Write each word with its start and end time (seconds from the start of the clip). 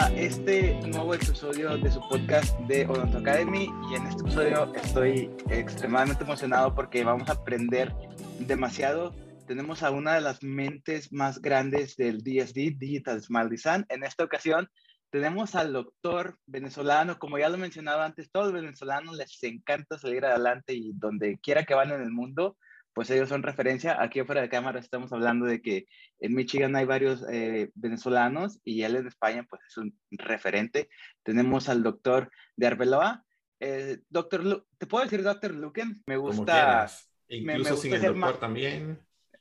a 0.00 0.10
este 0.14 0.80
nuevo 0.88 1.12
episodio 1.12 1.76
de 1.76 1.90
su 1.90 2.00
podcast 2.08 2.58
de 2.60 2.86
Odonto 2.86 3.18
Academy 3.18 3.68
y 3.90 3.94
en 3.94 4.06
este 4.06 4.22
episodio 4.22 4.74
estoy 4.74 5.30
extremadamente 5.50 6.24
emocionado 6.24 6.74
porque 6.74 7.04
vamos 7.04 7.28
a 7.28 7.32
aprender 7.32 7.94
demasiado. 8.38 9.14
Tenemos 9.46 9.82
a 9.82 9.90
una 9.90 10.14
de 10.14 10.22
las 10.22 10.42
mentes 10.42 11.12
más 11.12 11.42
grandes 11.42 11.96
del 11.96 12.22
DSD, 12.22 12.78
Digital 12.78 13.20
Smile 13.20 13.50
Design. 13.50 13.84
En 13.90 14.02
esta 14.02 14.24
ocasión 14.24 14.70
tenemos 15.10 15.54
al 15.54 15.74
doctor 15.74 16.38
venezolano, 16.46 17.18
como 17.18 17.38
ya 17.38 17.50
lo 17.50 17.56
he 17.56 17.58
mencionado 17.58 18.00
antes, 18.00 18.30
todos 18.32 18.46
los 18.46 18.62
venezolanos 18.62 19.18
les 19.18 19.42
encanta 19.42 19.98
salir 19.98 20.24
adelante 20.24 20.72
y 20.72 20.92
donde 20.94 21.38
quiera 21.42 21.64
que 21.64 21.74
van 21.74 21.92
en 21.92 22.00
el 22.00 22.10
mundo, 22.10 22.56
pues 23.00 23.08
ellos 23.12 23.30
son 23.30 23.42
referencia. 23.42 23.96
Aquí 24.02 24.20
afuera 24.20 24.42
de 24.42 24.50
cámara 24.50 24.78
estamos 24.78 25.10
hablando 25.10 25.46
de 25.46 25.62
que 25.62 25.86
en 26.18 26.34
Michigan 26.34 26.76
hay 26.76 26.84
varios 26.84 27.24
eh, 27.32 27.70
venezolanos 27.72 28.60
y 28.62 28.82
él 28.82 28.94
en 28.94 29.06
España 29.06 29.46
pues 29.48 29.62
es 29.66 29.78
un 29.78 29.98
referente. 30.10 30.90
Tenemos 31.22 31.70
al 31.70 31.82
doctor 31.82 32.30
de 32.56 32.66
Arbeloa. 32.66 33.24
Eh, 33.58 34.00
doctor, 34.10 34.66
¿te 34.76 34.86
puedo 34.86 35.02
decir 35.02 35.22
doctor 35.22 35.54
Luken? 35.54 36.02
Me 36.04 36.18
gusta... 36.18 36.90
Incluso 37.28 37.78
sin 37.78 37.94
el 37.94 38.02
doctor 38.02 38.38
también. 38.38 39.00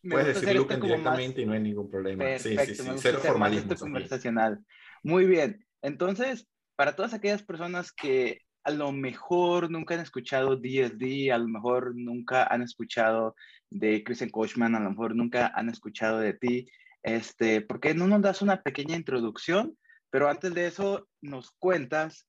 Puedes 0.09 0.39
decir 0.39 0.55
Luken 0.55 0.79
directamente 0.79 1.41
y 1.41 1.45
no 1.45 1.51
hay 1.51 1.59
ningún 1.59 1.89
problema. 1.89 2.23
Perfecto, 2.23 2.63
sí, 2.63 2.75
sí, 2.75 2.83
sí. 2.83 2.91
Cero 2.95 3.19
formalismo. 3.21 3.75
conversacional. 3.75 4.63
Muy 5.03 5.25
bien. 5.25 5.65
Entonces, 5.81 6.47
para 6.77 6.95
todas 6.95 7.13
aquellas 7.13 7.43
personas 7.43 7.91
que 7.91 8.39
a 8.63 8.71
lo 8.71 8.91
mejor 8.91 9.71
nunca 9.71 9.95
han 9.95 10.01
escuchado 10.01 10.55
DSD, 10.55 11.31
a 11.31 11.37
lo 11.37 11.47
mejor 11.47 11.95
nunca 11.95 12.43
han 12.43 12.61
escuchado 12.61 13.35
de 13.69 14.03
Christian 14.03 14.29
Kochman, 14.29 14.75
a 14.75 14.79
lo 14.79 14.89
mejor 14.91 15.15
nunca 15.15 15.51
han 15.55 15.69
escuchado 15.69 16.19
de 16.19 16.33
ti, 16.33 16.67
este, 17.03 17.61
¿por 17.61 17.79
qué 17.79 17.93
no 17.93 18.07
nos 18.07 18.21
das 18.21 18.41
una 18.41 18.61
pequeña 18.61 18.95
introducción? 18.95 19.77
Pero 20.09 20.29
antes 20.29 20.53
de 20.53 20.67
eso, 20.67 21.07
nos 21.21 21.51
cuentas, 21.51 22.27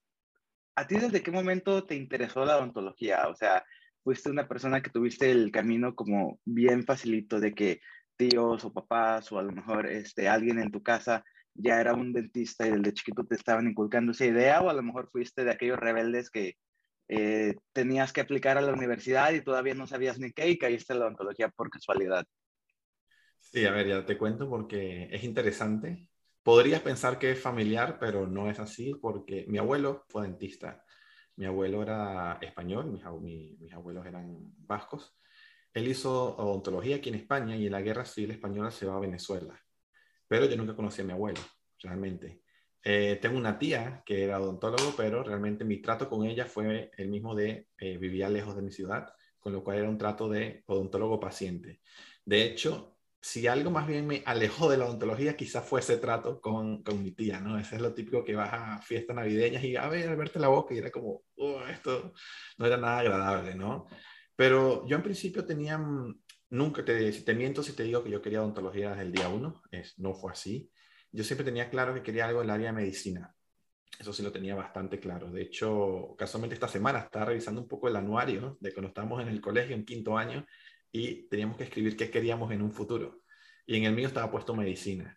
¿a 0.77 0.87
ti 0.87 0.97
desde 0.97 1.23
qué 1.23 1.31
momento 1.31 1.85
te 1.85 1.97
interesó 1.97 2.45
la 2.45 2.59
odontología? 2.59 3.29
O 3.29 3.35
sea, 3.35 3.65
fuiste 4.05 4.31
una 4.31 4.49
persona 4.49 4.83
que 4.83 4.91
tuviste 4.91 5.31
el 5.31 5.51
camino 5.51 5.95
como 5.95 6.41
bien 6.45 6.85
facilito 6.85 7.41
de 7.41 7.55
que 7.55 7.81
tíos 8.17 8.65
o 8.65 8.73
papás 8.73 9.33
o 9.33 9.39
a 9.39 9.43
lo 9.43 9.53
mejor 9.53 9.87
este, 9.87 10.29
alguien 10.29 10.59
en 10.59 10.71
tu 10.71 10.83
casa 10.83 11.25
ya 11.63 11.81
era 11.81 11.95
un 11.95 12.13
dentista 12.13 12.67
y 12.67 12.71
desde 12.71 12.95
chiquito 12.95 13.25
te 13.25 13.35
estaban 13.35 13.69
inculcando 13.69 14.13
esa 14.13 14.27
idea 14.27 14.61
o 14.61 14.71
a 14.71 14.73
lo 14.73 14.83
mejor 14.83 15.09
fuiste 15.11 15.45
de 15.45 15.53
aquellos 15.53 15.79
rebeldes 15.79 16.31
que 16.31 16.57
eh, 17.09 17.57
tenías 17.73 18.13
que 18.13 18.21
aplicar 18.21 18.57
a 18.57 18.61
la 18.61 18.73
universidad 18.73 19.33
y 19.33 19.43
todavía 19.43 19.75
no 19.75 19.87
sabías 19.87 20.19
ni 20.19 20.33
qué 20.33 20.49
y 20.49 20.59
caíste 20.59 20.93
en 20.93 21.01
la 21.01 21.07
odontología 21.07 21.49
por 21.49 21.71
casualidad. 21.71 22.25
Sí, 23.41 23.67
a 23.67 23.73
ver, 23.73 23.89
ya 23.89 24.07
te 24.07 24.17
cuento 24.17 24.49
porque 24.49 25.09
es 25.11 25.25
interesante. 25.25 26.09
Podrías 26.43 26.81
pensar 26.83 27.19
que 27.19 27.33
es 27.33 27.41
familiar, 27.41 27.99
pero 27.99 28.27
no 28.27 28.49
es 28.49 28.61
así 28.61 28.95
porque 28.95 29.45
mi 29.49 29.59
abuelo 29.59 30.05
fue 30.09 30.23
dentista. 30.23 30.85
Mi 31.37 31.47
abuelo 31.47 31.83
era 31.83 32.39
español, 32.41 32.93
mis, 32.93 33.03
mis 33.59 33.73
abuelos 33.73 34.07
eran 34.07 34.53
vascos. 34.59 35.17
Él 35.73 35.89
hizo 35.89 36.37
odontología 36.37 36.97
aquí 36.97 37.09
en 37.09 37.17
España 37.17 37.57
y 37.57 37.67
en 37.67 37.73
la 37.73 37.83
guerra 37.83 38.05
civil 38.05 38.33
española 38.33 38.71
se 38.71 38.87
va 38.87 38.97
a 38.97 39.01
Venezuela 39.01 39.61
pero 40.31 40.47
yo 40.47 40.57
nunca 40.57 40.77
conocí 40.77 41.03
a 41.03 41.05
mi 41.05 41.13
abuelo, 41.13 41.41
realmente. 41.81 42.43
Eh, 42.85 43.19
tengo 43.21 43.37
una 43.37 43.59
tía 43.59 44.05
que 44.07 44.23
era 44.23 44.41
odontólogo, 44.41 44.95
pero 44.97 45.25
realmente 45.25 45.65
mi 45.65 45.83
trato 45.83 46.09
con 46.09 46.25
ella 46.25 46.47
fue 46.47 46.93
el 46.97 47.09
mismo 47.09 47.35
de 47.35 47.67
eh, 47.77 47.99
vivía 47.99 48.29
lejos 48.29 48.55
de 48.55 48.63
mi 48.63 48.71
ciudad, 48.71 49.13
con 49.41 49.53
lo 49.53 49.65
cual 49.65 49.79
era 49.79 49.89
un 49.89 49.99
trato 49.99 50.29
de 50.29 50.63
odontólogo-paciente. 50.67 51.81
De 52.25 52.45
hecho, 52.45 52.97
si 53.21 53.49
algo 53.49 53.73
más 53.73 53.89
bien 53.89 54.07
me 54.07 54.23
alejó 54.25 54.71
de 54.71 54.79
la 54.79 54.85
odontología, 54.85 55.37
quizás 55.37 55.65
fue 55.67 55.81
ese 55.81 55.97
trato 55.97 56.41
con, 56.41 56.85
con 56.85 57.03
mi 57.03 57.11
tía, 57.11 57.41
¿no? 57.41 57.59
Ese 57.59 57.75
es 57.75 57.83
lo 57.83 57.93
típico 57.93 58.23
que 58.23 58.37
vas 58.37 58.51
a 58.53 58.83
fiestas 58.83 59.17
navideñas 59.17 59.65
y 59.65 59.75
a 59.75 59.89
ver, 59.89 60.17
verte 60.17 60.39
la 60.39 60.47
boca 60.47 60.73
y 60.73 60.79
era 60.79 60.93
como, 60.93 61.25
oh, 61.39 61.61
esto 61.69 62.13
no 62.57 62.67
era 62.67 62.77
nada 62.77 63.01
agradable, 63.01 63.57
¿no? 63.57 63.89
Pero 64.37 64.87
yo 64.87 64.95
en 64.95 65.03
principio 65.03 65.45
tenía 65.45 65.77
mm, 65.77 66.21
Nunca 66.51 66.85
te, 66.85 67.13
si 67.13 67.25
te 67.25 67.35
miento 67.35 67.63
si 67.63 67.73
te 67.73 67.85
digo 67.85 68.03
que 68.03 68.11
yo 68.11 68.21
quería 68.21 68.43
odontología 68.43 68.91
desde 68.91 69.03
el 69.03 69.13
día 69.13 69.29
uno, 69.29 69.63
es, 69.71 69.99
no 69.99 70.15
fue 70.15 70.33
así. 70.33 70.71
Yo 71.13 71.25
siempre 71.25 71.45
tenía 71.45 71.71
claro 71.71 71.95
que 71.95 72.03
quería 72.03 72.27
algo 72.27 72.41
en 72.41 72.47
el 72.47 72.51
área 72.51 72.67
de 72.69 72.73
medicina. 72.73 73.35
Eso 73.99 74.13
sí 74.13 74.23
lo 74.23 74.33
tenía 74.33 74.55
bastante 74.55 74.99
claro. 74.99 75.31
De 75.31 75.43
hecho, 75.43 76.15
casualmente 76.17 76.55
esta 76.55 76.69
semana 76.69 77.01
estaba 77.01 77.27
revisando 77.27 77.61
un 77.61 77.69
poco 77.69 77.89
el 77.89 77.97
anuario 77.97 78.57
de 78.61 78.73
cuando 78.73 78.89
estábamos 78.89 79.23
en 79.23 79.29
el 79.29 79.41
colegio 79.41 79.77
en 79.77 79.85
quinto 79.85 80.17
año 80.17 80.47
y 80.91 81.29
teníamos 81.29 81.57
que 81.57 81.65
escribir 81.65 81.97
qué 81.97 82.11
queríamos 82.11 82.51
en 82.53 82.63
un 82.63 82.73
futuro. 82.73 83.23
Y 83.67 83.77
en 83.77 83.85
el 83.85 83.95
mío 83.95 84.09
estaba 84.09 84.31
puesto 84.31 84.55
medicina. 84.55 85.17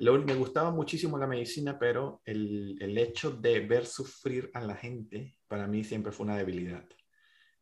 Lo, 0.00 0.18
me 0.18 0.34
gustaba 0.34 0.70
muchísimo 0.70 1.18
la 1.18 1.26
medicina, 1.26 1.78
pero 1.78 2.22
el, 2.24 2.76
el 2.80 2.96
hecho 2.98 3.30
de 3.30 3.60
ver 3.60 3.86
sufrir 3.86 4.50
a 4.54 4.60
la 4.60 4.74
gente 4.74 5.36
para 5.46 5.66
mí 5.66 5.84
siempre 5.84 6.12
fue 6.12 6.24
una 6.24 6.36
debilidad. 6.36 6.84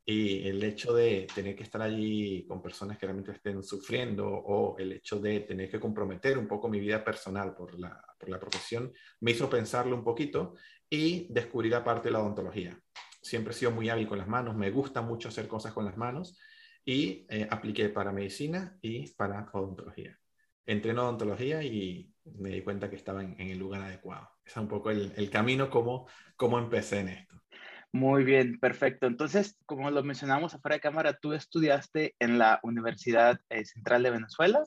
Y 0.08 0.46
el 0.46 0.62
hecho 0.62 0.94
de 0.94 1.26
tener 1.34 1.56
que 1.56 1.64
estar 1.64 1.82
allí 1.82 2.46
con 2.46 2.62
personas 2.62 2.96
que 2.96 3.06
realmente 3.06 3.32
estén 3.32 3.60
sufriendo 3.64 4.28
o 4.28 4.78
el 4.78 4.92
hecho 4.92 5.18
de 5.18 5.40
tener 5.40 5.68
que 5.68 5.80
comprometer 5.80 6.38
un 6.38 6.46
poco 6.46 6.68
mi 6.68 6.78
vida 6.78 7.02
personal 7.02 7.56
por 7.56 7.76
la, 7.76 8.00
por 8.16 8.28
la 8.28 8.38
profesión 8.38 8.92
me 9.20 9.32
hizo 9.32 9.50
pensarlo 9.50 9.96
un 9.96 10.04
poquito 10.04 10.54
y 10.88 11.26
descubrir 11.32 11.74
aparte 11.74 12.12
la 12.12 12.20
odontología. 12.20 12.78
Siempre 13.20 13.52
he 13.52 13.56
sido 13.56 13.72
muy 13.72 13.88
hábil 13.88 14.06
con 14.06 14.18
las 14.18 14.28
manos, 14.28 14.54
me 14.54 14.70
gusta 14.70 15.02
mucho 15.02 15.28
hacer 15.28 15.48
cosas 15.48 15.72
con 15.72 15.84
las 15.84 15.96
manos 15.96 16.38
y 16.84 17.26
eh, 17.28 17.48
apliqué 17.50 17.88
para 17.88 18.12
medicina 18.12 18.78
y 18.80 19.12
para 19.14 19.50
odontología. 19.52 20.16
Entré 20.64 20.92
en 20.92 20.98
odontología 21.00 21.64
y 21.64 22.12
me 22.24 22.50
di 22.50 22.62
cuenta 22.62 22.88
que 22.88 22.96
estaba 22.96 23.22
en, 23.22 23.40
el 23.40 23.58
lugar 23.58 23.82
adecuado. 23.82 24.28
Es 24.44 24.56
un 24.56 24.68
poco 24.68 24.90
el, 24.90 25.12
el 25.16 25.30
camino 25.30 25.68
como, 25.68 26.08
como 26.36 26.58
empecé 26.58 27.00
en 27.00 27.08
esto. 27.08 27.42
Muy 27.92 28.24
bien, 28.24 28.58
perfecto. 28.58 29.06
Entonces, 29.06 29.56
como 29.64 29.90
lo 29.90 30.02
mencionamos 30.02 30.54
afuera 30.54 30.76
de 30.76 30.80
cámara, 30.80 31.18
tú 31.20 31.32
estudiaste 31.32 32.14
en 32.18 32.38
la 32.38 32.60
Universidad 32.62 33.40
eh, 33.48 33.64
Central 33.64 34.02
de 34.02 34.10
Venezuela. 34.10 34.64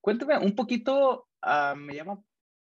Cuéntame 0.00 0.38
un 0.38 0.54
poquito, 0.54 1.28
ah, 1.42 1.74
me 1.76 1.94
llama 1.94 2.20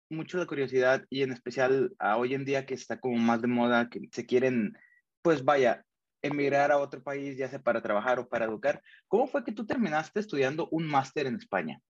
mucho 0.09 0.37
la 0.37 0.45
curiosidad 0.45 1.03
y 1.09 1.23
en 1.23 1.31
especial 1.31 1.95
hoy 2.17 2.33
en 2.33 2.45
día 2.45 2.65
que 2.65 2.75
está 2.75 2.99
como 2.99 3.17
más 3.17 3.41
de 3.41 3.47
moda, 3.47 3.89
que 3.89 4.01
se 4.11 4.25
quieren, 4.25 4.77
pues 5.21 5.43
vaya, 5.43 5.83
emigrar 6.21 6.71
a 6.71 6.77
otro 6.77 7.03
país, 7.03 7.37
ya 7.37 7.49
sea 7.49 7.61
para 7.61 7.81
trabajar 7.81 8.19
o 8.19 8.27
para 8.27 8.45
educar. 8.45 8.81
¿Cómo 9.07 9.27
fue 9.27 9.43
que 9.43 9.51
tú 9.51 9.65
terminaste 9.65 10.19
estudiando 10.19 10.67
un 10.71 10.87
máster 10.87 11.27
en 11.27 11.35
España? 11.35 11.81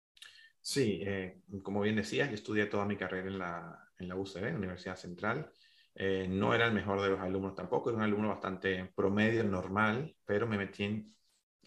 Sí, 0.60 1.00
eh, 1.06 1.40
como 1.62 1.80
bien 1.80 1.96
decías, 1.96 2.28
yo 2.28 2.34
estudié 2.34 2.66
toda 2.66 2.84
mi 2.84 2.96
carrera 2.96 3.28
en 3.28 3.38
la, 3.38 3.78
en 3.98 4.08
la 4.08 4.16
UCB, 4.16 4.56
Universidad 4.56 4.96
Central. 4.96 5.50
Eh, 5.98 6.26
no 6.28 6.54
era 6.54 6.66
el 6.66 6.74
mejor 6.74 7.00
de 7.00 7.08
los 7.08 7.20
alumnos 7.20 7.54
tampoco, 7.54 7.88
era 7.88 7.96
un 7.96 8.04
alumno 8.04 8.28
bastante 8.28 8.92
promedio, 8.94 9.42
normal, 9.44 10.14
pero 10.26 10.46
me 10.46 10.58
metí 10.58 10.84
en 10.84 11.16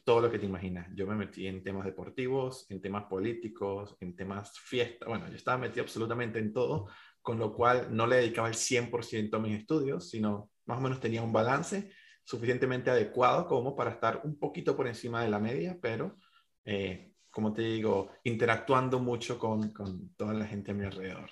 todo 0.04 0.22
lo 0.22 0.32
que 0.32 0.38
te 0.38 0.46
imaginas. 0.46 0.88
Yo 0.94 1.08
me 1.08 1.16
metí 1.16 1.48
en 1.48 1.64
temas 1.64 1.84
deportivos, 1.86 2.68
en 2.70 2.80
temas 2.80 3.06
políticos, 3.06 3.98
en 4.00 4.16
temas 4.16 4.60
fiesta. 4.60 5.08
Bueno, 5.08 5.28
yo 5.28 5.36
estaba 5.36 5.58
metido 5.58 5.84
absolutamente 5.84 6.38
en 6.38 6.54
todo, 6.54 6.88
con 7.22 7.40
lo 7.40 7.54
cual 7.54 7.88
no 7.90 8.06
le 8.06 8.18
dedicaba 8.18 8.48
el 8.48 8.56
100% 8.56 9.38
a 9.38 9.40
mis 9.40 9.58
estudios, 9.58 10.10
sino 10.10 10.52
más 10.66 10.78
o 10.78 10.82
menos 10.82 11.00
tenía 11.00 11.24
un 11.24 11.34
balance 11.34 11.92
suficientemente 12.24 12.92
adecuado 12.92 13.48
como 13.48 13.76
para 13.76 13.92
estar 13.92 14.22
un 14.24 14.38
poquito 14.38 14.76
por 14.76 14.88
encima 14.88 15.24
de 15.24 15.30
la 15.30 15.40
media, 15.40 15.78
pero, 15.82 16.18
eh, 16.66 17.14
como 17.32 17.52
te 17.54 17.64
digo, 17.64 18.12
interactuando 18.24 19.00
mucho 19.00 19.40
con, 19.40 19.72
con, 19.74 20.14
toda 20.16 20.34
la 20.36 20.46
gente 20.46 20.72
a 20.72 20.76
mi 20.76 20.86
alrededor. 20.86 21.32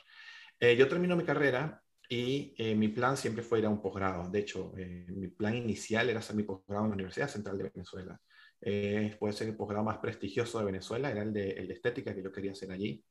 Eh, 0.60 0.76
yo 0.76 0.88
termino 0.88 1.16
mi 1.16 1.24
carrera 1.24 1.84
y 2.10 2.54
eh, 2.58 2.74
mi 2.76 2.88
plan 2.88 3.18
siempre 3.18 3.44
fue 3.44 3.60
ir 3.60 3.66
a 3.66 3.70
un 3.70 3.82
posgrado. 3.82 4.30
De 4.30 4.40
hecho, 4.40 4.72
eh, 4.78 5.06
mi 5.10 5.28
plan 5.28 5.56
inicial 5.56 6.10
era 6.10 6.20
hacer 6.20 6.36
mi 6.36 6.44
posgrado 6.44 6.86
en 6.86 6.92
la 6.92 6.96
Universidad 6.96 7.28
Central 7.28 7.58
de 7.58 7.70
Venezuela. 7.74 8.20
Eh, 8.62 9.16
puede 9.20 9.34
ser 9.34 9.50
el 9.50 9.58
posgrado 9.58 9.84
más 9.84 9.98
prestigioso 9.98 10.60
de 10.60 10.66
Venezuela, 10.66 11.12
era 11.12 11.22
el 11.22 11.34
de, 11.34 11.52
el 11.52 11.68
de, 11.68 11.74
estética 11.74 12.16
que 12.16 12.24
yo 12.24 12.32
quería 12.32 12.54
hacer 12.54 12.72
allí. 12.72 13.04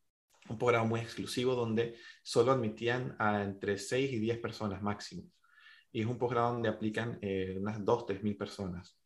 Un 0.48 0.58
posgrado 0.58 0.86
muy 0.86 1.00
exclusivo 1.00 1.54
donde 1.54 1.96
solo 2.22 2.52
admitían 2.52 3.16
a 3.18 3.42
entre 3.42 3.78
6 3.78 4.12
y 4.12 4.18
10 4.18 4.38
personas 4.38 4.82
máximo. 4.82 5.30
Y 5.92 6.00
es 6.00 6.06
un 6.06 6.18
posgrado 6.18 6.52
donde 6.52 6.68
aplican 6.68 7.18
unas 7.56 7.84
2, 7.84 8.06
3 8.06 8.22
mil 8.22 8.36
personas. 8.36 8.98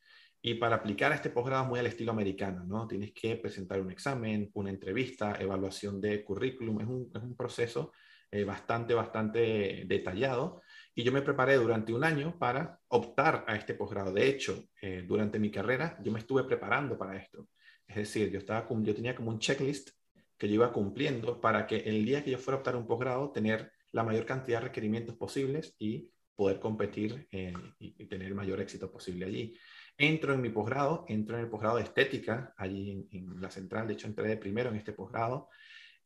Y 0.42 0.54
para 0.54 0.76
aplicar 0.76 1.12
a 1.12 1.14
este 1.14 1.30
posgrado 1.30 1.64
es 1.64 1.68
muy 1.68 1.78
al 1.78 1.86
estilo 1.86 2.12
americano, 2.12 2.64
¿no? 2.64 2.86
Tienes 2.86 3.12
que 3.12 3.36
presentar 3.36 3.80
un 3.80 3.90
examen, 3.90 4.50
una 4.54 4.70
entrevista, 4.70 5.36
evaluación 5.38 6.00
de 6.00 6.24
currículum. 6.24 6.80
Es 6.80 6.86
un, 6.86 7.10
es 7.14 7.22
un 7.22 7.36
proceso 7.36 7.92
eh, 8.30 8.44
bastante, 8.44 8.94
bastante 8.94 9.84
detallado. 9.86 10.62
Y 10.94 11.02
yo 11.02 11.12
me 11.12 11.22
preparé 11.22 11.56
durante 11.56 11.92
un 11.92 12.04
año 12.04 12.38
para 12.38 12.78
optar 12.88 13.44
a 13.48 13.56
este 13.56 13.74
posgrado. 13.74 14.12
De 14.12 14.28
hecho, 14.28 14.68
eh, 14.80 15.04
durante 15.06 15.38
mi 15.38 15.50
carrera 15.50 15.98
yo 16.02 16.12
me 16.12 16.20
estuve 16.20 16.44
preparando 16.44 16.96
para 16.96 17.16
esto. 17.16 17.48
Es 17.86 17.96
decir, 17.96 18.30
yo, 18.30 18.38
estaba, 18.38 18.68
yo 18.68 18.94
tenía 18.94 19.16
como 19.16 19.30
un 19.30 19.38
checklist 19.38 19.90
que 20.38 20.48
yo 20.48 20.54
iba 20.54 20.72
cumpliendo 20.72 21.40
para 21.40 21.66
que 21.66 21.78
el 21.78 22.04
día 22.04 22.22
que 22.22 22.30
yo 22.30 22.38
fuera 22.38 22.56
a 22.56 22.60
optar 22.60 22.76
un 22.76 22.86
posgrado, 22.86 23.32
tener 23.32 23.72
la 23.92 24.04
mayor 24.04 24.24
cantidad 24.24 24.60
de 24.60 24.66
requerimientos 24.66 25.16
posibles 25.16 25.74
y 25.78 26.10
poder 26.36 26.60
competir 26.60 27.28
eh, 27.32 27.52
y, 27.78 28.06
tener 28.06 28.28
el 28.28 28.34
mayor 28.34 28.60
éxito 28.60 28.90
posible 28.90 29.26
allí. 29.26 29.58
Entro 29.98 30.32
en 30.32 30.40
mi 30.40 30.48
posgrado, 30.48 31.04
entro 31.08 31.36
en 31.36 31.44
el 31.44 31.50
posgrado 31.50 31.76
de 31.76 31.82
estética, 31.82 32.54
allí 32.56 32.92
en, 32.92 33.08
en 33.10 33.40
la 33.40 33.50
central, 33.50 33.86
de 33.86 33.94
hecho 33.94 34.06
entré 34.06 34.28
de 34.28 34.36
primero 34.36 34.70
en 34.70 34.76
este 34.76 34.92
posgrado, 34.92 35.48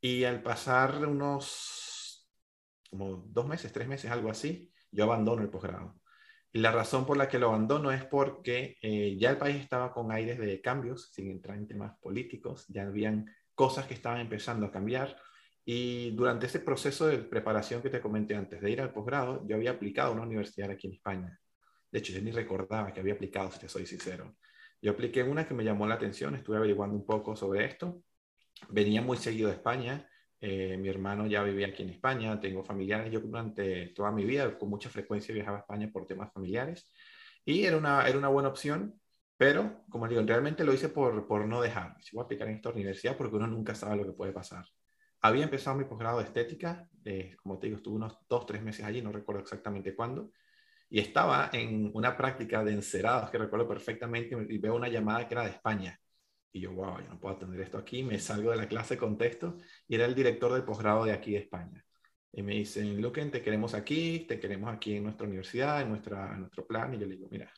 y 0.01 0.25
al 0.25 0.43
pasar 0.43 1.07
unos 1.07 1.94
como 2.95 3.25
dos 3.27 3.49
meses, 3.49 3.73
tres 3.73 3.89
meses, 3.89 4.09
algo 4.09 4.31
así, 4.31 4.71
yo 4.93 5.03
abandono 5.03 5.43
el 5.43 5.51
posgrado. 5.51 6.01
Y 6.53 6.61
la 6.61 6.71
razón 6.71 7.05
por 7.05 7.17
la 7.17 7.29
que 7.29 7.41
lo 7.41 7.49
abandono 7.49 7.91
es 7.91 8.05
porque 8.05 8.77
eh, 8.81 9.17
ya 9.19 9.31
el 9.31 9.37
país 9.37 9.57
estaba 9.57 9.93
con 9.93 10.13
aires 10.13 10.39
de 10.39 10.61
cambios, 10.61 11.11
sin 11.13 11.29
entrar 11.29 11.59
en 11.59 11.67
temas 11.67 11.99
políticos, 11.99 12.67
ya 12.69 12.85
habían 12.85 13.27
cosas 13.53 13.87
que 13.87 13.95
estaban 13.95 14.21
empezando 14.21 14.67
a 14.67 14.71
cambiar. 14.71 15.17
Y 15.65 16.13
durante 16.13 16.47
ese 16.47 16.61
proceso 16.61 17.09
de 17.09 17.19
preparación 17.19 17.83
que 17.83 17.91
te 17.91 18.01
comenté 18.01 18.37
antes 18.37 18.61
de 18.61 18.71
ir 18.71 18.81
al 18.81 18.93
posgrado, 18.93 19.45
yo 19.45 19.57
había 19.57 19.73
aplicado 19.73 20.11
a 20.11 20.15
una 20.15 20.23
universidad 20.23 20.71
aquí 20.71 20.87
en 20.87 20.93
España. 20.93 21.41
De 21.91 21.99
hecho, 21.99 22.13
yo 22.13 22.21
ni 22.21 22.31
recordaba 22.31 22.93
que 22.93 23.01
había 23.01 23.15
aplicado, 23.15 23.51
si 23.51 23.59
te 23.59 23.69
soy 23.69 23.87
sincero. 23.87 24.37
Yo 24.81 24.93
apliqué 24.93 25.25
una 25.25 25.49
que 25.49 25.55
me 25.55 25.65
llamó 25.65 25.89
la 25.89 25.97
atención, 25.97 26.37
estuve 26.37 26.59
averiguando 26.59 26.95
un 26.95 27.05
poco 27.05 27.35
sobre 27.35 27.65
esto. 27.65 28.05
Venía 28.69 29.03
muy 29.03 29.17
seguido 29.17 29.49
de 29.49 29.57
España, 29.57 30.09
eh, 30.47 30.77
mi 30.77 30.91
hermano 30.91 31.27
ya 31.27 31.43
vivía 31.43 31.69
aquí 31.69 31.83
en 31.85 31.89
España, 31.89 32.39
tengo 32.39 32.63
familiares, 32.63 33.11
yo 33.11 33.21
durante 33.21 33.87
toda 33.89 34.13
mi 34.13 34.27
vida 34.27 34.59
con 34.59 34.69
mucha 34.69 34.91
frecuencia 34.91 35.35
viajaba 35.35 35.57
a 35.57 35.61
España 35.61 35.89
por 35.91 36.07
temas 36.07 36.31
familiares 36.35 36.87
y 37.47 37.65
era 37.65 37.79
una, 37.79 38.07
era 38.07 38.19
una 38.19 38.29
buena 38.29 38.51
opción, 38.51 39.01
pero 39.39 39.85
como 39.89 40.07
digo, 40.07 40.23
realmente 40.23 40.63
lo 40.63 40.75
hice 40.75 40.91
por, 40.91 41.27
por 41.27 41.47
no 41.47 41.63
dejar. 41.63 41.97
Si 42.03 42.15
voy 42.15 42.23
a 42.23 42.25
aplicar 42.27 42.49
en 42.49 42.57
esta 42.57 42.69
universidad 42.69 43.17
porque 43.17 43.37
uno 43.37 43.47
nunca 43.47 43.75
sabe 43.75 43.97
lo 43.97 44.05
que 44.05 44.13
puede 44.13 44.33
pasar. 44.33 44.67
Había 45.23 45.45
empezado 45.45 45.79
mi 45.79 45.85
posgrado 45.85 46.19
de 46.19 46.25
estética, 46.25 46.87
eh, 47.07 47.35
como 47.43 47.59
te 47.59 47.69
digo, 47.69 47.79
estuve 47.79 47.97
unos 47.97 48.19
dos, 48.29 48.45
tres 48.45 48.63
meses 48.63 48.85
allí, 48.85 49.01
no 49.01 49.13
recuerdo 49.13 49.41
exactamente 49.41 49.95
cuándo, 49.95 50.31
y 50.91 51.01
estaba 51.01 51.49
en 51.55 51.91
una 51.95 52.15
práctica 52.19 52.63
de 52.63 52.73
encerados 52.73 53.31
que 53.31 53.39
recuerdo 53.39 53.67
perfectamente 53.67 54.37
y 54.51 54.59
veo 54.59 54.75
una 54.75 54.89
llamada 54.89 55.27
que 55.27 55.35
era 55.35 55.45
de 55.45 55.51
España. 55.51 55.99
Y 56.55 56.61
yo, 56.61 56.73
wow, 56.73 57.01
yo 57.01 57.09
no 57.09 57.19
puedo 57.19 57.35
atender 57.35 57.61
esto 57.61 57.79
aquí, 57.79 58.05
me 58.05 58.17
salgo 58.21 58.53
de 58.53 58.57
la 58.57 58.69
clase, 58.69 58.97
contesto, 58.97 59.59
y 59.89 59.97
era 59.97 60.07
el 60.07 60.15
director 60.15 60.53
del 60.53 60.63
posgrado 60.63 61.05
de 61.05 61.11
aquí 61.11 61.33
de 61.33 61.39
España. 61.39 61.85
Y 62.33 62.43
me 62.45 62.55
dicen, 62.55 63.03
Luquen, 63.03 63.33
te 63.33 63.43
queremos 63.43 63.75
aquí, 63.75 64.21
te 64.29 64.39
queremos 64.39 64.73
aquí 64.73 64.95
en 64.95 65.03
nuestra 65.03 65.27
universidad, 65.27 65.83
en, 65.83 65.89
nuestra, 65.89 66.33
en 66.33 66.41
nuestro 66.43 66.65
plan. 66.65 66.95
Y 66.95 66.99
yo 66.99 67.07
le 67.07 67.17
digo, 67.17 67.29
mira, 67.29 67.53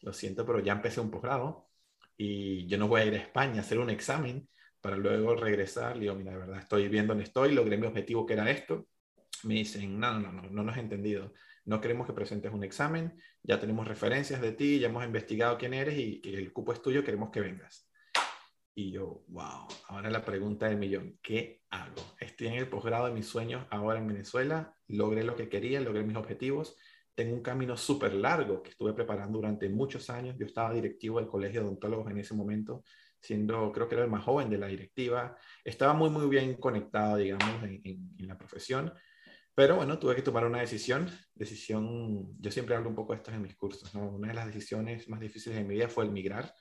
lo 0.00 0.12
siento, 0.12 0.44
pero 0.44 0.60
ya 0.60 0.74
empecé 0.74 1.00
un 1.00 1.10
posgrado 1.10 1.70
y 2.14 2.66
yo 2.66 2.76
no 2.76 2.88
voy 2.88 3.00
a 3.00 3.04
ir 3.06 3.14
a 3.14 3.18
España 3.18 3.56
a 3.56 3.60
hacer 3.60 3.78
un 3.78 3.88
examen 3.88 4.46
para 4.82 4.98
luego 4.98 5.34
regresar. 5.34 5.96
Le 5.96 6.02
digo, 6.02 6.14
mira, 6.14 6.32
de 6.32 6.38
verdad, 6.38 6.58
estoy 6.58 6.88
viendo 6.88 7.12
dónde 7.12 7.24
estoy, 7.24 7.52
logré 7.54 7.78
mi 7.78 7.86
objetivo 7.86 8.26
que 8.26 8.34
era 8.34 8.50
esto. 8.50 8.86
Me 9.44 9.54
dicen, 9.54 9.98
no, 9.98 10.20
no, 10.20 10.30
no, 10.30 10.42
no 10.42 10.62
nos 10.62 10.74
has 10.74 10.82
entendido. 10.82 11.32
No 11.64 11.80
queremos 11.80 12.06
que 12.06 12.12
presentes 12.12 12.52
un 12.52 12.64
examen, 12.64 13.18
ya 13.42 13.58
tenemos 13.58 13.88
referencias 13.88 14.42
de 14.42 14.52
ti, 14.52 14.78
ya 14.78 14.88
hemos 14.88 15.04
investigado 15.06 15.56
quién 15.56 15.72
eres 15.72 15.96
y 15.98 16.20
que 16.20 16.34
el 16.34 16.52
cupo 16.52 16.74
es 16.74 16.82
tuyo, 16.82 17.02
queremos 17.02 17.30
que 17.30 17.40
vengas. 17.40 17.88
Y 18.74 18.90
yo, 18.90 19.24
wow, 19.28 19.68
ahora 19.88 20.08
la 20.08 20.24
pregunta 20.24 20.66
del 20.66 20.78
millón, 20.78 21.18
¿qué 21.22 21.62
hago? 21.70 22.02
Estoy 22.18 22.46
en 22.46 22.54
el 22.54 22.68
posgrado 22.68 23.06
de 23.06 23.12
mis 23.12 23.26
sueños 23.26 23.66
ahora 23.70 23.98
en 23.98 24.06
Venezuela, 24.06 24.74
logré 24.88 25.24
lo 25.24 25.36
que 25.36 25.50
quería, 25.50 25.80
logré 25.80 26.02
mis 26.04 26.16
objetivos, 26.16 26.78
tengo 27.14 27.34
un 27.34 27.42
camino 27.42 27.76
súper 27.76 28.14
largo 28.14 28.62
que 28.62 28.70
estuve 28.70 28.94
preparando 28.94 29.38
durante 29.38 29.68
muchos 29.68 30.08
años, 30.08 30.36
yo 30.38 30.46
estaba 30.46 30.72
directivo 30.72 31.18
del 31.18 31.28
Colegio 31.28 31.60
de 31.60 31.66
Odontólogos 31.66 32.10
en 32.10 32.18
ese 32.18 32.34
momento, 32.34 32.82
siendo, 33.20 33.70
creo 33.72 33.88
que 33.88 33.94
era 33.94 34.04
el 34.04 34.10
más 34.10 34.24
joven 34.24 34.48
de 34.48 34.56
la 34.56 34.68
directiva, 34.68 35.36
estaba 35.62 35.92
muy, 35.92 36.08
muy 36.08 36.26
bien 36.28 36.54
conectado, 36.54 37.16
digamos, 37.18 37.62
en, 37.64 37.82
en 37.84 38.26
la 38.26 38.38
profesión, 38.38 38.90
pero 39.54 39.76
bueno, 39.76 39.98
tuve 39.98 40.16
que 40.16 40.22
tomar 40.22 40.46
una 40.46 40.60
decisión, 40.60 41.10
decisión, 41.34 42.40
yo 42.40 42.50
siempre 42.50 42.74
hablo 42.74 42.88
un 42.88 42.94
poco 42.94 43.12
de 43.12 43.18
esto 43.18 43.30
en 43.32 43.42
mis 43.42 43.54
cursos, 43.54 43.94
¿no? 43.94 44.08
Una 44.08 44.28
de 44.28 44.34
las 44.34 44.46
decisiones 44.46 45.10
más 45.10 45.20
difíciles 45.20 45.58
de 45.58 45.64
mi 45.64 45.74
vida 45.74 45.88
fue 45.88 46.04
el 46.04 46.10
migrar 46.10 46.54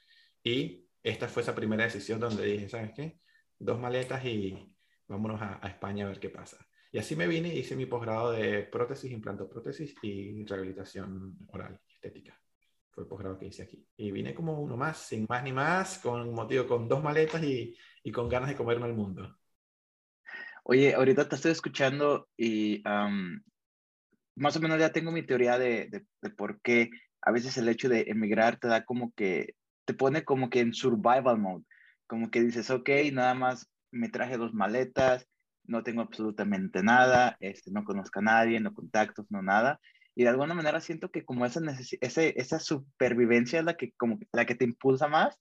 y 0.44 0.90
esta 1.03 1.27
fue 1.27 1.44
esa 1.44 1.56
primera 1.56 1.83
decisión 1.83 2.19
donde 2.19 2.45
dije, 2.45 2.69
¿sabes 2.69 2.92
qué? 2.95 3.19
Dos 3.57 3.80
maletas 3.80 4.24
y 4.25 4.75
vámonos 5.07 5.42
a, 5.42 5.59
España 5.68 6.06
a 6.06 6.09
ver 6.09 6.19
qué 6.19 6.30
pasa. 6.30 6.57
Y 6.92 7.00
así 7.00 7.15
me 7.15 7.27
vine 7.27 7.53
y 7.53 7.59
hice 7.59 7.75
mi 7.75 7.86
posgrado 7.86 8.31
de 8.31 8.63
prótesis, 8.63 9.12
implantoprótesis 9.12 9.95
y 10.01 10.45
rehabilitación 10.45 11.38
oral 11.48 11.80
estética. 11.88 12.39
Fue 12.92 13.03
el 13.03 13.07
posgrado 13.07 13.38
que 13.38 13.48
hice 13.48 13.63
aquí. 13.63 13.88
Y 13.95 14.12
vine 14.12 14.33
como 14.33 14.59
uno 14.59 14.75
más, 14.75 14.98
sin 14.98 15.25
más 15.30 15.44
ni 15.44 15.53
más, 15.53 16.00
con 16.00 16.33
motivo, 16.33 16.68
con 16.68 16.88
dos 16.89 17.01
maletas 17.01 17.42
y, 17.44 17.77
y 18.03 18.12
con 18.12 18.27
ganas 18.27 18.50
de 18.50 18.56
comerme 18.56 18.88
el 18.88 18.94
mundo. 18.94 19.38
Oye, 20.63 20.94
ahorita 20.94 21.27
te 21.27 21.36
estoy 21.36 21.51
escuchando 21.51 22.27
y 22.38 22.83
más 24.36 24.56
o 24.56 24.59
menos 24.59 24.80
ya 24.80 24.92
tengo 24.92 25.12
mi 25.12 25.24
teoría 25.24 25.57
de, 25.57 25.88
de, 25.89 26.06
de, 26.21 26.30
por 26.30 26.62
qué 26.62 26.89
a 27.21 27.31
veces 27.31 27.57
el 27.57 27.69
hecho 27.69 27.89
de 27.89 28.01
emigrar 28.07 28.57
te 28.59 28.68
da 28.68 28.83
como 28.83 29.12
que 29.13 29.56
te 29.86 29.94
pone 29.94 30.24
como 30.24 30.50
que 30.50 30.60
en 30.60 30.74
survival 30.74 31.39
mode, 31.39 31.66
como 32.07 32.30
que 32.30 32.42
dices, 32.42 32.69
ok, 32.69 32.89
nada 33.12 33.33
más 33.33 33.69
me 33.92 34.10
traje 34.10 34.38
dos 34.38 34.54
maletas, 34.54 35.28
no 35.63 35.83
tengo 35.83 36.01
absolutamente 36.01 36.83
nada, 36.83 37.38
este, 37.39 37.72
no 37.72 37.83
conozco 37.83 38.19
a 38.19 38.24
nadie, 38.24 38.60
no 38.60 38.74
contactos, 38.74 39.25
no 39.30 39.42
nada. 39.42 39.80
Y 40.16 40.24
de 40.24 40.30
alguna 40.30 40.54
manera 40.54 40.81
siento 40.81 41.10
que 41.10 41.24
como 41.24 41.45
esa, 41.45 41.62
ese, 42.01 42.33
esa 42.38 42.60
supervivencia 42.60 43.60
es 43.60 43.66
la 43.66 43.75
que, 43.75 43.94
como 43.94 44.19
la 44.33 44.45
que 44.45 44.56
te 44.56 44.66
impulsa 44.66 45.07
más 45.07 45.38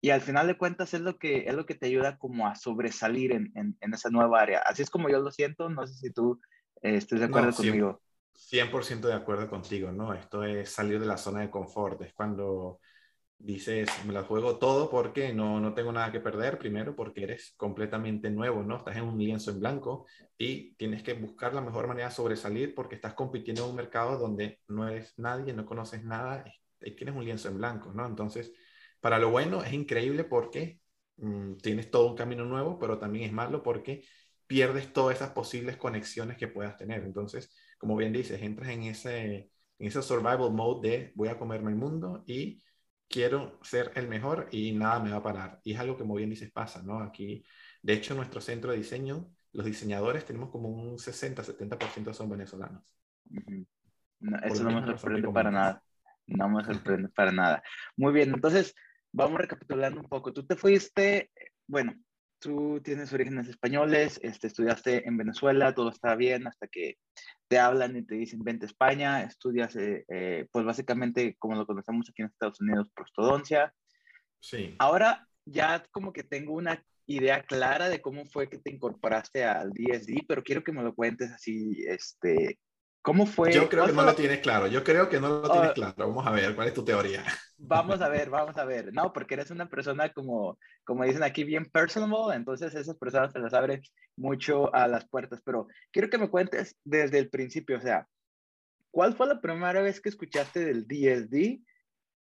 y 0.00 0.10
al 0.10 0.20
final 0.20 0.46
de 0.46 0.56
cuentas 0.56 0.94
es 0.94 1.00
lo 1.00 1.18
que, 1.18 1.48
es 1.48 1.54
lo 1.54 1.66
que 1.66 1.74
te 1.74 1.86
ayuda 1.86 2.18
como 2.18 2.46
a 2.46 2.54
sobresalir 2.54 3.32
en, 3.32 3.50
en, 3.54 3.76
en 3.80 3.94
esa 3.94 4.10
nueva 4.10 4.40
área. 4.40 4.60
Así 4.60 4.82
es 4.82 4.90
como 4.90 5.08
yo 5.08 5.18
lo 5.20 5.30
siento, 5.30 5.68
no 5.68 5.86
sé 5.86 5.94
si 5.94 6.12
tú 6.12 6.40
eh, 6.82 6.96
estés 6.96 7.20
de 7.20 7.26
acuerdo 7.26 7.52
conmigo. 7.52 8.00
100% 8.34 9.08
de 9.08 9.14
acuerdo 9.14 9.48
contigo, 9.48 9.90
¿no? 9.92 10.12
Esto 10.12 10.44
es 10.44 10.70
salir 10.70 11.00
de 11.00 11.06
la 11.06 11.16
zona 11.16 11.40
de 11.40 11.50
confort, 11.50 12.02
es 12.02 12.12
cuando 12.12 12.80
dices, 13.38 13.88
me 14.06 14.12
la 14.12 14.22
juego 14.22 14.58
todo 14.58 14.90
porque 14.90 15.32
no, 15.32 15.60
no 15.60 15.74
tengo 15.74 15.92
nada 15.92 16.10
que 16.10 16.20
perder, 16.20 16.58
primero 16.58 16.96
porque 16.96 17.24
eres 17.24 17.54
completamente 17.56 18.30
nuevo, 18.30 18.62
¿no? 18.62 18.78
Estás 18.78 18.96
en 18.96 19.04
un 19.04 19.18
lienzo 19.18 19.50
en 19.50 19.60
blanco 19.60 20.06
y 20.38 20.74
tienes 20.74 21.02
que 21.02 21.14
buscar 21.14 21.54
la 21.54 21.60
mejor 21.60 21.86
manera 21.86 22.08
de 22.08 22.14
sobresalir 22.14 22.74
porque 22.74 22.96
estás 22.96 23.14
compitiendo 23.14 23.64
en 23.64 23.70
un 23.70 23.76
mercado 23.76 24.18
donde 24.18 24.60
no 24.68 24.88
eres 24.88 25.14
nadie, 25.18 25.52
no 25.52 25.66
conoces 25.66 26.04
nada 26.04 26.44
y 26.80 26.90
tienes 26.96 27.14
un 27.14 27.24
lienzo 27.24 27.48
en 27.48 27.58
blanco, 27.58 27.92
¿no? 27.92 28.06
Entonces, 28.06 28.52
para 29.00 29.18
lo 29.18 29.30
bueno 29.30 29.62
es 29.62 29.72
increíble 29.72 30.24
porque 30.24 30.80
mm, 31.16 31.56
tienes 31.56 31.90
todo 31.90 32.08
un 32.08 32.16
camino 32.16 32.44
nuevo, 32.44 32.78
pero 32.78 32.98
también 32.98 33.26
es 33.26 33.32
malo 33.32 33.62
porque 33.62 34.04
pierdes 34.46 34.92
todas 34.92 35.16
esas 35.16 35.30
posibles 35.30 35.76
conexiones 35.76 36.36
que 36.36 36.48
puedas 36.48 36.76
tener. 36.76 37.02
Entonces, 37.02 37.54
como 37.78 37.96
bien 37.96 38.12
dices, 38.12 38.40
entras 38.42 38.70
en 38.70 38.84
ese, 38.84 39.50
en 39.78 39.86
ese 39.86 40.02
survival 40.02 40.52
mode 40.52 40.88
de 40.88 41.12
voy 41.14 41.28
a 41.28 41.38
comerme 41.38 41.70
el 41.70 41.76
mundo 41.76 42.24
y 42.26 42.62
quiero 43.08 43.58
ser 43.62 43.92
el 43.94 44.08
mejor 44.08 44.48
y 44.50 44.72
nada 44.72 45.00
me 45.00 45.10
va 45.10 45.18
a 45.18 45.22
parar. 45.22 45.60
Y 45.64 45.72
es 45.72 45.80
algo 45.80 45.96
que, 45.96 46.02
como 46.02 46.14
bien 46.14 46.30
dices, 46.30 46.50
pasa, 46.50 46.82
¿no? 46.82 47.00
Aquí, 47.00 47.44
de 47.82 47.92
hecho, 47.92 48.14
nuestro 48.14 48.40
centro 48.40 48.70
de 48.72 48.78
diseño, 48.78 49.30
los 49.52 49.66
diseñadores 49.66 50.24
tenemos 50.24 50.50
como 50.50 50.68
un 50.68 50.98
60-70% 50.98 52.12
son 52.12 52.30
venezolanos. 52.30 52.96
eso 54.44 54.64
no 54.64 54.80
me 54.80 54.86
sorprende 54.86 55.28
para 55.28 55.50
nada. 55.50 55.82
No 56.26 56.48
me 56.48 56.64
sorprende 56.64 57.08
para 57.08 57.32
nada. 57.32 57.62
Muy 57.96 58.12
bien, 58.12 58.34
entonces 58.34 58.74
vamos 59.12 59.40
recapitulando 59.40 60.00
un 60.00 60.08
poco. 60.08 60.32
Tú 60.32 60.44
te 60.44 60.56
fuiste, 60.56 61.30
bueno, 61.66 61.94
tú 62.38 62.80
tienes 62.82 63.12
orígenes 63.12 63.48
españoles, 63.48 64.20
este, 64.22 64.46
estudiaste 64.46 65.06
en 65.08 65.16
Venezuela, 65.16 65.74
todo 65.74 65.90
está 65.90 66.14
bien 66.14 66.46
hasta 66.46 66.66
que 66.66 66.98
te 67.48 67.58
hablan 67.58 67.96
y 67.96 68.02
te 68.04 68.14
dicen 68.14 68.42
vente 68.42 68.66
a 68.66 68.68
España, 68.68 69.22
estudias, 69.22 69.74
eh, 69.76 70.04
eh, 70.08 70.46
pues 70.50 70.64
básicamente 70.64 71.36
como 71.38 71.56
lo 71.56 71.66
conocemos 71.66 72.08
aquí 72.08 72.22
en 72.22 72.28
Estados 72.28 72.60
Unidos, 72.60 72.90
prostodoncia. 72.94 73.72
Sí. 74.40 74.74
Ahora 74.78 75.26
ya 75.44 75.84
como 75.90 76.12
que 76.12 76.24
tengo 76.24 76.54
una 76.54 76.82
idea 77.06 77.42
clara 77.44 77.88
de 77.88 78.02
cómo 78.02 78.26
fue 78.26 78.48
que 78.48 78.58
te 78.58 78.70
incorporaste 78.70 79.44
al 79.44 79.70
DSD, 79.70 80.24
pero 80.26 80.42
quiero 80.42 80.64
que 80.64 80.72
me 80.72 80.82
lo 80.82 80.94
cuentes 80.94 81.30
así, 81.30 81.84
este, 81.86 82.58
¿Cómo 83.06 83.24
fue? 83.24 83.52
Yo 83.52 83.68
creo 83.68 83.86
que 83.86 83.92
no 83.92 84.02
lo 84.02 84.16
tienes 84.16 84.40
claro. 84.40 84.66
Yo 84.66 84.82
creo 84.82 85.08
que 85.08 85.20
no 85.20 85.28
lo 85.28 85.48
tienes 85.48 85.70
ah. 85.70 85.74
claro. 85.74 85.94
Vamos 86.08 86.26
a 86.26 86.32
ver, 86.32 86.56
¿cuál 86.56 86.66
es 86.66 86.74
tu 86.74 86.84
teoría? 86.84 87.22
Vamos 87.56 88.00
a 88.00 88.08
ver, 88.08 88.28
vamos 88.28 88.58
a 88.58 88.64
ver. 88.64 88.92
No, 88.92 89.12
porque 89.12 89.34
eres 89.34 89.50
una 89.50 89.66
persona 89.66 90.12
como, 90.12 90.58
como 90.84 91.04
dicen 91.04 91.22
aquí, 91.22 91.42
bien 91.42 91.64
personal, 91.64 92.34
entonces 92.34 92.74
esas 92.74 92.96
personas 92.96 93.32
se 93.32 93.38
las 93.38 93.54
abren 93.54 93.80
mucho 94.16 94.74
a 94.74 94.86
las 94.88 95.08
puertas. 95.08 95.40
Pero 95.42 95.68
quiero 95.90 96.10
que 96.10 96.18
me 96.18 96.28
cuentes 96.28 96.76
desde 96.84 97.18
el 97.18 97.30
principio, 97.30 97.78
o 97.78 97.80
sea, 97.80 98.06
¿cuál 98.90 99.14
fue 99.14 99.28
la 99.28 99.40
primera 99.40 99.80
vez 99.80 100.00
que 100.00 100.10
escuchaste 100.10 100.64
del 100.66 100.86
DSD 100.86 101.62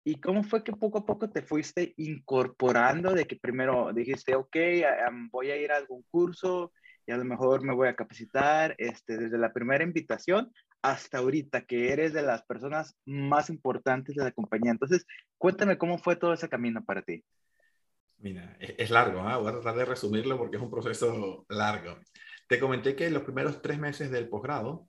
y 0.05 0.21
cómo 0.21 0.43
fue 0.43 0.63
que 0.63 0.71
poco 0.71 0.99
a 0.99 1.05
poco 1.05 1.29
te 1.29 1.41
fuiste 1.41 1.93
incorporando 1.97 3.11
de 3.11 3.25
que 3.25 3.35
primero 3.35 3.91
dijiste, 3.91 4.35
ok, 4.35 4.55
voy 5.31 5.51
a 5.51 5.57
ir 5.57 5.71
a 5.71 5.77
algún 5.77 6.05
curso 6.09 6.71
y 7.07 7.11
a 7.11 7.17
lo 7.17 7.25
mejor 7.25 7.63
me 7.63 7.73
voy 7.73 7.87
a 7.87 7.95
capacitar 7.95 8.75
este, 8.77 9.17
desde 9.17 9.37
la 9.37 9.53
primera 9.53 9.83
invitación 9.83 10.51
hasta 10.91 11.17
ahorita, 11.17 11.65
que 11.65 11.91
eres 11.91 12.13
de 12.13 12.21
las 12.21 12.43
personas 12.43 12.95
más 13.05 13.49
importantes 13.49 14.15
de 14.15 14.23
la 14.23 14.31
compañía. 14.31 14.71
Entonces, 14.71 15.05
cuéntame 15.37 15.77
cómo 15.77 15.97
fue 15.97 16.15
todo 16.15 16.33
ese 16.33 16.49
camino 16.49 16.83
para 16.83 17.01
ti. 17.01 17.23
Mira, 18.17 18.55
es, 18.59 18.89
largo, 18.91 19.21
¿ah? 19.21 19.37
voy 19.37 19.49
a 19.49 19.53
tratar 19.53 19.75
de 19.75 19.85
resumirlo 19.85 20.37
porque 20.37 20.57
es 20.57 20.63
un 20.63 20.71
proceso 20.71 21.45
largo. 21.49 21.97
Te 22.47 22.59
comenté 22.59 22.95
que 22.95 23.09
los 23.09 23.23
primeros 23.23 23.61
tres 23.61 23.79
meses 23.79 24.11
del 24.11 24.29
posgrado 24.29 24.87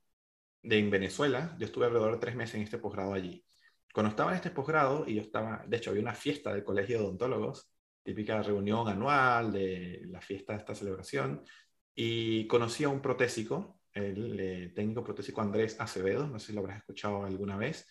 de 0.62 0.78
en 0.78 0.90
Venezuela, 0.90 1.56
yo 1.58 1.66
estuve 1.66 1.86
alrededor 1.86 2.12
de 2.12 2.18
tres 2.18 2.36
meses 2.36 2.56
en 2.56 2.62
este 2.62 2.78
posgrado 2.78 3.14
allí. 3.14 3.44
Cuando 3.92 4.10
estaba 4.10 4.32
en 4.32 4.36
este 4.36 4.50
posgrado, 4.50 5.04
y 5.06 5.14
yo 5.14 5.22
estaba, 5.22 5.64
de 5.66 5.76
hecho, 5.76 5.90
había 5.90 6.02
una 6.02 6.14
fiesta 6.14 6.52
del 6.52 6.64
Colegio 6.64 6.98
de 6.98 7.04
Odontólogos, 7.04 7.70
típica 8.02 8.42
reunión 8.42 8.86
anual 8.88 9.52
de 9.52 10.02
la 10.06 10.20
fiesta 10.20 10.52
de 10.52 10.58
esta 10.58 10.74
celebración, 10.74 11.42
y 11.94 12.46
conocí 12.46 12.84
a 12.84 12.90
un 12.90 13.00
protésico 13.00 13.75
el 13.96 14.38
eh, 14.38 14.72
técnico 14.74 15.02
protésico 15.02 15.40
Andrés 15.40 15.80
Acevedo, 15.80 16.26
no 16.26 16.38
sé 16.38 16.48
si 16.48 16.52
lo 16.52 16.60
habrás 16.60 16.78
escuchado 16.78 17.24
alguna 17.24 17.56
vez. 17.56 17.88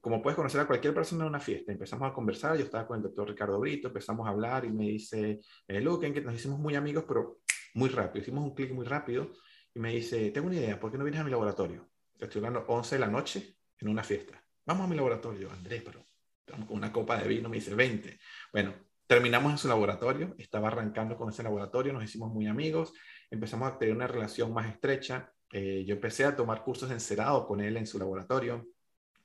Como 0.00 0.20
puedes 0.20 0.36
conocer 0.36 0.60
a 0.60 0.66
cualquier 0.66 0.92
persona 0.92 1.24
en 1.24 1.30
una 1.30 1.40
fiesta, 1.40 1.72
empezamos 1.72 2.10
a 2.10 2.12
conversar, 2.12 2.56
yo 2.58 2.64
estaba 2.64 2.86
con 2.86 2.98
el 2.98 3.02
doctor 3.02 3.28
Ricardo 3.28 3.58
Brito, 3.58 3.88
empezamos 3.88 4.26
a 4.26 4.30
hablar 4.30 4.64
y 4.64 4.70
me 4.70 4.84
dice, 4.84 5.40
eh, 5.66 5.80
Luke, 5.80 6.12
que 6.12 6.20
nos 6.20 6.34
hicimos 6.34 6.58
muy 6.58 6.74
amigos, 6.74 7.04
pero 7.06 7.40
muy 7.74 7.88
rápido, 7.88 8.22
hicimos 8.22 8.44
un 8.44 8.54
clic 8.54 8.72
muy 8.72 8.84
rápido 8.84 9.32
y 9.72 9.80
me 9.80 9.94
dice, 9.94 10.30
tengo 10.30 10.48
una 10.48 10.56
idea, 10.56 10.78
¿por 10.78 10.90
qué 10.90 10.98
no 10.98 11.04
vienes 11.04 11.20
a 11.20 11.24
mi 11.24 11.30
laboratorio? 11.30 11.88
Estoy 12.18 12.40
hablando 12.40 12.64
11 12.68 12.96
de 12.96 13.00
la 13.00 13.08
noche 13.08 13.56
en 13.78 13.88
una 13.88 14.02
fiesta. 14.02 14.42
Vamos 14.66 14.84
a 14.84 14.88
mi 14.88 14.96
laboratorio, 14.96 15.50
Andrés, 15.50 15.82
pero 15.84 16.04
estamos 16.40 16.68
con 16.68 16.76
una 16.76 16.92
copa 16.92 17.16
de 17.18 17.28
vino, 17.28 17.48
me 17.48 17.56
dice 17.56 17.74
20. 17.74 18.18
Bueno, 18.52 18.74
terminamos 19.06 19.52
en 19.52 19.58
su 19.58 19.68
laboratorio, 19.68 20.34
estaba 20.38 20.68
arrancando 20.68 21.16
con 21.16 21.30
ese 21.30 21.42
laboratorio, 21.42 21.92
nos 21.92 22.04
hicimos 22.04 22.32
muy 22.32 22.46
amigos, 22.46 22.92
empezamos 23.34 23.72
a 23.72 23.78
tener 23.78 23.94
una 23.94 24.06
relación 24.06 24.52
más 24.52 24.68
estrecha. 24.68 25.32
Eh, 25.52 25.84
yo 25.86 25.94
empecé 25.94 26.24
a 26.24 26.34
tomar 26.34 26.62
cursos 26.62 26.88
de 26.88 26.94
encerado 26.94 27.46
con 27.46 27.60
él 27.60 27.76
en 27.76 27.86
su 27.86 27.98
laboratorio. 27.98 28.66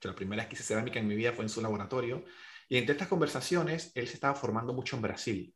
la 0.02 0.16
primera 0.16 0.44
vez 0.44 0.50
que 0.50 0.56
cerámica 0.64 1.00
en 1.00 1.08
mi 1.08 1.16
vida 1.16 1.34
fue 1.34 1.46
en 1.46 1.50
su 1.50 1.62
laboratorio. 1.62 2.24
Y 2.68 2.78
entre 2.78 2.94
estas 2.94 3.08
conversaciones, 3.08 3.92
él 3.96 4.08
se 4.08 4.14
estaba 4.14 4.36
formando 4.36 4.74
mucho 4.74 4.96
en 4.96 5.02
Brasil. 5.02 5.56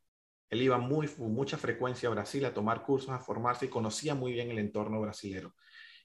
Él 0.49 0.61
iba 0.61 0.77
muy, 0.77 1.09
mucha 1.17 1.57
frecuencia 1.57 2.09
a 2.09 2.11
Brasil 2.11 2.45
a 2.45 2.53
tomar 2.53 2.83
cursos, 2.83 3.09
a 3.09 3.19
formarse 3.19 3.65
y 3.65 3.69
conocía 3.69 4.15
muy 4.15 4.33
bien 4.33 4.51
el 4.51 4.59
entorno 4.59 5.01
brasilero. 5.01 5.55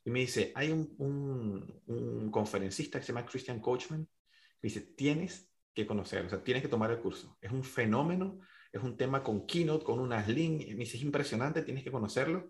Y 0.05 0.11
me 0.11 0.21
dice, 0.21 0.53
hay 0.55 0.71
un, 0.71 2.31
conferencista 2.31 2.99
que 2.99 3.05
se 3.05 3.13
llama 3.13 3.27
Christian 3.27 3.61
Coachman. 3.61 4.01
Me 4.01 4.69
dice, 4.69 4.81
tienes 4.81 5.51
que 5.75 5.87
conocer, 5.87 6.25
o 6.25 6.31
sea, 6.31 6.43
tienes 6.43 6.63
que 6.63 6.69
tomar 6.69 6.91
el 6.91 6.99
curso. 6.99 7.37
Es 7.41 7.53
un 7.53 7.63
fenómeno, 7.63 8.39
es 8.73 8.83
un 8.83 8.97
tema 8.97 9.23
con 9.23 9.47
keynote, 9.47 9.85
con 9.85 9.99
unas 10.01 10.29
links. 10.29 10.67
Me 10.69 10.85
dice, 10.85 10.97
es 10.97 11.03
impresionante, 11.03 11.63
tienes 11.63 11.85
que 11.85 11.91
conocerlo. 11.91 12.49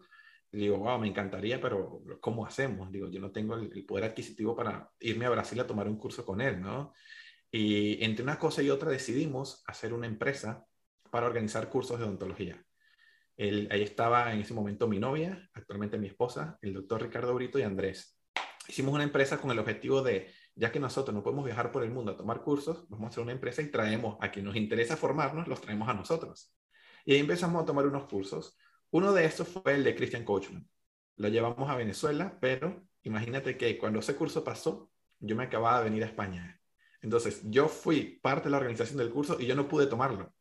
Le 0.51 0.61
digo, 0.61 0.79
wow, 0.79 0.99
me 0.99 1.09
encantaría, 1.09 1.61
pero 1.61 2.03
¿cómo 2.21 2.47
hacemos? 2.47 2.91
Digo, 2.91 3.09
yo 3.09 3.21
no 3.21 3.31
tengo 3.31 3.55
el, 3.55 3.85
poder 3.85 4.05
adquisitivo 4.05 4.57
para 4.57 4.91
irme 5.01 5.27
a 5.27 5.31
Brasil 5.31 5.61
a 5.61 5.67
tomar 5.67 5.89
un 5.89 5.99
curso 5.99 6.25
con 6.25 6.41
él, 6.41 6.61
¿no? 6.61 6.93
Y 7.51 8.03
entre 8.05 8.23
una 8.23 8.39
cosa 8.39 8.63
y 8.63 8.71
otra 8.71 8.91
decidimos 8.91 9.63
hacer 9.67 9.93
una 9.93 10.07
empresa 10.07 10.65
para 11.11 11.27
organizar 11.27 11.69
cursos 11.69 11.99
de 11.99 12.05
odontología. 12.05 12.63
ahí 13.39 13.83
estaba 13.83 14.33
en 14.33 14.41
ese 14.41 14.55
momento 14.55 14.89
mi 14.89 14.99
novia, 14.99 15.49
actualmente 15.55 15.99
mi 15.99 16.09
esposa, 16.09 16.59
el 16.63 16.75
doctor 16.75 17.03
Ricardo 17.03 17.35
Brito 17.35 17.59
y 17.59 17.63
Andrés. 17.63 18.19
Hicimos 18.69 18.95
una 18.95 19.05
empresa 19.05 19.39
con 19.41 19.51
el 19.51 19.59
objetivo 19.59 20.03
de 20.03 20.31
ya 20.59 20.73
que 20.73 20.81
nosotros 20.81 21.15
no 21.15 21.23
podemos 21.23 21.45
viajar 21.45 21.71
por 21.71 21.85
el 21.85 21.91
mundo 21.91 22.11
a 22.11 22.17
tomar 22.17 22.43
cursos, 22.43 22.85
vamos 22.89 23.07
a 23.07 23.09
hacer 23.11 23.23
una 23.23 23.31
empresa 23.31 23.63
y 23.63 23.71
traemos 23.71 24.19
a 24.21 24.29
quien 24.33 24.45
nos 24.45 24.57
interesa 24.57 24.97
formarnos, 24.97 25.47
los 25.47 25.61
traemos 25.61 25.89
a 25.89 25.95
nosotros. 25.95 26.53
Y 27.05 27.13
ahí 27.15 27.21
empezamos 27.21 27.63
a 27.63 27.65
tomar 27.65 27.87
unos 27.87 28.09
cursos. 28.09 28.59
Uno 28.91 29.13
de 29.13 29.25
estos 29.25 29.47
fue 29.47 29.75
el 29.75 29.85
de 29.85 29.95
Christian 29.95 30.25
Coachman. 30.25 30.69
Lo 31.15 31.29
llevamos 31.29 31.71
a 31.71 31.77
Venezuela, 31.77 32.37
pero 32.41 32.89
imagínate 33.03 33.57
que 33.57 33.79
cuando 33.79 34.01
ese 34.01 34.17
curso 34.17 34.43
pasó, 34.43 34.91
yo 35.21 35.37
me 35.37 35.45
acababa 35.45 35.79
de 35.79 35.85
venir 35.85 36.03
a 36.03 36.07
España. 36.07 36.61
Entonces, 37.03 37.41
yo 37.45 37.69
fui 37.69 38.19
parte 38.21 38.45
de 38.45 38.51
la 38.51 38.57
organización 38.57 38.99
del 38.99 39.11
curso 39.11 39.39
y 39.39 39.47
yo 39.47 39.55
no 39.55 39.69
pude 39.69 39.87
tomarlo. 39.87 40.35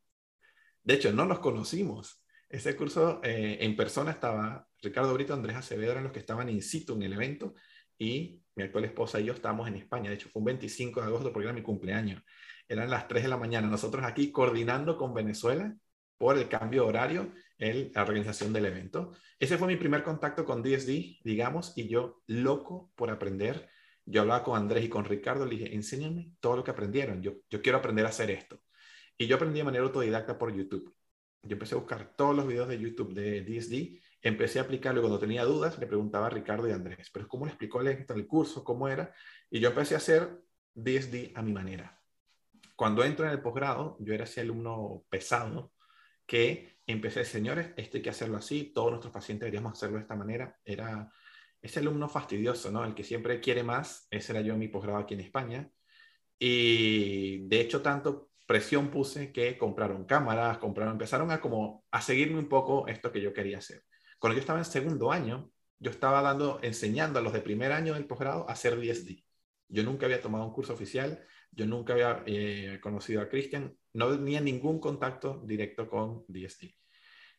De 0.81 0.95
hecho, 0.95 1.13
no 1.13 1.25
nos 1.25 1.39
conocimos. 1.39 2.23
Ese 2.49 2.75
curso 2.75 3.21
eh, 3.23 3.59
en 3.61 3.75
persona 3.75 4.09
estaba 4.09 4.67
Ricardo 4.81 5.13
Brito, 5.13 5.35
Andrés 5.35 5.57
Acevedo, 5.57 5.91
eran 5.91 6.05
los 6.05 6.13
que 6.13 6.19
estaban 6.19 6.49
in 6.49 6.63
situ 6.63 6.95
en 6.95 7.03
el 7.03 7.13
evento 7.13 7.53
y 7.97 8.41
mi 8.55 8.63
actual 8.63 8.85
esposa 8.85 9.19
y 9.19 9.25
yo 9.25 9.33
estábamos 9.33 9.67
en 9.67 9.75
España. 9.75 10.09
De 10.09 10.15
hecho, 10.15 10.29
fue 10.29 10.39
un 10.39 10.45
25 10.45 11.01
de 11.01 11.07
agosto 11.07 11.31
porque 11.31 11.45
era 11.45 11.53
mi 11.53 11.61
cumpleaños. 11.61 12.23
Eran 12.67 12.89
las 12.89 13.07
3 13.07 13.23
de 13.23 13.29
la 13.29 13.37
mañana. 13.37 13.67
Nosotros 13.67 14.03
aquí 14.03 14.31
coordinando 14.31 14.97
con 14.97 15.13
Venezuela 15.13 15.75
por 16.17 16.37
el 16.37 16.49
cambio 16.49 16.87
horario, 16.87 17.31
el, 17.57 17.91
la 17.93 18.01
organización 18.01 18.51
del 18.51 18.65
evento. 18.65 19.13
Ese 19.39 19.57
fue 19.57 19.67
mi 19.67 19.75
primer 19.75 20.03
contacto 20.03 20.43
con 20.45 20.63
DSD, 20.63 21.21
digamos, 21.23 21.73
y 21.77 21.87
yo 21.87 22.23
loco 22.27 22.91
por 22.95 23.11
aprender. 23.11 23.69
Yo 24.05 24.21
hablaba 24.21 24.43
con 24.43 24.57
Andrés 24.57 24.85
y 24.85 24.89
con 24.89 25.05
Ricardo, 25.05 25.45
le 25.45 25.57
dije, 25.57 25.75
enséñame 25.75 26.31
todo 26.39 26.57
lo 26.57 26.63
que 26.63 26.71
aprendieron. 26.71 27.21
Yo, 27.21 27.33
yo 27.49 27.61
quiero 27.61 27.77
aprender 27.77 28.05
a 28.05 28.09
hacer 28.09 28.31
esto. 28.31 28.59
Y 29.17 29.27
yo 29.27 29.35
aprendí 29.35 29.59
de 29.59 29.65
manera 29.65 29.83
autodidacta 29.83 30.37
por 30.37 30.55
YouTube. 30.55 30.95
Yo 31.43 31.53
empecé 31.53 31.75
a 31.75 31.77
buscar 31.77 32.15
todos 32.15 32.35
los 32.35 32.47
videos 32.47 32.67
de 32.67 32.79
YouTube 32.79 33.13
de 33.13 33.41
DSD 33.41 34.01
empecé 34.27 34.59
a 34.59 34.63
aplicarlo 34.63 34.99
y 34.99 35.03
cuando 35.03 35.19
tenía 35.19 35.43
dudas 35.45 35.77
le 35.79 35.87
preguntaba 35.87 36.27
a 36.27 36.29
Ricardo 36.29 36.67
y 36.67 36.71
Andrés, 36.71 37.09
pero 37.11 37.27
¿cómo 37.27 37.45
le 37.45 37.51
explicó 37.51 37.81
el 37.81 38.27
curso? 38.27 38.63
¿Cómo 38.63 38.87
era? 38.87 39.13
Y 39.49 39.59
yo 39.59 39.69
empecé 39.69 39.95
a 39.95 39.97
hacer 39.97 40.41
DSD 40.73 41.31
a 41.35 41.41
mi 41.41 41.53
manera. 41.53 41.99
Cuando 42.75 43.03
entro 43.03 43.25
en 43.25 43.31
el 43.31 43.41
posgrado, 43.41 43.97
yo 43.99 44.13
era 44.13 44.25
ese 44.25 44.41
alumno 44.41 45.05
pesado 45.09 45.73
que 46.25 46.77
empecé, 46.85 47.25
señores, 47.25 47.71
esto 47.77 47.97
hay 47.97 48.03
que 48.03 48.09
hacerlo 48.09 48.37
así, 48.37 48.71
todos 48.73 48.91
nuestros 48.91 49.13
pacientes 49.13 49.45
deberíamos 49.45 49.73
hacerlo 49.73 49.95
de 49.95 50.03
esta 50.03 50.15
manera. 50.15 50.59
Era 50.63 51.11
ese 51.61 51.79
alumno 51.79 52.07
fastidioso, 52.07 52.71
¿no? 52.71 52.83
El 52.85 52.93
que 52.93 53.03
siempre 53.03 53.39
quiere 53.39 53.63
más, 53.63 54.07
ese 54.11 54.33
era 54.33 54.41
yo 54.41 54.53
en 54.53 54.59
mi 54.59 54.67
posgrado 54.67 54.99
aquí 54.99 55.15
en 55.15 55.21
España. 55.21 55.71
Y 56.37 57.47
de 57.47 57.61
hecho, 57.61 57.81
tanto 57.81 58.29
presión 58.45 58.89
puse 58.89 59.31
que 59.31 59.57
compraron 59.57 60.05
cámaras, 60.05 60.59
compraron, 60.59 60.93
empezaron 60.93 61.31
a 61.31 61.41
como 61.41 61.85
a 61.91 62.01
seguirme 62.01 62.39
un 62.39 62.47
poco 62.47 62.87
esto 62.87 63.11
que 63.11 63.21
yo 63.21 63.33
quería 63.33 63.57
hacer. 63.57 63.83
Cuando 64.19 64.35
yo 64.35 64.41
estaba 64.41 64.59
en 64.59 64.65
segundo 64.65 65.11
año, 65.11 65.51
yo 65.79 65.91
estaba 65.91 66.21
dando, 66.21 66.59
enseñando 66.63 67.19
a 67.19 67.21
los 67.21 67.33
de 67.33 67.41
primer 67.41 67.71
año 67.71 67.93
del 67.93 68.07
posgrado 68.07 68.49
a 68.49 68.53
hacer 68.53 68.79
DSD. 68.79 69.23
Yo 69.69 69.83
nunca 69.83 70.05
había 70.05 70.21
tomado 70.21 70.45
un 70.45 70.53
curso 70.53 70.73
oficial, 70.73 71.23
yo 71.51 71.65
nunca 71.65 71.93
había 71.93 72.23
eh, 72.25 72.79
conocido 72.81 73.21
a 73.21 73.29
Christian, 73.29 73.77
no 73.93 74.09
tenía 74.09 74.41
ningún 74.41 74.79
contacto 74.79 75.43
directo 75.45 75.87
con 75.87 76.23
DSD. 76.27 76.73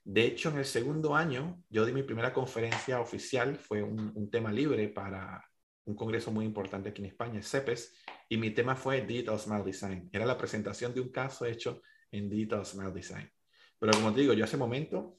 De 0.04 0.24
hecho, 0.24 0.50
en 0.50 0.58
el 0.58 0.64
segundo 0.64 1.14
año, 1.14 1.62
yo 1.68 1.84
di 1.84 1.92
mi 1.92 2.02
primera 2.02 2.32
conferencia 2.32 3.00
oficial, 3.00 3.56
fue 3.56 3.82
un, 3.82 4.30
tema 4.30 4.50
libre 4.50 4.88
para 4.88 5.44
un 5.84 5.94
congreso 5.94 6.30
muy 6.30 6.44
importante 6.44 6.90
aquí 6.90 7.02
en 7.02 7.08
España, 7.08 7.42
CEPES, 7.42 7.94
y 8.28 8.36
mi 8.36 8.50
tema 8.52 8.74
fue 8.74 9.02
Digital 9.02 9.38
Smile 9.38 9.64
Design. 9.64 10.08
Era 10.12 10.24
la 10.24 10.38
presentación 10.38 10.94
de 10.94 11.00
un 11.00 11.10
caso 11.10 11.44
hecho 11.44 11.82
en 12.10 12.28
Digital 12.28 12.64
Smile 12.64 12.92
Design. 12.92 13.30
Pero 13.78 13.92
como 13.92 14.12
te 14.12 14.22
digo, 14.22 14.32
yo 14.32 14.44
ese 14.44 14.56
momento 14.56 15.18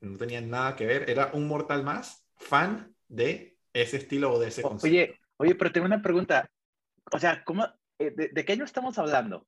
no 0.00 0.16
tenía 0.18 0.40
nada 0.40 0.76
que 0.76 0.86
ver, 0.86 1.08
era 1.08 1.30
un 1.32 1.48
mortal 1.48 1.82
más 1.82 2.26
fan 2.36 2.94
de 3.08 3.56
ese 3.72 3.98
estilo 3.98 4.32
o 4.32 4.38
de 4.38 4.48
ese 4.48 4.62
concepto. 4.62 4.86
Oye, 4.86 5.20
oye, 5.36 5.54
pero 5.54 5.72
tengo 5.72 5.86
una 5.86 6.02
pregunta. 6.02 6.48
O 7.12 7.18
sea, 7.18 7.44
¿cómo, 7.44 7.66
eh, 7.98 8.10
de, 8.10 8.44
qué 8.44 8.52
año 8.52 8.64
estamos 8.64 8.98
hablando? 8.98 9.46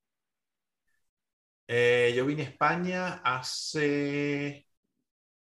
Eh, 1.69 2.13
yo 2.17 2.27
vine 2.27 2.43
a 2.43 2.47
España 2.47 3.15
hace 3.25 4.67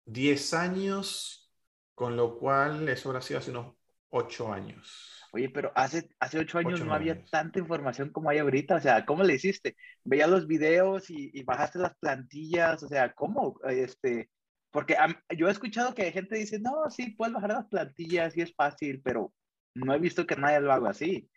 10 0.04 0.54
años, 0.54 1.50
con 1.94 2.16
lo 2.16 2.38
cual 2.38 2.88
eso 2.88 3.08
habrá 3.08 3.22
sido 3.22 3.38
hace 3.38 3.50
unos 3.50 3.74
8 4.10 4.52
años. 4.52 5.16
Oye, 5.32 5.48
pero 5.48 5.72
hace, 5.76 6.10
hace 6.18 6.38
8 6.38 6.58
años 6.58 6.84
no 6.84 6.92
había 6.92 7.24
tanta 7.26 7.60
información 7.60 8.10
como 8.10 8.30
hay 8.30 8.38
ahorita. 8.38 8.76
O 8.76 8.80
sea, 8.80 9.06
¿cómo 9.06 9.22
le 9.22 9.34
hiciste? 9.34 9.76
Veías 10.02 10.28
los 10.28 10.46
videos 10.46 11.08
y, 11.08 11.30
y 11.32 11.44
bajaste 11.44 11.78
las 11.78 11.96
plantillas. 11.96 12.82
O 12.82 12.88
sea, 12.88 13.12
¿cómo? 13.12 13.60
Este, 13.68 14.28
porque 14.70 14.96
yo 15.36 15.48
he 15.48 15.50
escuchado 15.50 15.94
que 15.94 16.12
gente 16.12 16.36
dice, 16.36 16.60
no, 16.60 16.88
sí, 16.90 17.10
puedes 17.10 17.34
bajar 17.34 17.50
las 17.50 17.66
plantillas 17.66 18.36
y 18.36 18.42
es 18.42 18.54
fácil, 18.54 19.00
pero 19.02 19.32
no 19.74 19.94
he 19.94 19.98
visto 19.98 20.26
que 20.26 20.36
nadie 20.36 20.60
lo 20.60 20.72
haga 20.72 20.90
así. 20.90 21.28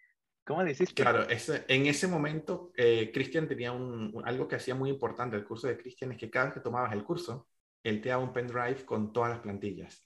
¿Cómo 0.45 0.63
decís? 0.63 0.93
Claro, 0.93 1.25
en 1.29 1.85
ese 1.87 2.07
momento, 2.07 2.73
eh, 2.75 3.11
Cristian 3.13 3.47
tenía 3.47 3.71
un, 3.71 4.21
algo 4.25 4.47
que 4.47 4.57
hacía 4.57 4.75
muy 4.75 4.89
importante. 4.89 5.37
El 5.37 5.45
curso 5.45 5.67
de 5.67 5.77
Cristian 5.77 6.11
es 6.11 6.17
que 6.17 6.29
cada 6.29 6.45
vez 6.45 6.53
que 6.55 6.59
tomabas 6.59 6.91
el 6.91 7.03
curso, 7.03 7.47
él 7.81 8.01
te 8.01 8.09
daba 8.09 8.23
un 8.23 8.33
pendrive 8.33 8.85
con 8.85 9.13
todas 9.13 9.29
las 9.29 9.39
plantillas. 9.39 10.05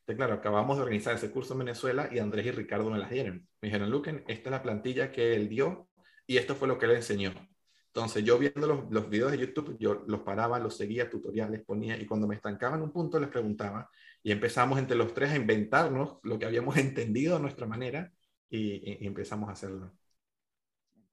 Entonces, 0.00 0.16
claro, 0.16 0.34
acabamos 0.34 0.76
de 0.76 0.84
organizar 0.84 1.14
ese 1.14 1.30
curso 1.30 1.52
en 1.52 1.60
Venezuela 1.60 2.08
y 2.10 2.18
Andrés 2.20 2.46
y 2.46 2.50
Ricardo 2.52 2.90
me 2.90 2.98
las 2.98 3.10
dieron. 3.10 3.48
Me 3.60 3.68
dijeron, 3.68 3.90
Luquen, 3.90 4.24
esta 4.28 4.48
es 4.48 4.52
la 4.52 4.62
plantilla 4.62 5.12
que 5.12 5.34
él 5.34 5.48
dio 5.48 5.88
y 6.26 6.38
esto 6.38 6.54
fue 6.54 6.68
lo 6.68 6.78
que 6.78 6.86
él 6.86 6.92
enseñó. 6.92 7.34
Entonces 7.96 8.24
yo 8.24 8.38
viendo 8.38 8.66
los, 8.66 8.90
los, 8.90 9.08
videos 9.08 9.32
de 9.32 9.38
YouTube, 9.38 9.78
yo 9.78 10.04
los 10.06 10.20
paraba, 10.20 10.58
los 10.58 10.76
seguía, 10.76 11.08
tutoriales 11.08 11.64
ponía 11.64 11.96
y 11.96 12.04
cuando 12.04 12.26
me 12.26 12.34
estancaba 12.34 12.76
en 12.76 12.82
un 12.82 12.92
punto 12.92 13.18
les 13.18 13.30
preguntaba 13.30 13.88
y 14.22 14.32
empezamos 14.32 14.78
entre 14.78 14.98
los 14.98 15.14
tres 15.14 15.30
a 15.30 15.36
inventarnos 15.36 16.18
lo 16.22 16.38
que 16.38 16.44
habíamos 16.44 16.76
entendido 16.76 17.36
a 17.36 17.38
nuestra 17.38 17.66
manera 17.66 18.12
y, 18.50 19.06
empezamos 19.06 19.48
a 19.48 19.52
hacerlo. 19.52 19.96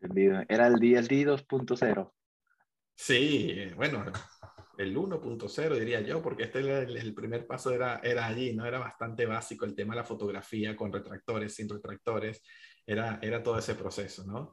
Entendido. 0.01 0.41
Era 0.49 0.67
el 0.67 0.73
DLD 0.73 1.25
2.0. 1.25 2.11
Sí, 2.95 3.55
bueno, 3.77 4.03
el 4.77 4.93
1.0 4.93 5.79
diría 5.79 6.01
yo, 6.01 6.21
porque 6.21 6.43
este 6.43 6.59
el, 6.59 6.97
el, 6.97 7.13
primer 7.13 7.47
paso 7.47 7.71
era, 7.71 8.01
era 8.03 8.27
allí, 8.27 8.53
¿no? 8.53 8.65
Era 8.65 8.79
bastante 8.79 9.25
básico 9.25 9.63
el 9.63 9.73
tema 9.73 9.93
de 9.93 10.01
la 10.01 10.05
fotografía 10.05 10.75
con 10.75 10.91
retractores, 10.91 11.55
sin 11.55 11.69
retractores, 11.69 12.43
era, 12.85 13.19
era 13.21 13.41
todo 13.41 13.57
ese 13.57 13.73
proceso, 13.75 14.25
¿no? 14.25 14.51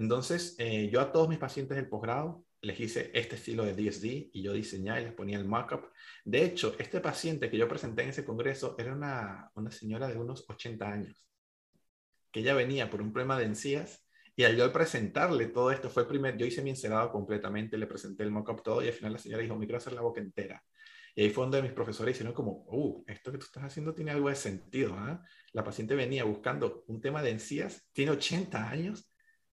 Entonces, 0.00 0.54
eh, 0.58 0.88
yo 0.90 0.98
a 1.02 1.12
todos 1.12 1.28
mis 1.28 1.38
pacientes 1.38 1.76
del 1.76 1.86
posgrado 1.86 2.46
les 2.62 2.80
hice 2.80 3.10
este 3.12 3.36
estilo 3.36 3.66
de 3.66 3.74
DSD 3.74 4.30
y 4.32 4.42
yo 4.42 4.54
diseñé 4.54 4.98
y 4.98 5.04
les 5.04 5.12
ponía 5.12 5.36
el 5.38 5.44
mockup. 5.44 5.92
De 6.24 6.42
hecho, 6.42 6.74
este 6.78 7.00
paciente 7.00 7.50
que 7.50 7.58
yo 7.58 7.68
presenté 7.68 8.04
en 8.04 8.08
ese 8.08 8.24
congreso 8.24 8.76
era 8.78 8.94
una, 8.94 9.50
una 9.54 9.70
señora 9.70 10.08
de 10.08 10.16
unos 10.18 10.48
80 10.48 10.90
años, 10.90 11.28
que 12.32 12.40
ella 12.40 12.54
venía 12.54 12.88
por 12.88 13.02
un 13.02 13.12
problema 13.12 13.38
de 13.38 13.44
encías 13.44 14.02
y 14.34 14.44
al 14.44 14.56
yo 14.56 14.72
presentarle 14.72 15.48
todo 15.48 15.70
esto, 15.70 15.90
fue 15.90 16.04
el 16.04 16.08
primer, 16.08 16.38
yo 16.38 16.46
hice 16.46 16.62
mi 16.62 16.70
encerado 16.70 17.12
completamente, 17.12 17.76
le 17.76 17.86
presenté 17.86 18.22
el 18.22 18.30
mockup 18.30 18.62
todo 18.62 18.82
y 18.82 18.86
al 18.86 18.94
final 18.94 19.12
la 19.12 19.18
señora 19.18 19.42
dijo, 19.42 19.56
me 19.56 19.66
quiero 19.66 19.76
hacer 19.76 19.92
la 19.92 20.00
boca 20.00 20.22
entera. 20.22 20.64
Y 21.14 21.24
ahí 21.24 21.30
fue 21.30 21.44
donde 21.44 21.60
mis 21.60 21.72
profesores 21.72 22.14
hicieron 22.14 22.32
como, 22.32 22.64
uh, 22.68 23.04
esto 23.06 23.30
que 23.32 23.36
tú 23.36 23.44
estás 23.44 23.64
haciendo 23.64 23.92
tiene 23.92 24.12
algo 24.12 24.30
de 24.30 24.36
sentido. 24.36 24.94
¿ah? 24.94 25.22
La 25.52 25.62
paciente 25.62 25.94
venía 25.94 26.24
buscando 26.24 26.84
un 26.86 27.02
tema 27.02 27.22
de 27.22 27.30
encías, 27.32 27.86
tiene 27.92 28.12
80 28.12 28.70
años 28.70 29.09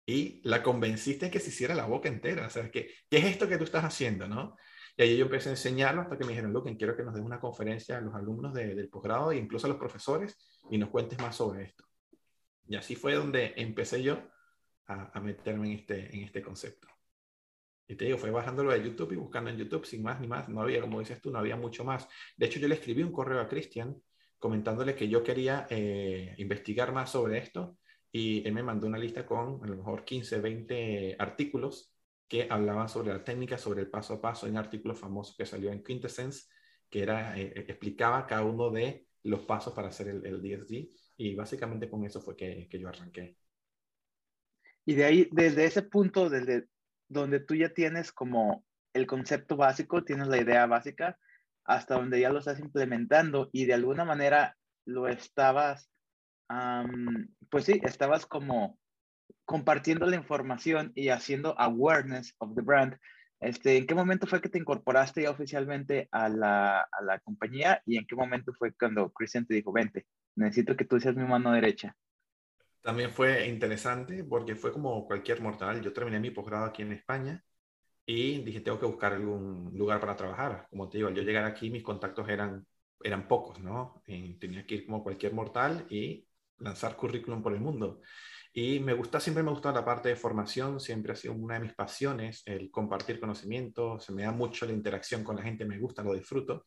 y 0.06 0.40
la 0.44 0.62
convenciste 0.62 1.30
que 1.30 1.40
se 1.40 1.50
hiciera 1.50 1.74
la 1.74 1.86
boca 1.86 2.08
entera. 2.08 2.46
O 2.46 2.50
sea, 2.50 2.70
¿qué, 2.70 2.90
¿qué 3.08 3.18
es 3.18 3.24
esto 3.24 3.48
que 3.48 3.58
tú 3.58 3.64
estás 3.64 3.84
haciendo? 3.84 4.26
¿no? 4.28 4.56
Y 4.96 5.02
ahí 5.02 5.16
yo 5.16 5.24
empecé 5.24 5.48
a 5.48 5.52
enseñarlo 5.52 6.02
hasta 6.02 6.18
que 6.18 6.24
me 6.24 6.30
dijeron, 6.30 6.52
Luke, 6.52 6.76
quiero 6.76 6.96
que 6.96 7.02
nos 7.02 7.14
des 7.14 7.22
una 7.22 7.40
conferencia 7.40 7.98
a 7.98 8.00
los 8.00 8.14
alumnos 8.14 8.52
del 8.52 8.88
posgrado 8.88 9.32
e 9.32 9.38
incluso 9.38 9.66
a 9.66 9.70
los 9.70 9.78
profesores 9.78 10.36
y 10.70 10.78
nos 10.78 10.90
cuentes 10.90 11.18
más 11.20 11.36
sobre 11.36 11.64
esto. 11.64 11.84
Y 12.68 12.76
así 12.76 12.96
fue 12.96 13.14
donde 13.14 13.54
empecé 13.56 14.02
yo 14.02 14.20
a, 14.86 15.16
a 15.16 15.20
meterme 15.20 15.68
en 15.72 15.78
este, 15.78 16.14
en 16.14 16.24
este 16.24 16.42
concepto. 16.42 16.88
Y 17.88 17.96
te 17.96 18.06
digo, 18.06 18.18
fue 18.18 18.30
bajándolo 18.30 18.72
de 18.72 18.82
YouTube 18.82 19.12
y 19.12 19.16
buscando 19.16 19.50
en 19.50 19.56
YouTube 19.56 19.84
sin 19.84 20.02
más 20.02 20.20
ni 20.20 20.26
más. 20.26 20.48
No 20.48 20.62
había, 20.62 20.80
como 20.80 21.00
dices 21.00 21.20
tú, 21.20 21.30
no 21.30 21.38
había 21.38 21.56
mucho 21.56 21.84
más. 21.84 22.08
De 22.36 22.46
hecho, 22.46 22.58
yo 22.58 22.68
le 22.68 22.74
escribí 22.74 23.02
un 23.02 23.12
correo 23.12 23.40
a 23.40 23.48
Cristian 23.48 24.00
comentándole 24.38 24.94
que 24.94 25.08
yo 25.08 25.22
quería 25.22 25.66
eh, 25.70 26.34
investigar 26.38 26.92
más 26.92 27.10
sobre 27.10 27.38
esto 27.38 27.78
y 28.12 28.46
él 28.46 28.52
me 28.52 28.62
mandó 28.62 28.86
una 28.86 28.98
lista 28.98 29.24
con 29.26 29.64
a 29.64 29.66
lo 29.66 29.76
mejor 29.76 30.04
15, 30.04 30.40
20 30.40 31.16
artículos 31.18 31.92
que 32.28 32.46
hablaban 32.48 32.88
sobre 32.88 33.12
la 33.12 33.24
técnica, 33.24 33.58
sobre 33.58 33.80
el 33.80 33.90
paso 33.90 34.14
a 34.14 34.20
paso, 34.20 34.46
un 34.46 34.56
artículo 34.56 34.94
famoso 34.94 35.34
que 35.36 35.46
salió 35.46 35.72
en 35.72 35.82
Quintessence, 35.82 36.46
que 36.88 37.02
era, 37.02 37.38
eh, 37.38 37.52
eh, 37.56 37.64
explicaba 37.68 38.26
cada 38.26 38.42
uno 38.42 38.70
de 38.70 39.06
los 39.24 39.42
pasos 39.42 39.72
para 39.72 39.88
hacer 39.88 40.08
el, 40.08 40.26
el 40.26 40.94
y 41.16 41.34
básicamente 41.34 41.88
con 41.88 42.04
eso 42.04 42.20
fue 42.20 42.36
que, 42.36 42.68
que 42.68 42.78
yo 42.78 42.88
arranqué. 42.88 43.36
Y 44.84 44.94
de 44.94 45.04
ahí, 45.04 45.28
desde 45.30 45.64
ese 45.64 45.82
punto, 45.82 46.28
desde 46.28 46.66
donde 47.08 47.40
tú 47.40 47.54
ya 47.54 47.72
tienes 47.72 48.12
como 48.12 48.64
el 48.92 49.06
concepto 49.06 49.56
básico, 49.56 50.04
tienes 50.04 50.28
la 50.28 50.38
idea 50.38 50.66
básica, 50.66 51.18
hasta 51.64 51.94
donde 51.94 52.20
ya 52.20 52.30
lo 52.30 52.40
estás 52.40 52.58
implementando 52.58 53.48
y 53.52 53.66
de 53.66 53.74
alguna 53.74 54.04
manera 54.04 54.56
lo 54.84 55.06
estabas, 55.06 55.91
pues 57.50 57.64
sí, 57.64 57.80
estabas 57.82 58.26
como 58.26 58.78
compartiendo 59.44 60.06
la 60.06 60.16
información 60.16 60.92
y 60.94 61.08
haciendo 61.08 61.58
awareness 61.58 62.34
of 62.38 62.54
the 62.54 62.62
brand. 62.62 62.96
Este, 63.40 63.76
¿En 63.76 63.86
qué 63.86 63.94
momento 63.94 64.26
fue 64.26 64.40
que 64.40 64.48
te 64.48 64.58
incorporaste 64.58 65.22
ya 65.22 65.30
oficialmente 65.30 66.08
a 66.12 66.28
la, 66.28 66.80
a 66.80 67.02
la 67.02 67.18
compañía 67.20 67.82
y 67.84 67.98
en 67.98 68.06
qué 68.06 68.14
momento 68.14 68.52
fue 68.56 68.72
cuando 68.72 69.10
Christian 69.10 69.46
te 69.46 69.54
dijo, 69.54 69.72
vente, 69.72 70.06
necesito 70.36 70.76
que 70.76 70.84
tú 70.84 71.00
seas 71.00 71.16
mi 71.16 71.24
mano 71.24 71.52
derecha? 71.52 71.96
También 72.82 73.10
fue 73.10 73.46
interesante 73.48 74.24
porque 74.24 74.54
fue 74.54 74.72
como 74.72 75.06
cualquier 75.06 75.40
mortal. 75.40 75.82
Yo 75.82 75.92
terminé 75.92 76.18
mi 76.20 76.30
posgrado 76.30 76.64
aquí 76.64 76.82
en 76.82 76.92
España 76.92 77.44
y 78.06 78.42
dije, 78.42 78.60
tengo 78.60 78.78
que 78.78 78.86
buscar 78.86 79.12
algún 79.12 79.70
lugar 79.76 80.00
para 80.00 80.16
trabajar. 80.16 80.66
Como 80.70 80.88
te 80.88 80.98
digo, 80.98 81.08
al 81.08 81.14
yo 81.14 81.22
llegar 81.22 81.44
aquí, 81.44 81.70
mis 81.70 81.82
contactos 81.82 82.28
eran, 82.28 82.66
eran 83.02 83.28
pocos, 83.28 83.60
¿no? 83.60 84.02
Y 84.06 84.34
tenía 84.34 84.66
que 84.66 84.76
ir 84.76 84.86
como 84.86 85.02
cualquier 85.02 85.32
mortal 85.32 85.86
y 85.90 86.26
lanzar 86.62 86.96
currículum 86.96 87.42
por 87.42 87.52
el 87.52 87.60
mundo. 87.60 88.00
Y 88.54 88.80
me 88.80 88.92
gusta, 88.92 89.18
siempre 89.18 89.42
me 89.42 89.48
ha 89.48 89.52
gustado 89.52 89.74
la 89.74 89.84
parte 89.84 90.10
de 90.10 90.16
formación, 90.16 90.78
siempre 90.78 91.12
ha 91.12 91.16
sido 91.16 91.34
una 91.34 91.54
de 91.54 91.60
mis 91.60 91.74
pasiones, 91.74 92.42
el 92.44 92.70
compartir 92.70 93.18
conocimiento, 93.18 93.98
se 93.98 94.12
me 94.12 94.24
da 94.24 94.32
mucho 94.32 94.66
la 94.66 94.72
interacción 94.72 95.24
con 95.24 95.36
la 95.36 95.42
gente, 95.42 95.64
me 95.64 95.78
gusta, 95.78 96.02
lo 96.02 96.12
disfruto. 96.12 96.66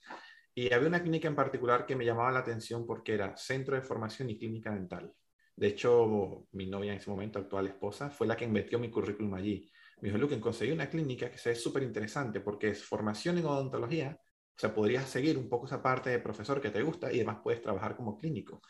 Y 0.53 0.73
había 0.73 0.87
una 0.87 1.01
clínica 1.01 1.27
en 1.27 1.35
particular 1.35 1.85
que 1.85 1.95
me 1.95 2.05
llamaba 2.05 2.31
la 2.31 2.39
atención 2.39 2.87
porque 2.87 3.13
era 3.13 3.37
centro 3.37 3.75
de 3.75 3.81
formación 3.81 4.29
y 4.29 4.37
clínica 4.37 4.73
dental. 4.73 5.13
De 5.55 5.67
hecho, 5.67 6.47
mi 6.53 6.65
novia 6.67 6.91
en 6.91 6.97
ese 6.97 7.09
momento, 7.09 7.39
actual 7.39 7.67
esposa, 7.67 8.09
fue 8.09 8.25
la 8.25 8.35
que 8.35 8.47
metió 8.47 8.79
mi 8.79 8.89
currículum 8.89 9.33
allí. 9.35 9.69
Me 10.01 10.09
dijo, 10.09 10.17
Luke, 10.17 10.39
conseguí 10.39 10.71
una 10.71 10.89
clínica 10.89 11.29
que 11.29 11.37
es 11.49 11.61
súper 11.61 11.83
interesante 11.83 12.41
porque 12.41 12.69
es 12.69 12.83
formación 12.83 13.37
en 13.37 13.45
odontología, 13.45 14.17
o 14.21 14.59
sea, 14.59 14.73
podrías 14.73 15.09
seguir 15.09 15.37
un 15.37 15.49
poco 15.49 15.65
esa 15.65 15.81
parte 15.83 16.09
de 16.09 16.19
profesor 16.19 16.61
que 16.61 16.71
te 16.71 16.81
gusta 16.81 17.11
y 17.11 17.17
además 17.17 17.39
puedes 17.43 17.61
trabajar 17.61 17.95
como 17.95 18.17
clínico. 18.17 18.61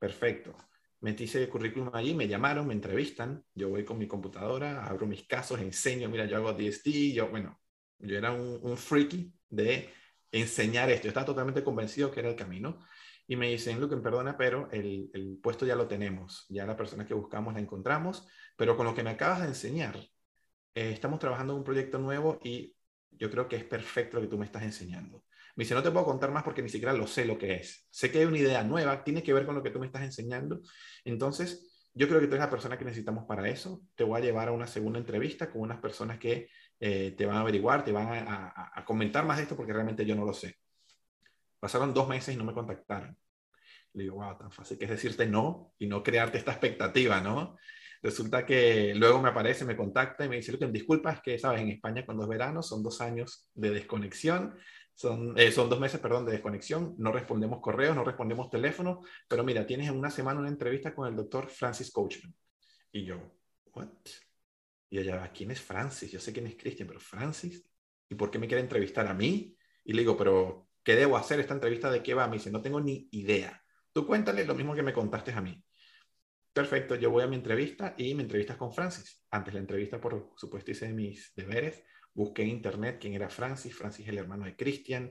Perfecto. 0.00 0.56
Metí 1.02 1.24
ese 1.24 1.48
currículum 1.48 1.90
allí, 1.94 2.14
me 2.14 2.26
llamaron, 2.28 2.66
me 2.66 2.74
entrevistan, 2.74 3.44
yo 3.54 3.68
voy 3.70 3.84
con 3.84 3.98
mi 3.98 4.08
computadora, 4.08 4.84
abro 4.86 5.06
mis 5.06 5.26
casos, 5.26 5.60
enseño, 5.60 6.08
mira, 6.10 6.26
yo 6.26 6.36
hago 6.38 6.52
DST, 6.54 7.12
yo, 7.14 7.28
bueno, 7.30 7.60
yo 7.98 8.18
era 8.18 8.32
un, 8.32 8.58
un 8.62 8.76
freaky 8.76 9.32
de 9.50 9.90
enseñar 10.32 10.90
esto, 10.90 11.04
yo 11.04 11.10
estaba 11.10 11.26
totalmente 11.26 11.64
convencido 11.64 12.10
que 12.10 12.20
era 12.20 12.30
el 12.30 12.36
camino 12.36 12.80
y 13.26 13.36
me 13.36 13.48
dicen, 13.50 13.80
Luke, 13.80 13.96
perdona, 13.98 14.36
pero 14.36 14.68
el, 14.72 15.10
el, 15.14 15.38
puesto 15.42 15.66
ya 15.66 15.76
lo 15.76 15.86
tenemos, 15.88 16.46
ya 16.48 16.66
la 16.66 16.76
persona 16.76 17.06
que 17.06 17.14
buscamos 17.14 17.54
la 17.54 17.60
encontramos, 17.60 18.26
pero 18.56 18.76
con 18.76 18.86
lo 18.86 18.94
que 18.94 19.04
me 19.04 19.10
acabas 19.10 19.42
de 19.42 19.48
enseñar, 19.48 19.96
eh, 20.74 20.90
estamos 20.92 21.18
trabajando 21.20 21.52
en 21.52 21.60
un 21.60 21.64
proyecto 21.64 21.98
nuevo 21.98 22.40
y 22.42 22.76
yo 23.12 23.30
creo 23.30 23.48
que 23.48 23.56
es 23.56 23.64
perfecto 23.64 24.16
lo 24.16 24.22
que 24.22 24.28
tú 24.28 24.38
me 24.38 24.46
estás 24.46 24.64
enseñando. 24.64 25.24
Me 25.56 25.64
dice, 25.64 25.74
no 25.74 25.82
te 25.82 25.90
puedo 25.90 26.04
contar 26.04 26.30
más 26.30 26.42
porque 26.42 26.62
ni 26.62 26.68
siquiera 26.68 26.92
lo 26.92 27.06
sé 27.06 27.24
lo 27.24 27.38
que 27.38 27.54
es. 27.54 27.86
Sé 27.90 28.10
que 28.10 28.18
hay 28.18 28.24
una 28.24 28.38
idea 28.38 28.62
nueva, 28.62 29.02
tiene 29.04 29.22
que 29.22 29.32
ver 29.32 29.46
con 29.46 29.54
lo 29.54 29.62
que 29.62 29.70
tú 29.70 29.78
me 29.78 29.86
estás 29.86 30.02
enseñando. 30.02 30.60
Entonces, 31.04 31.88
yo 31.92 32.08
creo 32.08 32.20
que 32.20 32.26
tú 32.26 32.34
eres 32.34 32.44
la 32.44 32.50
persona 32.50 32.78
que 32.78 32.84
necesitamos 32.84 33.24
para 33.26 33.48
eso. 33.48 33.82
Te 33.94 34.04
voy 34.04 34.20
a 34.20 34.24
llevar 34.24 34.48
a 34.48 34.52
una 34.52 34.66
segunda 34.66 34.98
entrevista 34.98 35.50
con 35.50 35.62
unas 35.62 35.80
personas 35.80 36.18
que 36.18 36.48
eh, 36.78 37.14
te 37.16 37.26
van 37.26 37.36
a 37.36 37.40
averiguar, 37.40 37.84
te 37.84 37.92
van 37.92 38.06
a, 38.08 38.52
a, 38.54 38.80
a 38.80 38.84
comentar 38.84 39.24
más 39.24 39.38
de 39.38 39.44
esto 39.44 39.56
porque 39.56 39.72
realmente 39.72 40.06
yo 40.06 40.14
no 40.14 40.24
lo 40.24 40.32
sé. 40.32 40.56
Pasaron 41.58 41.92
dos 41.92 42.08
meses 42.08 42.34
y 42.34 42.38
no 42.38 42.44
me 42.44 42.54
contactaron. 42.54 43.16
Le 43.92 44.04
digo, 44.04 44.16
wow, 44.16 44.38
tan 44.38 44.52
fácil 44.52 44.78
que 44.78 44.84
es 44.84 44.90
decirte 44.90 45.26
no 45.26 45.74
y 45.78 45.86
no 45.86 46.02
crearte 46.02 46.38
esta 46.38 46.52
expectativa, 46.52 47.20
¿no? 47.20 47.56
Resulta 48.02 48.46
que 48.46 48.94
luego 48.94 49.20
me 49.20 49.28
aparece, 49.28 49.64
me 49.64 49.76
contacta 49.76 50.24
y 50.24 50.28
me 50.28 50.36
dice, 50.36 50.56
disculpa, 50.70 51.12
es 51.12 51.20
que, 51.20 51.38
sabes, 51.38 51.60
en 51.60 51.68
España 51.68 52.04
cuando 52.06 52.22
es 52.22 52.28
verano 52.30 52.62
son 52.62 52.82
dos 52.82 53.00
años 53.00 53.50
de 53.54 53.70
desconexión, 53.70 54.56
son, 55.00 55.38
eh, 55.38 55.50
son 55.50 55.70
dos 55.70 55.80
meses, 55.80 55.98
perdón, 55.98 56.26
de 56.26 56.32
desconexión, 56.32 56.94
no 56.98 57.10
respondemos 57.10 57.60
correos, 57.60 57.96
no 57.96 58.04
respondemos 58.04 58.50
teléfono, 58.50 59.00
pero 59.26 59.42
mira, 59.42 59.66
tienes 59.66 59.88
en 59.88 59.96
una 59.96 60.10
semana 60.10 60.40
una 60.40 60.50
entrevista 60.50 60.94
con 60.94 61.08
el 61.08 61.16
doctor 61.16 61.48
Francis 61.48 61.90
Coachman. 61.90 62.34
Y 62.92 63.04
yo, 63.06 63.16
¿what? 63.72 63.88
Y 64.90 64.98
ella, 64.98 65.32
¿quién 65.32 65.52
es 65.52 65.60
Francis? 65.62 66.10
Yo 66.10 66.20
sé 66.20 66.34
quién 66.34 66.48
es 66.48 66.56
Christian, 66.56 66.86
pero 66.86 67.00
Francis, 67.00 67.64
¿y 68.10 68.14
por 68.14 68.30
qué 68.30 68.38
me 68.38 68.46
quiere 68.46 68.60
entrevistar 68.60 69.06
a 69.06 69.14
mí? 69.14 69.56
Y 69.84 69.94
le 69.94 70.02
digo, 70.02 70.18
pero 70.18 70.68
¿qué 70.82 70.94
debo 70.96 71.16
hacer? 71.16 71.40
¿Esta 71.40 71.54
entrevista 71.54 71.90
de 71.90 72.02
qué 72.02 72.12
va? 72.12 72.28
Me 72.28 72.36
dice, 72.36 72.50
no 72.50 72.60
tengo 72.60 72.78
ni 72.78 73.08
idea. 73.12 73.64
Tú 73.94 74.06
cuéntale 74.06 74.44
lo 74.44 74.54
mismo 74.54 74.74
que 74.74 74.82
me 74.82 74.92
contaste 74.92 75.32
a 75.32 75.40
mí. 75.40 75.64
Perfecto, 76.52 76.94
yo 76.96 77.10
voy 77.10 77.22
a 77.22 77.26
mi 77.26 77.36
entrevista 77.36 77.94
y 77.96 78.14
mi 78.14 78.24
entrevista 78.24 78.52
es 78.52 78.58
con 78.58 78.74
Francis. 78.74 79.24
Antes 79.30 79.54
la 79.54 79.60
entrevista, 79.60 79.98
por 79.98 80.34
supuesto, 80.36 80.72
hice 80.72 80.92
mis 80.92 81.32
deberes. 81.34 81.84
Busqué 82.20 82.42
en 82.42 82.50
internet 82.50 82.98
quién 83.00 83.14
era 83.14 83.30
Francis. 83.30 83.74
Francis 83.74 84.04
es 84.04 84.12
el 84.12 84.18
hermano 84.18 84.44
de 84.44 84.54
Cristian. 84.54 85.10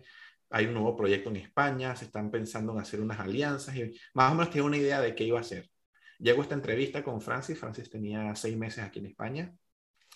Hay 0.52 0.68
un 0.68 0.76
nuevo 0.76 0.96
proyecto 0.96 1.32
en 1.32 1.38
España. 1.38 1.96
Se 1.96 2.06
están 2.06 2.30
pensando 2.30 2.72
en 2.72 2.78
hacer 2.78 3.02
unas 3.02 3.20
alianzas 3.20 3.76
y 3.76 3.96
más 4.14 4.32
o 4.32 4.36
menos 4.36 4.52
tengo 4.52 4.68
una 4.68 4.78
idea 4.78 5.02
de 5.02 5.16
qué 5.16 5.24
iba 5.24 5.40
a 5.40 5.42
hacer. 5.42 5.72
Llego 6.20 6.42
a 6.42 6.44
esta 6.44 6.54
entrevista 6.54 7.04
con 7.04 7.20
Francis. 7.20 7.58
Francis 7.58 7.90
tenía 7.90 8.36
seis 8.36 8.56
meses 8.56 8.84
aquí 8.84 9.00
en 9.00 9.08
España. 9.08 9.52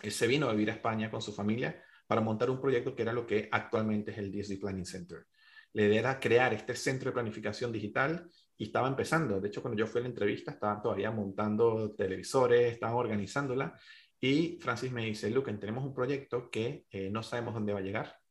Él 0.04 0.12
se 0.12 0.28
vino 0.28 0.48
a 0.48 0.52
vivir 0.52 0.70
a 0.70 0.74
España 0.74 1.10
con 1.10 1.20
su 1.20 1.34
familia 1.34 1.84
para 2.06 2.22
montar 2.22 2.52
un 2.52 2.62
proyecto 2.62 2.96
que 2.96 3.02
era 3.02 3.12
lo 3.12 3.26
que 3.26 3.50
actualmente 3.52 4.12
es 4.12 4.20
el 4.20 4.32
DSD 4.32 4.60
Planning 4.60 4.86
Center. 4.86 5.26
La 5.72 5.82
idea 5.86 6.00
era 6.00 6.20
crear 6.20 6.54
este 6.54 6.76
centro 6.76 7.10
de 7.10 7.14
planificación 7.16 7.72
digital 7.72 8.30
y 8.56 8.66
estaba 8.66 8.88
empezando. 8.88 9.42
De 9.42 9.48
hecho, 9.48 9.64
cuando 9.64 9.80
yo 9.80 9.88
fui 9.88 9.98
a 9.98 10.04
la 10.04 10.10
entrevista, 10.10 10.52
estaban 10.52 10.80
todavía 10.80 11.10
montando 11.10 11.96
televisores, 11.96 12.74
estaban 12.74 12.96
organizándola. 12.96 13.76
Y 14.24 14.58
Francis 14.62 14.90
me 14.90 15.04
dice, 15.04 15.30
Luke, 15.30 15.52
tenemos 15.56 15.84
un 15.84 15.94
proyecto 15.94 16.50
que 16.50 16.86
eh, 16.90 17.10
no 17.10 17.22
sabemos 17.24 17.54
dónde 17.54 17.74
va 17.74 17.80
a 17.80 17.82
llegar, 17.82 18.22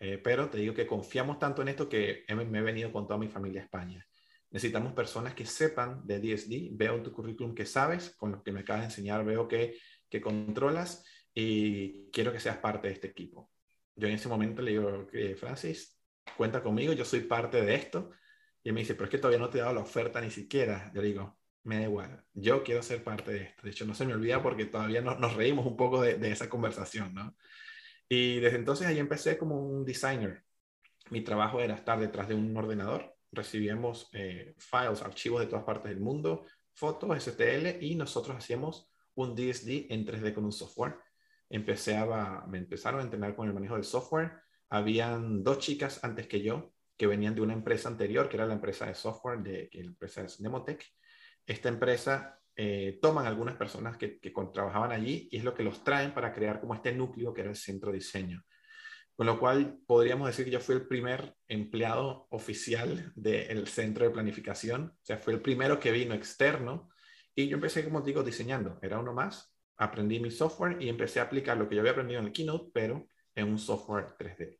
eh, 0.00 0.18
pero 0.18 0.50
te 0.50 0.58
digo 0.58 0.74
que 0.74 0.88
confiamos 0.88 1.38
tanto 1.38 1.62
en 1.62 1.68
esto 1.68 1.88
que 1.88 2.24
me 2.34 2.58
he 2.58 2.62
venido 2.62 2.90
con 2.90 3.06
toda 3.06 3.16
mi 3.16 3.28
familia 3.28 3.60
a 3.60 3.64
España. 3.64 4.04
Necesitamos 4.50 4.92
personas 4.92 5.34
que 5.34 5.46
sepan 5.46 6.04
de 6.04 6.18
DSD. 6.18 6.70
Veo 6.72 6.96
en 6.96 7.04
tu 7.04 7.12
currículum 7.12 7.54
que 7.54 7.64
sabes, 7.64 8.10
con 8.16 8.32
lo 8.32 8.42
que 8.42 8.50
me 8.50 8.62
acabas 8.62 8.82
de 8.82 8.86
enseñar, 8.86 9.24
veo 9.24 9.46
que, 9.46 9.78
que 10.08 10.20
controlas 10.20 11.04
y 11.32 12.10
quiero 12.10 12.32
que 12.32 12.40
seas 12.40 12.56
parte 12.56 12.88
de 12.88 12.94
este 12.94 13.06
equipo. 13.06 13.52
Yo 13.94 14.08
en 14.08 14.14
ese 14.14 14.28
momento 14.28 14.62
le 14.62 14.72
digo, 14.72 15.06
Francis, 15.36 15.96
cuenta 16.36 16.60
conmigo, 16.60 16.92
yo 16.92 17.04
soy 17.04 17.20
parte 17.20 17.62
de 17.62 17.76
esto. 17.76 18.10
Y 18.64 18.72
me 18.72 18.80
dice, 18.80 18.94
pero 18.96 19.04
es 19.04 19.10
que 19.10 19.18
todavía 19.18 19.38
no 19.38 19.48
te 19.48 19.58
he 19.58 19.60
dado 19.60 19.74
la 19.74 19.82
oferta 19.82 20.20
ni 20.20 20.32
siquiera. 20.32 20.90
Yo 20.92 21.00
digo, 21.00 21.39
me 21.64 21.76
da 21.76 21.82
igual, 21.82 22.24
yo 22.32 22.62
quiero 22.62 22.82
ser 22.82 23.04
parte 23.04 23.32
de 23.32 23.42
esto. 23.44 23.62
De 23.62 23.70
hecho, 23.70 23.86
no 23.86 23.94
se 23.94 24.06
me 24.06 24.14
olvida 24.14 24.42
porque 24.42 24.66
todavía 24.66 25.00
nos 25.02 25.34
reímos 25.34 25.66
un 25.66 25.76
poco 25.76 26.00
de, 26.00 26.16
de, 26.16 26.32
esa 26.32 26.48
conversación, 26.48 27.14
¿no? 27.14 27.36
Y 28.08 28.40
desde 28.40 28.58
entonces 28.58 28.86
ahí 28.86 28.98
empecé 28.98 29.38
como 29.38 29.60
un 29.60 29.84
designer. 29.84 30.44
Mi 31.10 31.22
trabajo 31.22 31.60
era 31.60 31.74
estar 31.74 31.98
detrás 32.00 32.28
de 32.28 32.34
un 32.34 32.56
ordenador. 32.56 33.14
Recibíamos 33.32 34.08
eh, 34.12 34.54
files, 34.58 35.02
archivos 35.02 35.40
de 35.40 35.46
todas 35.46 35.64
partes 35.64 35.90
del 35.90 36.00
mundo, 36.00 36.46
fotos, 36.74 37.22
STL, 37.22 37.82
y 37.82 37.94
nosotros 37.94 38.36
hacíamos 38.36 38.90
un 39.14 39.34
DSD 39.34 39.86
en 39.90 40.06
3D 40.06 40.34
con 40.34 40.44
un 40.44 40.52
software. 40.52 40.96
Empecé 41.48 41.96
a, 41.96 42.44
me 42.48 42.58
empezaron 42.58 43.00
a 43.00 43.04
entrenar 43.04 43.36
con 43.36 43.46
el 43.46 43.54
manejo 43.54 43.74
del 43.74 43.84
software. 43.84 44.32
Habían 44.70 45.42
dos 45.42 45.58
chicas 45.58 46.02
antes 46.02 46.26
que 46.26 46.42
yo 46.42 46.72
que 46.96 47.06
venían 47.06 47.34
de 47.34 47.40
una 47.40 47.54
empresa 47.54 47.88
anterior, 47.88 48.28
que 48.28 48.36
era 48.36 48.44
la 48.44 48.52
empresa 48.52 48.84
de 48.84 48.94
software, 48.94 49.38
de, 49.38 49.70
que 49.70 49.82
la 49.82 49.88
empresa 49.88 50.20
es 50.22 50.38
Nemotech. 50.38 50.84
Esta 51.46 51.68
empresa 51.68 52.40
eh, 52.56 52.98
toman 53.00 53.26
algunas 53.26 53.56
personas 53.56 53.96
que, 53.96 54.18
que 54.20 54.32
trabajaban 54.52 54.92
allí 54.92 55.28
y 55.30 55.38
es 55.38 55.44
lo 55.44 55.54
que 55.54 55.62
los 55.62 55.82
traen 55.82 56.12
para 56.12 56.32
crear 56.32 56.60
como 56.60 56.74
este 56.74 56.92
núcleo 56.92 57.32
que 57.32 57.40
era 57.40 57.50
el 57.50 57.56
centro 57.56 57.90
de 57.90 57.98
diseño. 57.98 58.44
Con 59.16 59.26
lo 59.26 59.38
cual 59.38 59.78
podríamos 59.86 60.28
decir 60.28 60.46
que 60.46 60.50
yo 60.50 60.60
fui 60.60 60.74
el 60.74 60.86
primer 60.86 61.34
empleado 61.46 62.26
oficial 62.30 63.12
del 63.14 63.66
centro 63.68 64.04
de 64.04 64.10
planificación, 64.10 64.94
o 64.94 65.04
sea, 65.04 65.18
fue 65.18 65.34
el 65.34 65.42
primero 65.42 65.78
que 65.78 65.92
vino 65.92 66.14
externo 66.14 66.88
y 67.34 67.48
yo 67.48 67.56
empecé, 67.56 67.84
como 67.84 68.00
digo, 68.00 68.22
diseñando, 68.22 68.78
era 68.82 68.98
uno 68.98 69.12
más, 69.12 69.54
aprendí 69.76 70.20
mi 70.20 70.30
software 70.30 70.80
y 70.82 70.88
empecé 70.88 71.20
a 71.20 71.24
aplicar 71.24 71.56
lo 71.56 71.68
que 71.68 71.74
yo 71.74 71.80
había 71.80 71.92
aprendido 71.92 72.20
en 72.20 72.26
el 72.26 72.32
Keynote, 72.32 72.70
pero 72.72 73.06
en 73.34 73.48
un 73.48 73.58
software 73.58 74.14
3D. 74.18 74.58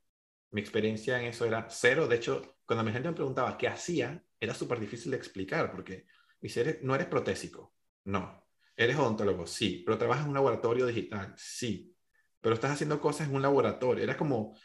Mi 0.52 0.60
experiencia 0.60 1.20
en 1.20 1.26
eso 1.26 1.44
era 1.44 1.66
cero, 1.68 2.08
de 2.08 2.16
hecho, 2.16 2.56
cuando 2.66 2.84
mi 2.84 2.92
gente 2.92 3.08
me 3.08 3.14
preguntaba 3.14 3.56
qué 3.56 3.68
hacía, 3.68 4.22
era 4.38 4.54
súper 4.54 4.80
difícil 4.80 5.10
de 5.10 5.16
explicar 5.16 5.70
porque 5.70 6.06
dice, 6.40 6.81
no 6.83 6.94
eres 6.94 7.07
protésico, 7.07 7.74
no. 8.05 8.46
¿Eres 8.76 8.96
odontólogo? 8.96 9.46
Sí. 9.46 9.83
¿Pero 9.85 9.98
trabajas 9.98 10.24
en 10.24 10.31
un 10.31 10.35
laboratorio 10.35 10.87
digital? 10.87 11.35
Sí 11.37 11.90
pero 12.40 12.55
estás 12.55 12.72
haciendo 12.72 13.00
cosas 13.00 13.29
en 13.29 13.35
un 13.35 13.42
laboratorio. 13.42 14.03
Era 14.03 14.16
como, 14.16 14.57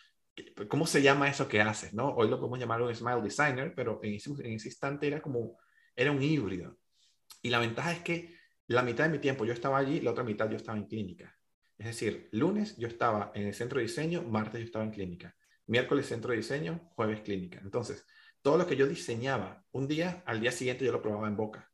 ¿cómo 0.68 0.88
se 0.88 1.02
llama 1.02 1.30
eso 1.30 1.48
que 1.48 1.62
haces? 1.62 1.94
¿no? 1.94 2.10
Hoy 2.10 2.30
lo 2.30 2.40
podemos 2.40 2.60
llamar 2.60 2.82
un 2.82 2.94
Smile 2.94 3.22
Designer, 3.22 3.74
pero 3.76 4.00
en 4.04 4.14
ese, 4.14 4.30
en 4.32 4.54
ese 4.54 4.70
instante 4.70 5.08
era 5.08 5.22
como, 5.22 5.58
era 5.96 6.12
un 6.12 6.22
híbrido. 6.22 6.78
Y 7.42 7.50
la 7.50 7.60
ventaja 7.60 7.92
es 7.92 8.00
que 8.00 8.36
la 8.68 8.82
mitad 8.82 9.06
de 9.06 9.12
mi 9.12 9.20
tiempo 9.20 9.46
yo 9.46 9.54
estaba 9.54 9.78
allí, 9.78 10.02
la 10.02 10.12
otra 10.12 10.24
mitad 10.24 10.50
yo 10.50 10.56
estaba 10.56 10.78
en 10.78 10.86
clínica. 10.86 11.36
Es 11.78 11.88
decir, 11.88 12.30
lunes 12.32 12.78
yo 12.78 12.88
estaba 12.88 13.32
en 13.36 13.48
el 13.48 13.54
centro 13.54 13.80
de 13.80 13.84
diseño, 13.84 14.24
martes 14.24 14.60
yo 14.62 14.66
estaba 14.66 14.86
en 14.86 14.92
clínica, 14.92 15.36
miércoles 15.68 16.08
centro 16.08 16.32
de 16.32 16.38
diseño, 16.38 16.90
jueves 16.96 17.22
clínica. 17.22 17.60
Entonces, 17.62 18.06
todo 18.46 18.60
lo 18.60 18.68
que 18.68 18.76
yo 18.76 18.86
diseñaba 18.86 19.66
un 19.72 19.88
día, 19.88 20.22
al 20.28 20.40
día 20.40 20.52
siguiente 20.52 20.86
yo 20.86 20.92
lo 20.92 21.02
probaba 21.02 21.28
en 21.28 21.36
boca. 21.36 21.72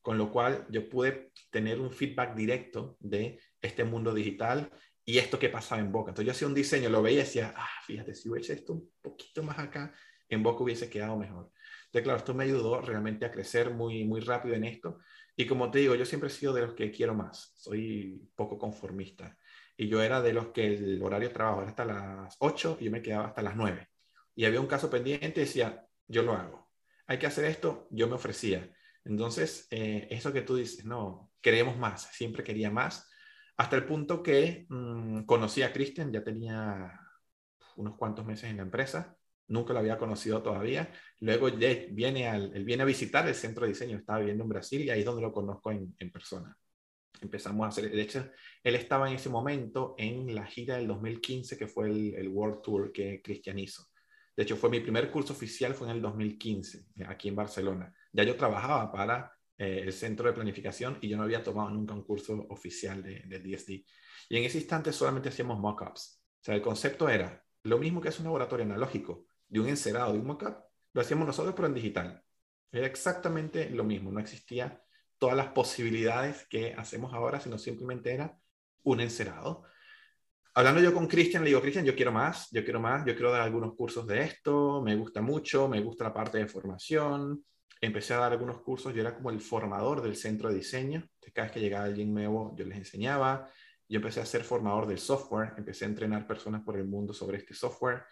Con 0.00 0.16
lo 0.16 0.30
cual 0.30 0.64
yo 0.70 0.88
pude 0.88 1.32
tener 1.50 1.80
un 1.80 1.90
feedback 1.90 2.36
directo 2.36 2.96
de 3.00 3.40
este 3.60 3.82
mundo 3.82 4.14
digital 4.14 4.70
y 5.04 5.18
esto 5.18 5.40
que 5.40 5.48
pasaba 5.48 5.80
en 5.80 5.90
Boca. 5.90 6.10
Entonces 6.12 6.26
yo 6.26 6.30
hacía 6.30 6.46
un 6.46 6.54
diseño, 6.54 6.88
lo 6.88 7.02
veía 7.02 7.16
y 7.16 7.24
decía, 7.24 7.52
ah, 7.56 7.68
fíjate, 7.84 8.14
si 8.14 8.28
hubiese 8.28 8.52
esto 8.52 8.74
un 8.74 8.92
poquito 9.02 9.42
más 9.42 9.58
acá, 9.58 9.92
en 10.28 10.44
Boca 10.44 10.62
hubiese 10.62 10.88
quedado 10.88 11.16
mejor. 11.16 11.50
Entonces, 11.86 12.02
claro, 12.04 12.18
esto 12.18 12.32
me 12.32 12.44
ayudó 12.44 12.80
realmente 12.80 13.26
a 13.26 13.32
crecer 13.32 13.70
muy, 13.70 14.04
muy 14.04 14.20
rápido 14.20 14.54
en 14.54 14.62
esto. 14.62 15.00
Y 15.34 15.46
como 15.48 15.68
te 15.72 15.80
digo, 15.80 15.96
yo 15.96 16.04
siempre 16.04 16.28
he 16.28 16.32
sido 16.32 16.52
de 16.52 16.60
los 16.62 16.74
que 16.74 16.92
quiero 16.92 17.14
más, 17.14 17.54
soy 17.56 18.22
poco 18.36 18.56
conformista. 18.56 19.36
Y 19.76 19.88
yo 19.88 20.00
era 20.00 20.22
de 20.22 20.32
los 20.32 20.48
que 20.52 20.74
el 20.74 21.02
horario 21.02 21.26
de 21.26 21.34
trabajo 21.34 21.62
era 21.62 21.70
hasta 21.70 21.84
las 21.84 22.36
8 22.38 22.78
y 22.80 22.84
yo 22.84 22.92
me 22.92 23.02
quedaba 23.02 23.26
hasta 23.26 23.42
las 23.42 23.56
9. 23.56 23.88
Y 24.36 24.44
había 24.44 24.60
un 24.60 24.68
caso 24.68 24.88
pendiente 24.88 25.40
y 25.40 25.44
decía, 25.44 25.84
yo 26.08 26.22
lo 26.22 26.32
hago. 26.32 26.70
Hay 27.06 27.18
que 27.18 27.26
hacer 27.26 27.44
esto, 27.44 27.88
yo 27.90 28.08
me 28.08 28.14
ofrecía. 28.14 28.70
Entonces, 29.04 29.66
eh, 29.70 30.08
eso 30.10 30.32
que 30.32 30.42
tú 30.42 30.56
dices, 30.56 30.84
no, 30.84 31.32
queremos 31.40 31.76
más, 31.76 32.10
siempre 32.12 32.42
quería 32.42 32.70
más 32.70 33.10
hasta 33.56 33.76
el 33.76 33.84
punto 33.84 34.22
que 34.22 34.66
mm, 34.68 35.24
conocí 35.24 35.62
a 35.62 35.72
Christian, 35.72 36.12
ya 36.12 36.24
tenía 36.24 37.00
unos 37.76 37.96
cuantos 37.96 38.24
meses 38.24 38.50
en 38.50 38.56
la 38.56 38.62
empresa, 38.62 39.16
nunca 39.48 39.72
lo 39.72 39.78
había 39.78 39.98
conocido 39.98 40.42
todavía. 40.42 40.92
Luego 41.20 41.48
viene, 41.90 42.28
al, 42.28 42.54
él 42.54 42.64
viene 42.64 42.82
a 42.82 42.86
visitar 42.86 43.26
el 43.28 43.34
centro 43.34 43.62
de 43.64 43.72
diseño, 43.72 43.96
estaba 43.96 44.18
viviendo 44.20 44.44
en 44.44 44.50
Brasil 44.50 44.82
y 44.82 44.90
ahí 44.90 45.00
es 45.00 45.06
donde 45.06 45.22
lo 45.22 45.32
conozco 45.32 45.70
en, 45.70 45.94
en, 45.98 46.10
persona. 46.10 46.56
Empezamos 47.20 47.64
a 47.64 47.68
hacer, 47.68 47.90
de 47.90 48.02
hecho, 48.02 48.28
él 48.62 48.74
estaba 48.74 49.08
en 49.08 49.16
ese 49.16 49.28
momento 49.28 49.94
en 49.98 50.34
la 50.34 50.46
gira 50.46 50.76
del 50.76 50.88
2015, 50.88 51.56
que 51.56 51.68
fue 51.68 51.90
el, 51.90 52.14
el 52.16 52.28
World 52.28 52.60
Tour 52.62 52.92
que 52.92 53.22
Christian 53.22 53.58
hizo. 53.58 53.86
De 54.36 54.42
hecho, 54.42 54.56
fue 54.56 54.70
mi 54.70 54.80
primer 54.80 55.10
curso 55.10 55.32
oficial, 55.32 55.74
fue 55.74 55.88
en 55.88 55.96
el 55.96 56.02
2015, 56.02 56.86
aquí 57.06 57.28
en 57.28 57.36
Barcelona. 57.36 57.94
Ya 58.12 58.24
yo 58.24 58.36
trabajaba 58.36 58.90
para 58.90 59.32
eh, 59.56 59.82
el 59.84 59.92
centro 59.92 60.26
de 60.26 60.32
planificación 60.32 60.98
y 61.00 61.08
yo 61.08 61.16
no 61.16 61.22
había 61.22 61.42
tomado 61.42 61.70
nunca 61.70 61.94
un 61.94 62.04
curso 62.04 62.46
oficial 62.50 63.02
de, 63.02 63.20
de 63.26 63.38
DSD. 63.38 63.70
Y 64.28 64.36
en 64.36 64.44
ese 64.44 64.58
instante 64.58 64.92
solamente 64.92 65.28
hacíamos 65.28 65.58
mockups. 65.58 66.22
O 66.40 66.44
sea, 66.44 66.54
el 66.54 66.62
concepto 66.62 67.08
era 67.08 67.44
lo 67.62 67.78
mismo 67.78 68.00
que 68.00 68.08
es 68.08 68.18
un 68.18 68.24
laboratorio 68.24 68.66
analógico 68.66 69.26
de 69.48 69.60
un 69.60 69.68
encerado, 69.68 70.12
de 70.12 70.18
un 70.18 70.26
mockup, 70.26 70.56
lo 70.92 71.00
hacíamos 71.00 71.26
nosotros 71.26 71.54
pero 71.54 71.68
en 71.68 71.74
digital. 71.74 72.24
Era 72.72 72.86
exactamente 72.86 73.70
lo 73.70 73.84
mismo, 73.84 74.10
no 74.10 74.20
existía 74.20 74.82
todas 75.18 75.36
las 75.36 75.48
posibilidades 75.48 76.46
que 76.48 76.74
hacemos 76.74 77.14
ahora, 77.14 77.40
sino 77.40 77.56
simplemente 77.56 78.12
era 78.12 78.38
un 78.82 79.00
encerado. 79.00 79.64
Hablando 80.56 80.80
yo 80.80 80.94
con 80.94 81.08
Cristian, 81.08 81.42
le 81.42 81.48
digo, 81.48 81.60
Cristian, 81.60 81.84
yo 81.84 81.96
quiero 81.96 82.12
más, 82.12 82.48
yo 82.52 82.62
quiero 82.62 82.78
más, 82.78 83.04
yo 83.04 83.14
quiero 83.14 83.32
dar 83.32 83.40
algunos 83.40 83.74
cursos 83.74 84.06
de 84.06 84.22
esto, 84.22 84.80
me 84.82 84.94
gusta 84.94 85.20
mucho, 85.20 85.66
me 85.66 85.80
gusta 85.80 86.04
la 86.04 86.14
parte 86.14 86.38
de 86.38 86.46
formación, 86.46 87.44
empecé 87.80 88.14
a 88.14 88.18
dar 88.18 88.30
algunos 88.30 88.60
cursos, 88.60 88.94
yo 88.94 89.00
era 89.00 89.16
como 89.16 89.30
el 89.30 89.40
formador 89.40 90.00
del 90.00 90.14
centro 90.14 90.48
de 90.48 90.54
diseño, 90.54 91.08
cada 91.32 91.46
vez 91.46 91.54
que 91.54 91.60
llegaba 91.60 91.86
alguien 91.86 92.14
nuevo 92.14 92.54
yo 92.56 92.64
les 92.66 92.78
enseñaba, 92.78 93.50
yo 93.88 93.96
empecé 93.96 94.20
a 94.20 94.26
ser 94.26 94.44
formador 94.44 94.86
del 94.86 94.98
software, 94.98 95.54
empecé 95.56 95.86
a 95.86 95.88
entrenar 95.88 96.24
personas 96.24 96.62
por 96.62 96.76
el 96.76 96.84
mundo 96.84 97.12
sobre 97.12 97.38
este 97.38 97.52
software, 97.52 98.04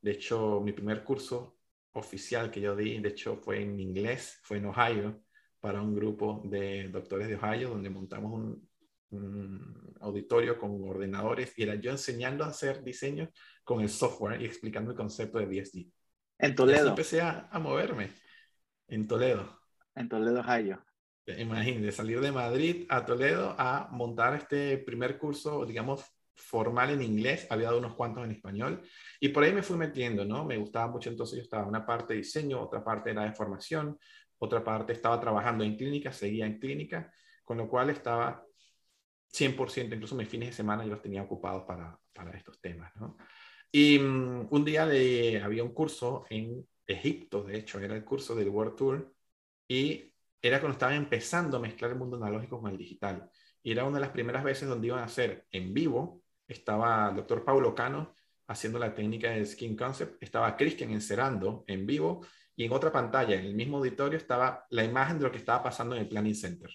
de 0.00 0.12
hecho 0.12 0.62
mi 0.62 0.72
primer 0.72 1.04
curso 1.04 1.58
oficial 1.92 2.50
que 2.50 2.62
yo 2.62 2.74
di, 2.74 2.98
de 2.98 3.10
hecho 3.10 3.36
fue 3.36 3.60
en 3.60 3.78
inglés, 3.78 4.40
fue 4.42 4.56
en 4.56 4.64
Ohio, 4.64 5.22
para 5.60 5.82
un 5.82 5.94
grupo 5.94 6.40
de 6.46 6.88
doctores 6.88 7.28
de 7.28 7.34
Ohio, 7.34 7.68
donde 7.68 7.90
montamos 7.90 8.32
un, 8.32 8.69
auditorio 10.00 10.58
con 10.58 10.82
ordenadores 10.88 11.52
y 11.56 11.62
era 11.62 11.74
yo 11.74 11.90
enseñando 11.90 12.44
a 12.44 12.48
hacer 12.48 12.82
diseños 12.82 13.28
con 13.64 13.80
el 13.80 13.88
software 13.88 14.40
y 14.40 14.44
explicando 14.44 14.90
el 14.92 14.96
concepto 14.96 15.38
de 15.38 15.46
DSD. 15.46 15.86
En 16.38 16.54
Toledo. 16.54 16.88
Empecé 16.88 17.20
a, 17.20 17.48
a 17.50 17.58
moverme. 17.58 18.10
En 18.88 19.06
Toledo. 19.06 19.60
En 19.94 20.08
Toledo, 20.08 20.40
Ohio. 20.40 20.84
Imagínate, 21.38 21.92
salir 21.92 22.20
de 22.20 22.32
Madrid 22.32 22.86
a 22.88 23.04
Toledo 23.04 23.54
a 23.58 23.88
montar 23.92 24.34
este 24.34 24.78
primer 24.78 25.18
curso, 25.18 25.64
digamos, 25.64 26.04
formal 26.34 26.90
en 26.90 27.02
inglés. 27.02 27.46
Había 27.50 27.66
dado 27.66 27.78
unos 27.78 27.94
cuantos 27.94 28.24
en 28.24 28.32
español. 28.32 28.82
Y 29.20 29.28
por 29.28 29.44
ahí 29.44 29.52
me 29.52 29.62
fui 29.62 29.76
metiendo, 29.76 30.24
¿no? 30.24 30.44
Me 30.44 30.56
gustaba 30.56 30.90
mucho. 30.90 31.10
Entonces 31.10 31.36
yo 31.36 31.42
estaba 31.42 31.66
una 31.66 31.84
parte 31.84 32.14
de 32.14 32.20
diseño, 32.20 32.60
otra 32.60 32.82
parte 32.82 33.10
era 33.10 33.24
de 33.24 33.32
formación, 33.32 33.98
otra 34.38 34.64
parte 34.64 34.92
estaba 34.92 35.20
trabajando 35.20 35.62
en 35.64 35.76
clínica, 35.76 36.12
seguía 36.12 36.46
en 36.46 36.58
clínica, 36.58 37.12
con 37.44 37.58
lo 37.58 37.68
cual 37.68 37.90
estaba 37.90 38.44
100%, 39.32 39.94
incluso 39.94 40.14
mis 40.14 40.28
fines 40.28 40.50
de 40.50 40.54
semana 40.54 40.84
yo 40.84 40.90
los 40.90 41.02
tenía 41.02 41.22
ocupados 41.22 41.64
para, 41.64 41.98
para 42.12 42.36
estos 42.36 42.60
temas, 42.60 42.94
¿no? 42.96 43.16
Y 43.72 43.98
mm, 43.98 44.48
un 44.50 44.64
día 44.64 44.86
de, 44.86 45.40
había 45.42 45.62
un 45.62 45.72
curso 45.72 46.24
en 46.30 46.66
Egipto, 46.86 47.44
de 47.44 47.58
hecho, 47.58 47.78
era 47.80 47.94
el 47.94 48.04
curso 48.04 48.34
del 48.34 48.48
World 48.48 48.76
Tour, 48.76 49.14
y 49.68 50.12
era 50.42 50.58
cuando 50.60 50.74
estaban 50.74 50.96
empezando 50.96 51.56
a 51.56 51.60
mezclar 51.60 51.92
el 51.92 51.98
mundo 51.98 52.16
analógico 52.16 52.60
con 52.60 52.70
el 52.70 52.76
digital. 52.76 53.30
Y 53.62 53.72
era 53.72 53.84
una 53.84 53.98
de 53.98 54.00
las 54.00 54.10
primeras 54.10 54.42
veces 54.42 54.68
donde 54.68 54.88
iban 54.88 55.00
a 55.00 55.04
hacer 55.04 55.46
en 55.50 55.72
vivo, 55.72 56.22
estaba 56.48 57.10
el 57.10 57.16
doctor 57.16 57.44
Paulo 57.44 57.74
Cano 57.74 58.14
haciendo 58.48 58.78
la 58.80 58.94
técnica 58.94 59.30
de 59.30 59.46
Skin 59.46 59.76
Concept, 59.76 60.20
estaba 60.22 60.56
Christian 60.56 60.90
encerando 60.90 61.64
en 61.68 61.86
vivo, 61.86 62.26
y 62.56 62.64
en 62.64 62.72
otra 62.72 62.90
pantalla, 62.90 63.36
en 63.36 63.46
el 63.46 63.54
mismo 63.54 63.78
auditorio, 63.78 64.18
estaba 64.18 64.66
la 64.70 64.84
imagen 64.84 65.18
de 65.18 65.24
lo 65.24 65.30
que 65.32 65.38
estaba 65.38 65.62
pasando 65.62 65.94
en 65.94 66.02
el 66.02 66.08
Planning 66.08 66.34
Center. 66.34 66.70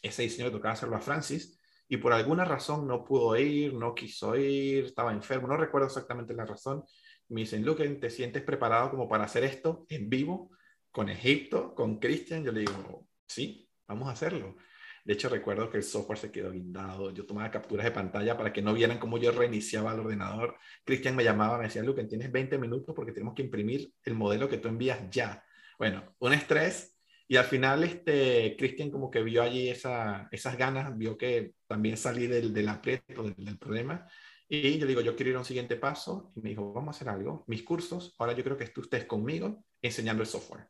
Ese 0.00 0.22
diseño 0.22 0.46
le 0.46 0.52
tocaba 0.52 0.74
hacerlo 0.74 0.96
a 0.96 1.00
Francis, 1.00 1.57
y 1.88 1.96
por 1.96 2.12
alguna 2.12 2.44
razón 2.44 2.86
no 2.86 3.04
pudo 3.04 3.36
ir, 3.36 3.74
no 3.74 3.94
quiso 3.94 4.36
ir, 4.36 4.84
estaba 4.86 5.12
enfermo, 5.12 5.48
no 5.48 5.56
recuerdo 5.56 5.86
exactamente 5.86 6.34
la 6.34 6.44
razón, 6.44 6.84
me 7.28 7.42
dicen, 7.42 7.64
Luke, 7.64 7.86
¿te 7.86 8.10
sientes 8.10 8.42
preparado 8.42 8.90
como 8.90 9.08
para 9.08 9.24
hacer 9.24 9.44
esto 9.44 9.86
en 9.88 10.08
vivo 10.08 10.50
con 10.90 11.08
Egipto, 11.08 11.74
con 11.74 11.98
Christian? 11.98 12.44
Yo 12.44 12.52
le 12.52 12.60
digo, 12.60 13.06
sí, 13.26 13.68
vamos 13.86 14.08
a 14.08 14.12
hacerlo. 14.12 14.56
De 15.04 15.14
hecho, 15.14 15.30
recuerdo 15.30 15.70
que 15.70 15.78
el 15.78 15.82
software 15.84 16.18
se 16.18 16.30
quedó 16.30 16.52
guindado. 16.52 17.10
Yo 17.12 17.24
tomaba 17.24 17.50
capturas 17.50 17.84
de 17.84 17.92
pantalla 17.92 18.36
para 18.36 18.52
que 18.52 18.60
no 18.60 18.74
vieran 18.74 18.98
cómo 18.98 19.16
yo 19.16 19.32
reiniciaba 19.32 19.94
el 19.94 20.00
ordenador. 20.00 20.56
Christian 20.84 21.16
me 21.16 21.24
llamaba, 21.24 21.56
me 21.56 21.64
decía, 21.64 21.82
Luke, 21.82 22.04
tienes 22.04 22.30
20 22.30 22.58
minutos 22.58 22.94
porque 22.94 23.12
tenemos 23.12 23.34
que 23.34 23.42
imprimir 23.42 23.90
el 24.04 24.14
modelo 24.14 24.48
que 24.50 24.58
tú 24.58 24.68
envías 24.68 25.08
ya. 25.10 25.42
Bueno, 25.78 26.14
un 26.18 26.34
estrés. 26.34 26.97
Y 27.28 27.36
al 27.36 27.44
final, 27.44 27.84
este, 27.84 28.56
Christian 28.56 28.90
como 28.90 29.10
que 29.10 29.22
vio 29.22 29.42
allí 29.42 29.68
esa, 29.68 30.28
esas 30.32 30.56
ganas, 30.56 30.96
vio 30.96 31.16
que 31.16 31.52
también 31.66 31.96
salí 31.96 32.26
del, 32.26 32.52
del 32.54 32.68
aprieto, 32.68 33.22
del, 33.22 33.34
del 33.36 33.58
problema 33.58 34.08
y 34.48 34.78
yo 34.78 34.86
digo, 34.86 35.02
yo 35.02 35.14
quiero 35.14 35.30
ir 35.30 35.36
a 35.36 35.40
un 35.40 35.44
siguiente 35.44 35.76
paso. 35.76 36.32
Y 36.34 36.40
me 36.40 36.50
dijo, 36.50 36.72
vamos 36.72 36.94
a 36.94 36.96
hacer 36.96 37.08
algo. 37.10 37.44
Mis 37.46 37.62
cursos, 37.62 38.14
ahora 38.18 38.32
yo 38.32 38.42
creo 38.42 38.56
que 38.56 38.66
tú 38.68 38.80
estés 38.80 39.04
conmigo 39.04 39.64
enseñando 39.82 40.22
el 40.22 40.28
software. 40.28 40.68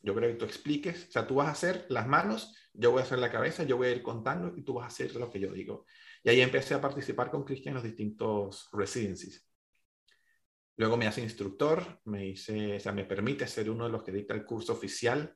Yo 0.00 0.14
creo 0.14 0.30
que 0.30 0.36
tú 0.36 0.44
expliques, 0.44 1.08
o 1.08 1.12
sea, 1.12 1.26
tú 1.26 1.36
vas 1.36 1.48
a 1.48 1.52
hacer 1.52 1.86
las 1.88 2.06
manos, 2.06 2.54
yo 2.72 2.92
voy 2.92 3.00
a 3.00 3.02
hacer 3.02 3.18
la 3.18 3.32
cabeza, 3.32 3.64
yo 3.64 3.76
voy 3.76 3.88
a 3.88 3.90
ir 3.90 4.02
contando 4.02 4.56
y 4.56 4.62
tú 4.62 4.74
vas 4.74 4.84
a 4.84 4.88
hacer 4.88 5.16
lo 5.16 5.28
que 5.28 5.40
yo 5.40 5.52
digo. 5.52 5.86
Y 6.22 6.28
ahí 6.28 6.40
empecé 6.40 6.74
a 6.74 6.80
participar 6.80 7.30
con 7.30 7.44
Cristian 7.44 7.72
en 7.72 7.74
los 7.76 7.82
distintos 7.82 8.68
residencies. 8.72 9.44
Luego 10.76 10.96
me 10.96 11.08
hace 11.08 11.22
instructor, 11.22 12.00
me 12.04 12.20
dice, 12.20 12.76
o 12.76 12.80
sea, 12.80 12.92
me 12.92 13.04
permite 13.04 13.48
ser 13.48 13.68
uno 13.68 13.86
de 13.86 13.90
los 13.90 14.04
que 14.04 14.12
dicta 14.12 14.34
el 14.34 14.44
curso 14.44 14.74
oficial. 14.74 15.34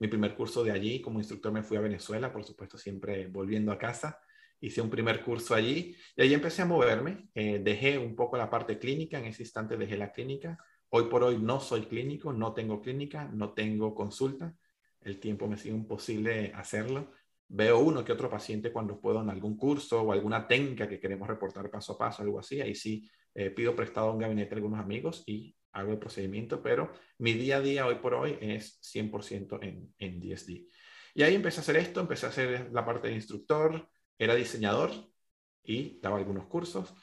Mi 0.00 0.08
primer 0.08 0.34
curso 0.34 0.64
de 0.64 0.72
allí, 0.72 1.00
como 1.00 1.20
instructor 1.20 1.52
me 1.52 1.62
fui 1.62 1.76
a 1.76 1.80
Venezuela, 1.80 2.32
por 2.32 2.42
supuesto, 2.44 2.76
siempre 2.76 3.28
volviendo 3.28 3.70
a 3.70 3.78
casa 3.78 4.18
hice 4.60 4.80
un 4.80 4.90
primer 4.90 5.24
curso 5.24 5.54
allí 5.54 5.96
y 6.14 6.22
ahí 6.22 6.34
empecé 6.34 6.62
a 6.62 6.66
moverme. 6.66 7.28
Eh, 7.34 7.60
dejé 7.62 7.98
un 7.98 8.14
poco 8.14 8.36
la 8.36 8.50
parte 8.50 8.78
clínica, 8.78 9.18
en 9.18 9.26
ese 9.26 9.42
instante 9.42 9.76
dejé 9.76 9.96
la 9.96 10.12
clínica. 10.12 10.58
Hoy 10.90 11.04
por 11.04 11.22
hoy 11.22 11.38
no 11.38 11.60
soy 11.60 11.86
clínico, 11.86 12.32
no 12.32 12.52
tengo 12.52 12.80
clínica, 12.80 13.28
no 13.32 13.52
tengo 13.52 13.94
consulta. 13.94 14.54
El 15.00 15.18
tiempo 15.18 15.48
me 15.48 15.56
sigue 15.56 15.74
imposible 15.74 16.52
hacerlo. 16.54 17.12
Veo 17.48 17.78
uno 17.80 18.04
que 18.04 18.12
otro 18.12 18.30
paciente 18.30 18.72
cuando 18.72 19.00
puedo 19.00 19.22
en 19.22 19.30
algún 19.30 19.56
curso 19.56 20.02
o 20.02 20.12
alguna 20.12 20.46
técnica 20.46 20.88
que 20.88 21.00
queremos 21.00 21.26
reportar 21.26 21.70
paso 21.70 21.94
a 21.94 21.98
paso, 21.98 22.22
algo 22.22 22.38
así. 22.38 22.60
Ahí 22.60 22.74
sí 22.74 23.08
eh, 23.34 23.50
pido 23.50 23.74
prestado 23.74 24.12
un 24.12 24.18
gabinete 24.18 24.54
a 24.54 24.56
algunos 24.56 24.78
amigos 24.78 25.24
y 25.26 25.56
hago 25.72 25.92
el 25.92 25.98
procedimiento, 25.98 26.62
pero 26.62 26.92
mi 27.18 27.34
día 27.34 27.58
a 27.58 27.60
día 27.60 27.86
hoy 27.86 27.96
por 27.96 28.14
hoy 28.14 28.36
es 28.40 28.80
100% 28.82 29.58
en, 29.62 29.94
en 29.98 30.20
DSD. 30.20 30.66
Y 31.14 31.22
ahí 31.22 31.34
empecé 31.34 31.60
a 31.60 31.62
hacer 31.62 31.76
esto, 31.76 32.00
empecé 32.00 32.26
a 32.26 32.30
hacer 32.30 32.70
la 32.72 32.84
parte 32.84 33.08
de 33.08 33.14
instructor, 33.14 33.88
era 34.18 34.34
diseñador 34.34 34.90
y 35.62 35.98
daba 36.00 36.18
algunos 36.18 36.46
cursos. 36.46 36.94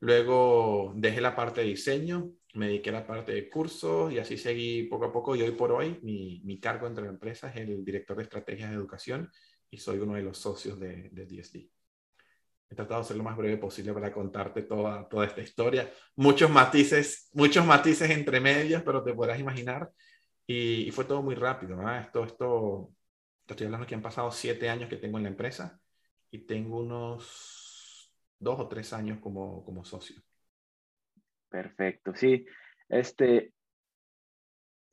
Luego 0.00 0.92
dejé 0.96 1.20
la 1.20 1.36
parte 1.36 1.60
de 1.60 1.68
diseño, 1.68 2.32
me 2.54 2.68
dediqué 2.68 2.90
a 2.90 2.94
la 2.94 3.06
parte 3.06 3.32
de 3.32 3.48
cursos 3.48 4.12
y 4.12 4.18
así 4.18 4.36
seguí 4.38 4.84
poco 4.84 5.06
a 5.06 5.12
poco. 5.12 5.36
Y 5.36 5.42
hoy 5.42 5.52
por 5.52 5.72
hoy 5.72 5.98
mi, 6.02 6.40
mi 6.44 6.58
cargo 6.58 6.86
entre 6.86 7.04
la 7.04 7.10
empresa 7.10 7.50
es 7.50 7.56
el 7.56 7.84
director 7.84 8.16
de 8.16 8.22
estrategias 8.24 8.70
de 8.70 8.76
educación 8.76 9.30
y 9.70 9.78
soy 9.78 9.98
uno 9.98 10.14
de 10.14 10.22
los 10.22 10.38
socios 10.38 10.80
de, 10.80 11.10
de 11.10 11.26
DSD. 11.26 11.79
He 12.70 12.76
tratado 12.76 13.00
de 13.00 13.08
ser 13.08 13.16
lo 13.16 13.24
más 13.24 13.36
breve 13.36 13.56
posible 13.56 13.92
para 13.92 14.12
contarte 14.12 14.62
toda, 14.62 15.08
toda 15.08 15.26
esta 15.26 15.40
historia. 15.40 15.92
Muchos 16.14 16.48
matices, 16.48 17.28
muchos 17.32 17.66
matices 17.66 18.08
entre 18.10 18.40
medias, 18.40 18.82
pero 18.84 19.02
te 19.02 19.12
podrás 19.12 19.40
imaginar. 19.40 19.90
Y, 20.46 20.88
fue 20.92 21.04
todo 21.04 21.20
muy 21.20 21.34
rápido. 21.34 21.76
¿no? 21.76 21.92
Esto, 21.92 22.24
esto, 22.24 22.92
te 23.44 23.54
estoy 23.54 23.66
hablando 23.66 23.88
que 23.88 23.96
han 23.96 24.02
pasado 24.02 24.30
siete 24.30 24.70
años 24.70 24.88
que 24.88 24.98
tengo 24.98 25.18
en 25.18 25.24
la 25.24 25.30
empresa 25.30 25.80
y 26.30 26.46
tengo 26.46 26.78
unos 26.78 28.14
dos 28.38 28.60
o 28.60 28.68
tres 28.68 28.92
años 28.92 29.18
como, 29.18 29.64
como 29.64 29.84
socio. 29.84 30.22
Perfecto, 31.48 32.14
sí. 32.14 32.46
Este, 32.88 33.52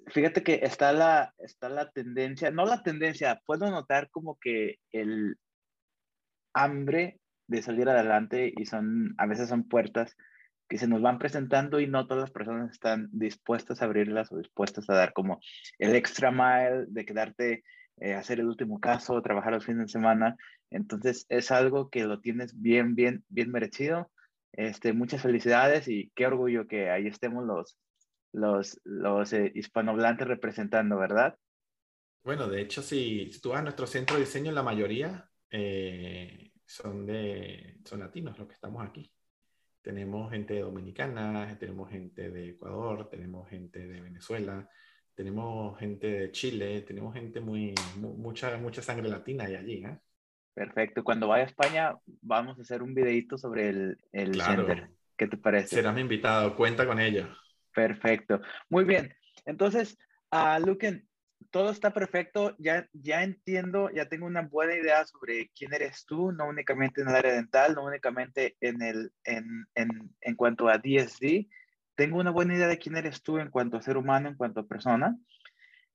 fíjate 0.08 0.42
que 0.42 0.62
está 0.64 0.92
la, 0.94 1.36
está 1.38 1.70
la 1.70 1.92
tendencia, 1.92 2.50
no 2.50 2.66
la 2.66 2.82
tendencia, 2.82 3.40
puedo 3.46 3.70
notar 3.70 4.10
como 4.10 4.40
que 4.40 4.80
el 4.92 5.38
hambre 6.54 7.20
de 7.48 7.62
salir 7.62 7.90
adelante 7.90 8.54
y 8.56 8.66
son, 8.66 9.16
a 9.18 9.26
veces 9.26 9.50
son 9.50 9.68
puertas 9.68 10.16
que 10.68 10.78
se 10.78 10.88
nos 10.88 11.02
van 11.02 11.18
presentando 11.18 11.80
y 11.80 11.88
no 11.88 12.08
todas 12.08 12.22
las 12.22 12.32
personas 12.32 12.72
están 12.72 13.10
dispuestas 13.12 13.82
a 13.82 13.86
abrirlas 13.86 14.32
o 14.32 14.38
dispuestas 14.38 14.90
a 14.90 14.96
dar 14.96 15.14
como 15.14 15.40
el 15.80 15.96
extra 15.96 16.32
mile 16.32 16.86
de 16.90 17.06
quedarte, 17.06 17.64
eh, 17.98 18.14
hacer 18.14 18.40
el 18.40 18.48
último 18.48 18.80
caso, 18.80 19.22
trabajar 19.22 19.54
los 19.54 19.66
fines 19.66 19.88
de 19.88 19.92
semana. 19.92 20.36
Entonces 20.70 21.26
es 21.30 21.52
algo 21.52 21.90
que 21.90 22.04
lo 22.04 22.20
tienes 22.20 22.60
bien, 22.60 22.96
bien, 22.96 23.24
bien 23.30 23.50
merecido. 23.52 24.12
Este, 24.54 24.92
muchas 24.92 25.22
felicidades 25.22 25.88
y 25.88 26.12
qué 26.16 26.26
orgullo 26.26 26.68
que 26.68 26.90
ahí 26.90 27.08
estemos 27.08 27.46
los, 27.46 27.78
los, 28.34 28.80
los 28.84 29.32
eh, 29.34 29.52
hispanohablantes 29.56 30.28
representando, 30.28 30.98
¿verdad? 30.98 31.38
Bueno, 32.24 32.50
de 32.50 32.62
hecho, 32.62 32.82
si, 32.82 33.32
si 33.32 33.40
tú 33.40 33.50
vas 33.50 33.60
a 33.60 33.64
nuestro 33.64 33.88
centro 33.88 34.16
de 34.16 34.24
diseño, 34.24 34.52
la 34.52 34.64
mayoría 34.64 35.30
eh, 35.50 36.52
son, 36.68 37.06
de, 37.06 37.80
son 37.86 38.02
latinos 38.02 38.38
los 38.38 38.48
que 38.48 38.54
estamos 38.54 38.86
aquí. 38.86 39.12
Tenemos 39.82 40.30
gente 40.30 40.60
dominicana, 40.60 41.58
tenemos 41.58 41.90
gente 41.90 42.30
de 42.30 42.50
Ecuador, 42.50 43.10
tenemos 43.10 43.50
gente 43.50 43.88
de 43.88 44.02
Venezuela, 44.02 44.70
tenemos 45.16 45.80
gente 45.80 46.08
de 46.08 46.32
Chile, 46.32 46.82
tenemos 46.82 47.14
gente 47.14 47.40
muy, 47.40 47.74
mucha, 47.96 48.58
mucha 48.58 48.82
sangre 48.82 49.08
latina 49.08 49.46
ahí 49.46 49.56
allí. 49.56 49.86
¿eh? 49.86 49.98
Perfecto. 50.54 51.04
Cuando 51.04 51.30
vaya 51.30 51.46
a 51.46 51.48
España, 51.48 51.96
vamos 52.22 52.60
a 52.60 52.64
hacer 52.64 52.84
un 52.84 52.94
videito 52.94 53.38
sobre 53.38 53.70
el, 53.70 53.98
el 54.12 54.42
center. 54.42 54.90
¿Qué 55.16 55.28
te 55.28 55.38
parece? 55.38 55.78
Serás 55.78 55.96
mi 55.96 56.02
invitado, 56.02 56.56
cuenta 56.56 56.86
con 56.86 57.00
ello. 57.00 57.30
Perfecto. 57.74 58.42
Muy 58.70 58.84
bien. 58.84 59.16
Entonces, 59.46 59.98
uh, 60.32 60.64
Luken, 60.64 61.07
todo 61.52 61.70
está 61.72 61.92
perfecto, 61.92 62.56
ya, 62.58 62.88
ya 62.94 63.24
entiendo, 63.24 63.90
ya 63.90 64.08
tengo 64.08 64.26
una 64.26 64.42
buena 64.42 64.76
idea 64.76 65.06
sobre 65.06 65.50
quién 65.56 65.74
eres 65.74 66.06
tú, 66.06 66.32
no 66.32 66.48
únicamente 66.48 67.02
en 67.02 67.10
el 67.10 67.16
área 67.16 67.34
dental, 67.34 67.76
no 67.76 67.86
únicamente 67.86 68.58
en, 68.62 68.82
el, 68.82 69.12
en, 69.24 69.66
en, 69.76 70.16
en 70.22 70.36
cuanto 70.36 70.68
a 70.68 70.78
DSD, 70.78 71.48
tengo 71.96 72.20
una 72.20 72.32
buena 72.32 72.56
idea 72.56 72.68
de 72.68 72.78
quién 72.78 72.96
eres 72.96 73.24
tú 73.24 73.40
en 73.40 73.50
cuanto 73.50 73.78
a 73.78 73.82
ser 73.82 73.98
humano, 73.98 74.30
en 74.30 74.36
cuanto 74.36 74.60
a 74.60 74.68
persona. 74.68 75.18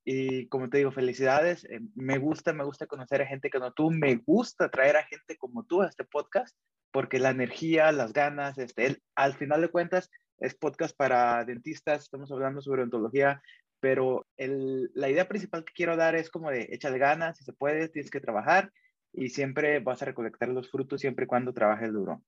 Y 0.04 0.48
como 0.48 0.68
te 0.68 0.78
digo, 0.78 0.90
felicidades. 0.90 1.64
Eh, 1.64 1.80
me 1.94 2.18
gusta, 2.18 2.52
me 2.52 2.64
gusta 2.64 2.86
conocer 2.86 3.22
a 3.22 3.26
gente 3.26 3.50
como 3.50 3.72
tú. 3.72 3.90
Me 3.92 4.16
gusta 4.16 4.68
traer 4.68 4.96
a 4.96 5.04
gente 5.04 5.36
como 5.36 5.64
tú 5.64 5.80
a 5.80 5.88
este 5.88 6.04
podcast 6.04 6.56
porque 6.90 7.18
la 7.18 7.30
energía, 7.30 7.90
las 7.92 8.12
ganas, 8.12 8.58
este, 8.58 9.00
al 9.14 9.34
final 9.34 9.62
de 9.62 9.68
cuentas, 9.68 10.10
es 10.38 10.54
podcast 10.54 10.96
para 10.96 11.44
dentistas. 11.44 12.02
Estamos 12.02 12.32
hablando 12.32 12.60
sobre 12.60 12.82
ontología, 12.82 13.40
pero 13.82 14.24
la 14.38 15.10
idea 15.10 15.26
principal 15.26 15.64
que 15.64 15.72
quiero 15.72 15.96
dar 15.96 16.14
es 16.14 16.30
como 16.30 16.52
de 16.52 16.68
échale 16.70 16.98
ganas, 16.98 17.36
si 17.36 17.44
se 17.44 17.52
puede, 17.52 17.88
tienes 17.88 18.12
que 18.12 18.20
trabajar 18.20 18.72
y 19.12 19.30
siempre 19.30 19.80
vas 19.80 20.00
a 20.00 20.04
recolectar 20.04 20.48
los 20.50 20.70
frutos 20.70 21.00
siempre 21.00 21.24
y 21.24 21.26
cuando 21.26 21.52
trabajes 21.52 21.92
duro. 21.92 22.22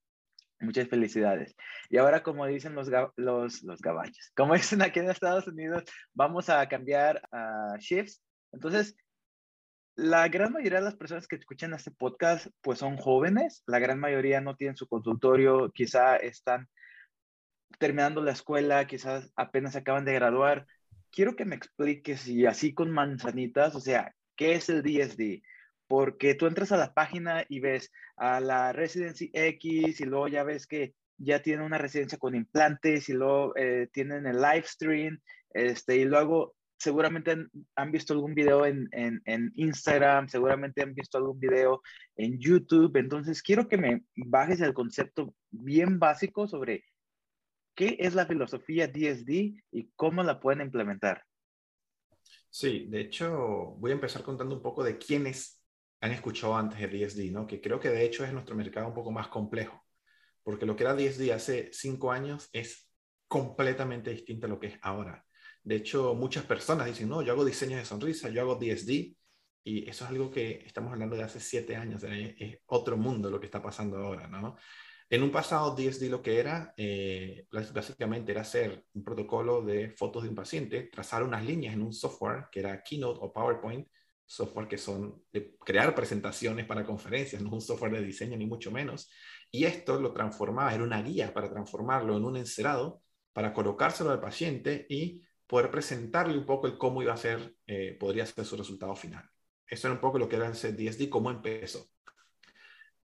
Muchas 0.59 0.89
felicidades. 0.89 1.55
Y 1.91 1.99
ahora, 1.99 2.25
como 2.25 2.45
dicen 2.47 2.75
los, 2.75 2.91
los, 3.15 3.63
los 3.63 3.81
como 4.35 4.55
dicen 4.55 4.83
aquí 4.83 4.99
en 4.99 5.09
Estados 5.09 5.47
Unidos, 5.47 5.85
vamos 6.13 6.49
a 6.49 6.69
cambiar 6.69 7.23
a 7.31 7.77
shifts. 7.79 8.21
Entonces, 8.51 8.97
la 9.95 10.27
gran 10.27 10.53
mayoría 10.53 10.81
de 10.81 10.87
las 10.87 10.97
personas 10.97 11.29
que 11.29 11.37
escuchan 11.37 11.73
este 11.73 11.93
podcast, 11.93 12.49
pues 12.63 12.81
son 12.81 12.97
jóvenes. 12.97 13.63
La 13.69 13.79
gran 13.79 14.01
mayoría 14.01 14.41
no 14.41 14.57
tienen 14.57 14.77
su 14.77 14.89
consultorio, 14.89 15.71
quizá 15.71 16.17
están 16.17 16.69
terminando 17.79 18.21
la 18.23 18.33
escuela, 18.33 18.89
quizás 18.89 19.31
apenas 19.37 19.77
acaban 19.77 20.05
de 20.05 20.15
graduar 20.15 20.67
quiero 21.15 21.37
que 21.37 21.45
me 21.45 21.55
expliques 21.55 22.27
y 22.29 22.45
así 22.47 22.75
con 22.75 22.91
manzanitas, 22.91 23.75
o 23.75 23.81
sea, 23.81 24.15
¿qué 24.37 24.55
es 24.55 24.69
el 24.69 24.83
DSD? 24.83 25.43
Porque 25.87 26.35
tú 26.35 26.47
entras 26.47 26.73
a 26.73 26.77
la 26.77 26.93
página 26.93 27.45
y 27.49 27.61
ves 27.61 27.93
a 28.17 28.41
la 28.41 28.73
Residency 28.73 29.31
X 29.33 30.01
y 30.01 30.05
luego 30.05 30.29
ya 30.29 30.43
ves 30.43 30.67
que 30.67 30.95
ya 31.17 31.41
tiene 31.41 31.65
una 31.65 31.79
residencia 31.79 32.19
con 32.19 32.35
implantes 32.35 33.09
y 33.09 33.13
luego 33.13 33.55
eh, 33.57 33.89
tienen 33.93 34.27
el 34.27 34.37
live 34.37 34.65
stream, 34.67 35.21
este, 35.51 35.99
y 35.99 36.05
luego 36.05 36.57
seguramente 36.77 37.37
han, 37.77 37.93
visto 37.93 38.13
algún 38.13 38.35
video 38.35 38.67
en, 38.67 38.89
en, 38.91 39.23
en, 39.25 39.53
Instagram, 39.55 40.29
seguramente 40.29 40.83
han 40.83 40.95
visto 40.95 41.17
algún 41.17 41.39
video 41.39 41.81
en 42.17 42.39
YouTube, 42.41 42.97
entonces 42.97 43.41
quiero 43.41 43.69
que 43.69 43.79
me 43.79 44.03
bajes 44.17 44.61
el 44.61 44.75
concepto 44.75 45.35
bien 45.51 46.01
básico 46.01 46.49
sobre 46.49 46.85
¿Qué 47.75 47.97
es 47.99 48.15
la 48.15 48.27
filosofía 48.27 48.87
DSD 48.87 49.31
y 49.73 49.91
cómo 49.97 50.23
la 50.23 50.41
pueden 50.41 50.61
implementar? 50.61 51.25
Sí, 52.49 52.87
de 52.89 53.01
hecho, 53.01 53.75
voy 53.79 53.91
a 53.91 53.95
empezar 53.95 54.23
contando 54.23 54.55
un 54.55 54.63
poco 54.63 54.85
de 54.85 54.97
quiénes 54.97 55.61
han 56.01 56.13
escuchado 56.13 56.57
antes 56.57 56.79
de 56.79 56.87
DSD, 56.87 57.33
¿no? 57.33 57.47
Que 57.47 57.61
creo 57.61 57.81
que 57.81 57.89
de 57.89 58.05
hecho 58.05 58.25
es 58.25 58.33
nuestro 58.33 58.55
mercado 58.55 58.87
un 58.87 58.95
poco 58.95 59.11
más 59.11 59.29
complejo, 59.29 59.83
porque 60.43 60.67
lo 60.67 60.77
que 60.77 60.85
era 60.85 60.95
DSD 60.95 61.33
hace 61.33 61.71
cinco 61.73 62.13
años 62.13 62.49
es 62.53 62.89
completamente 63.27 64.11
distinto 64.11 64.47
a 64.47 64.51
lo 64.51 64.61
que 64.61 64.69
es 64.69 64.79
ahora. 64.83 65.25
De 65.65 65.77
hecho, 65.77 66.15
muchas 66.15 66.45
personas 66.45 66.87
dicen, 66.87 67.09
no, 67.09 67.23
yo 67.23 67.33
hago 67.33 67.45
diseño 67.45 67.77
de 67.77 67.85
sonrisa, 67.85 68.29
yo 68.29 68.43
hago 68.43 68.57
DSD, 68.57 69.17
y 69.65 69.89
eso 69.89 70.05
es 70.05 70.11
algo 70.11 70.31
que 70.31 70.63
estamos 70.67 70.93
hablando 70.93 71.17
de 71.17 71.23
hace 71.23 71.41
siete 71.41 71.75
años, 71.75 72.05
es 72.05 72.59
otro 72.67 72.99
mundo 72.99 73.31
lo 73.31 73.41
que 73.41 73.47
está 73.47 73.63
pasando 73.63 73.97
ahora, 73.97 74.29
¿no? 74.29 74.57
En 75.15 75.23
un 75.23 75.31
pasado, 75.31 75.77
DSD 75.77 76.11
lo 76.11 76.21
que 76.21 76.41
era, 76.41 76.75
eh, 76.77 77.47
básicamente 77.73 78.33
era 78.33 78.41
hacer 78.41 78.85
un 78.95 79.05
protocolo 79.05 79.63
de 79.63 79.91
fotos 79.91 80.25
de 80.25 80.29
un 80.29 80.35
paciente, 80.35 80.89
trazar 80.93 81.23
unas 81.23 81.45
líneas 81.45 81.75
en 81.75 81.83
un 81.83 81.93
software 81.93 82.47
que 82.51 82.59
era 82.59 82.83
Keynote 82.83 83.21
o 83.23 83.33
PowerPoint, 83.33 83.87
software 84.27 84.67
que 84.67 84.77
son 84.77 85.23
de 85.33 85.55
crear 85.65 85.95
presentaciones 85.95 86.67
para 86.67 86.85
conferencias, 86.85 87.41
no 87.43 87.51
un 87.51 87.61
software 87.61 87.93
de 87.93 88.03
diseño 88.03 88.37
ni 88.37 88.45
mucho 88.45 88.73
menos. 88.73 89.09
Y 89.53 89.67
esto 89.67 90.01
lo 90.01 90.13
transformaba, 90.13 90.75
era 90.75 90.83
una 90.83 91.01
guía 91.01 91.33
para 91.33 91.49
transformarlo 91.49 92.17
en 92.17 92.25
un 92.25 92.37
encerado, 92.37 93.01
para 93.33 93.53
colocárselo 93.53 94.11
al 94.11 94.21
paciente 94.21 94.85
y 94.89 95.23
poder 95.47 95.71
presentarle 95.71 96.37
un 96.37 96.45
poco 96.45 96.67
el 96.67 96.77
cómo 96.77 97.03
iba 97.03 97.15
a 97.15 97.17
ser, 97.17 97.55
eh, 97.69 97.97
podría 98.01 98.27
ser 98.27 98.45
su 98.45 98.57
resultado 98.57 98.97
final. 98.97 99.31
Eso 99.65 99.87
era 99.87 99.95
un 99.95 100.01
poco 100.01 100.19
lo 100.19 100.29
que 100.29 100.35
era 100.35 100.49
el 100.49 100.55
DSD, 100.55 101.09
cómo 101.09 101.31
empezó. 101.31 101.87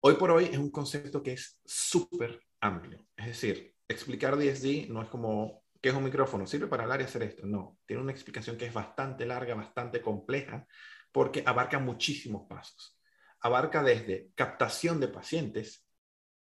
Hoy 0.00 0.14
por 0.14 0.30
hoy 0.30 0.44
es 0.44 0.58
un 0.58 0.70
concepto 0.70 1.22
que 1.24 1.32
es 1.32 1.60
súper 1.64 2.40
amplio. 2.60 3.04
Es 3.16 3.26
decir, 3.26 3.74
explicar 3.88 4.36
DSD 4.36 4.88
no 4.88 5.02
es 5.02 5.08
como, 5.08 5.64
¿qué 5.80 5.88
es 5.88 5.94
un 5.94 6.04
micrófono? 6.04 6.46
¿Sirve 6.46 6.68
para 6.68 6.84
hablar 6.84 7.00
y 7.00 7.04
hacer 7.04 7.24
esto? 7.24 7.44
No, 7.44 7.78
tiene 7.84 8.02
una 8.02 8.12
explicación 8.12 8.56
que 8.56 8.66
es 8.66 8.72
bastante 8.72 9.26
larga, 9.26 9.56
bastante 9.56 10.00
compleja, 10.00 10.68
porque 11.10 11.42
abarca 11.44 11.80
muchísimos 11.80 12.46
pasos. 12.48 12.96
Abarca 13.40 13.82
desde 13.82 14.30
captación 14.36 15.00
de 15.00 15.08
pacientes, 15.08 15.84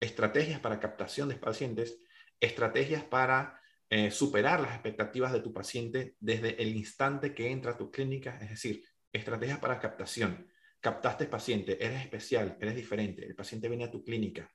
estrategias 0.02 0.60
para 0.60 0.82
captación 0.82 1.30
de 1.30 1.36
pacientes, 1.36 1.98
estrategias 2.42 3.06
para 3.06 3.62
eh, 3.90 4.12
superar 4.12 4.60
las 4.60 4.74
expectativas 4.74 5.32
de 5.32 5.40
tu 5.40 5.54
paciente 5.54 6.16
desde 6.20 6.62
el 6.62 6.76
instante 6.76 7.34
que 7.34 7.50
entra 7.50 7.72
a 7.72 7.78
tu 7.78 7.90
clínica, 7.90 8.38
es 8.42 8.50
decir, 8.50 8.84
estrategias 9.14 9.60
para 9.60 9.80
captación, 9.80 10.46
captaste 10.86 11.26
paciente, 11.26 11.84
eres 11.84 12.04
especial, 12.04 12.58
eres 12.62 12.76
diferente, 12.76 13.26
el 13.26 13.34
paciente 13.34 13.68
viene 13.68 13.86
a 13.86 13.90
tu 13.90 14.04
clínica. 14.04 14.48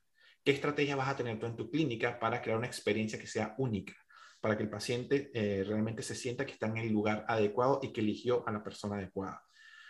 ¿Qué 0.45 0.53
estrategia 0.53 0.95
vas 0.95 1.09
a 1.09 1.17
tener 1.17 1.41
tú 1.41 1.47
en 1.47 1.57
tu 1.57 1.69
clínica 1.69 2.21
para 2.21 2.41
crear 2.41 2.57
una 2.57 2.69
experiencia 2.69 3.19
que 3.19 3.27
sea 3.27 3.57
única? 3.59 3.95
Para 4.41 4.57
que 4.57 4.63
el 4.63 4.71
paciente 4.71 5.33
eh, 5.35 5.65
realmente 5.65 6.05
se 6.05 6.15
sienta 6.15 6.47
que 6.47 6.53
está 6.53 6.69
en 6.69 6.77
el 6.77 6.93
lugar 6.93 7.25
adecuado 7.27 7.81
y 7.83 7.93
que 7.93 8.01
eligió 8.01 8.47
a 8.47 8.53
la 8.53 8.63
persona 8.63 8.95
adecuada. 8.95 9.43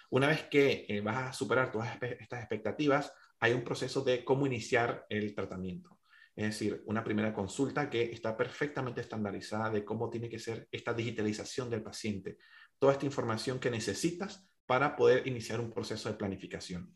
Una 0.08 0.28
vez 0.28 0.44
que 0.44 0.86
eh, 0.88 1.02
vas 1.02 1.28
a 1.28 1.32
superar 1.34 1.70
todas 1.70 1.98
estas 2.02 2.40
expectativas, 2.40 3.12
hay 3.38 3.52
un 3.52 3.62
proceso 3.62 4.02
de 4.02 4.24
cómo 4.24 4.46
iniciar 4.46 5.04
el 5.10 5.34
tratamiento. 5.34 6.00
es 6.34 6.46
decir, 6.46 6.82
una 6.86 7.04
primera 7.04 7.34
consulta 7.34 7.90
que 7.90 8.04
está 8.04 8.34
perfectamente 8.34 9.02
estandarizada 9.02 9.68
de 9.68 9.84
cómo 9.84 10.08
tiene 10.08 10.30
que 10.30 10.38
ser 10.38 10.66
esta 10.72 10.94
digitalización 10.94 11.68
del 11.68 11.82
paciente, 11.82 12.38
toda 12.78 12.94
esta 12.94 13.04
información 13.04 13.58
que 13.60 13.70
necesitas 13.70 14.49
para 14.70 14.94
poder 14.94 15.26
iniciar 15.26 15.58
un 15.58 15.72
proceso 15.72 16.08
de 16.08 16.14
planificación. 16.14 16.94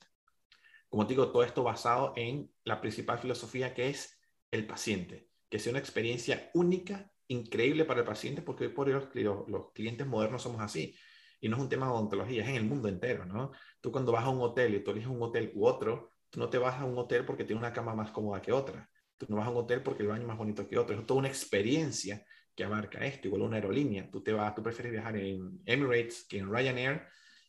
Como 0.88 1.06
digo, 1.06 1.32
todo 1.32 1.42
esto 1.42 1.64
basado 1.64 2.12
en 2.14 2.48
la 2.62 2.80
principal 2.80 3.18
filosofía 3.18 3.74
que 3.74 3.88
es 3.88 4.16
el 4.52 4.64
paciente, 4.64 5.28
que 5.48 5.58
sea 5.58 5.72
una 5.72 5.80
experiencia 5.80 6.52
única, 6.54 7.10
increíble 7.26 7.84
para 7.84 8.02
el 8.02 8.06
paciente, 8.06 8.42
porque 8.42 8.66
hoy 8.66 8.70
por 8.70 8.86
hoy 8.86 8.92
los, 8.92 9.48
los 9.48 9.72
clientes 9.72 10.06
modernos 10.06 10.42
somos 10.42 10.60
así. 10.60 10.94
Y 11.40 11.48
no 11.48 11.56
es 11.56 11.62
un 11.62 11.68
tema 11.68 11.86
de 11.86 11.94
odontología, 11.94 12.44
es 12.44 12.48
en 12.48 12.54
el 12.54 12.62
mundo 12.62 12.86
entero, 12.86 13.26
¿no? 13.26 13.50
Tú 13.80 13.90
cuando 13.90 14.12
vas 14.12 14.24
a 14.24 14.28
un 14.28 14.40
hotel 14.40 14.76
y 14.76 14.84
tú 14.84 14.92
eliges 14.92 15.08
un 15.08 15.20
hotel 15.20 15.50
u 15.56 15.66
otro, 15.66 16.12
tú 16.30 16.38
no 16.38 16.48
te 16.48 16.58
vas 16.58 16.80
a 16.80 16.84
un 16.84 16.96
hotel 16.96 17.24
porque 17.24 17.42
tiene 17.42 17.58
una 17.58 17.72
cama 17.72 17.92
más 17.96 18.12
cómoda 18.12 18.40
que 18.40 18.52
otra. 18.52 18.88
Tú 19.18 19.26
no 19.28 19.34
vas 19.34 19.48
a 19.48 19.50
un 19.50 19.56
hotel 19.56 19.82
porque 19.82 20.04
el 20.04 20.10
baño 20.10 20.22
es 20.22 20.28
más 20.28 20.38
bonito 20.38 20.68
que 20.68 20.78
otro. 20.78 20.96
Es 20.96 21.04
toda 21.06 21.18
una 21.18 21.28
experiencia 21.28 22.24
que 22.54 22.62
abarca 22.62 23.04
esto, 23.04 23.26
igual 23.26 23.42
una 23.42 23.56
aerolínea. 23.56 24.08
Tú, 24.12 24.22
te 24.22 24.32
vas, 24.32 24.54
tú 24.54 24.62
prefieres 24.62 24.92
viajar 24.92 25.16
en 25.16 25.60
Emirates 25.66 26.24
que 26.28 26.38
en 26.38 26.54
Ryanair 26.54 27.02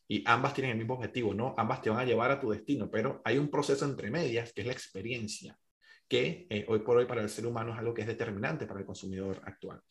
y 0.08 0.24
ambas 0.28 0.54
tienen 0.54 0.72
el 0.72 0.78
mismo 0.78 0.96
objetivo, 0.96 1.34
¿no? 1.34 1.56
Ambas 1.58 1.82
te 1.82 1.90
van 1.90 2.00
a 2.00 2.06
llevar 2.06 2.32
a 2.32 2.40
tu 2.40 2.52
destino, 2.52 2.90
pero 2.90 3.22
hay 3.26 3.38
un 3.38 3.50
proceso 3.50 3.86
entre 3.86 4.12
medias 4.12 4.54
que 4.54 4.62
es 4.62 4.68
la 4.68 4.74
experiencia, 4.74 5.58
que 6.08 6.46
eh, 6.50 6.66
hoy 6.68 6.80
por 6.80 6.98
hoy 6.98 7.06
para 7.06 7.22
el 7.22 7.30
ser 7.30 7.48
humano 7.48 7.74
es 7.74 7.80
algo 7.80 7.94
que 7.94 8.02
es 8.02 8.08
determinante 8.08 8.68
para 8.68 8.80
el 8.80 8.86
consumidor 8.86 9.42
actual. 9.46 9.82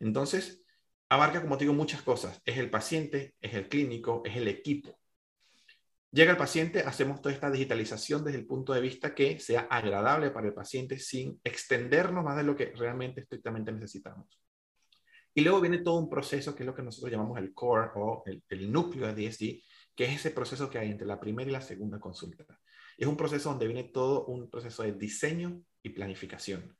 Entonces, 0.00 0.62
abarca, 1.08 1.42
como 1.42 1.58
te 1.58 1.64
digo, 1.64 1.74
muchas 1.74 2.02
cosas. 2.02 2.40
Es 2.44 2.56
el 2.56 2.70
paciente, 2.70 3.34
es 3.40 3.54
el 3.54 3.68
clínico, 3.68 4.22
es 4.24 4.36
el 4.36 4.48
equipo. 4.48 4.98
Llega 6.10 6.30
el 6.30 6.38
paciente, 6.38 6.80
hacemos 6.80 7.20
toda 7.20 7.34
esta 7.34 7.50
digitalización 7.50 8.24
desde 8.24 8.38
el 8.38 8.46
punto 8.46 8.72
de 8.72 8.80
vista 8.80 9.14
que 9.14 9.38
sea 9.38 9.62
agradable 9.70 10.30
para 10.30 10.46
el 10.46 10.54
paciente 10.54 10.98
sin 10.98 11.38
extendernos 11.44 12.24
más 12.24 12.36
de 12.38 12.44
lo 12.44 12.56
que 12.56 12.72
realmente 12.74 13.20
estrictamente 13.20 13.72
necesitamos. 13.72 14.26
Y 15.38 15.40
luego 15.40 15.60
viene 15.60 15.78
todo 15.78 16.00
un 16.00 16.10
proceso 16.10 16.52
que 16.52 16.64
es 16.64 16.66
lo 16.66 16.74
que 16.74 16.82
nosotros 16.82 17.12
llamamos 17.12 17.38
el 17.38 17.54
core 17.54 17.90
o 17.94 18.24
el, 18.26 18.72
núcleo 18.72 19.06
de 19.06 19.28
DSD, 19.28 19.62
que 19.94 20.04
es 20.04 20.16
ese 20.16 20.32
proceso 20.32 20.68
que 20.68 20.78
hay 20.78 20.90
entre 20.90 21.06
la 21.06 21.20
primera 21.20 21.48
y 21.48 21.52
la 21.52 21.60
segunda 21.60 22.00
consulta. 22.00 22.44
Es 22.96 23.06
un 23.06 23.16
proceso 23.16 23.48
donde 23.48 23.68
viene 23.68 23.84
todo 23.84 24.26
un 24.26 24.50
proceso 24.50 24.82
de 24.82 24.94
diseño 24.94 25.62
y 25.80 25.90
planificación. 25.90 26.76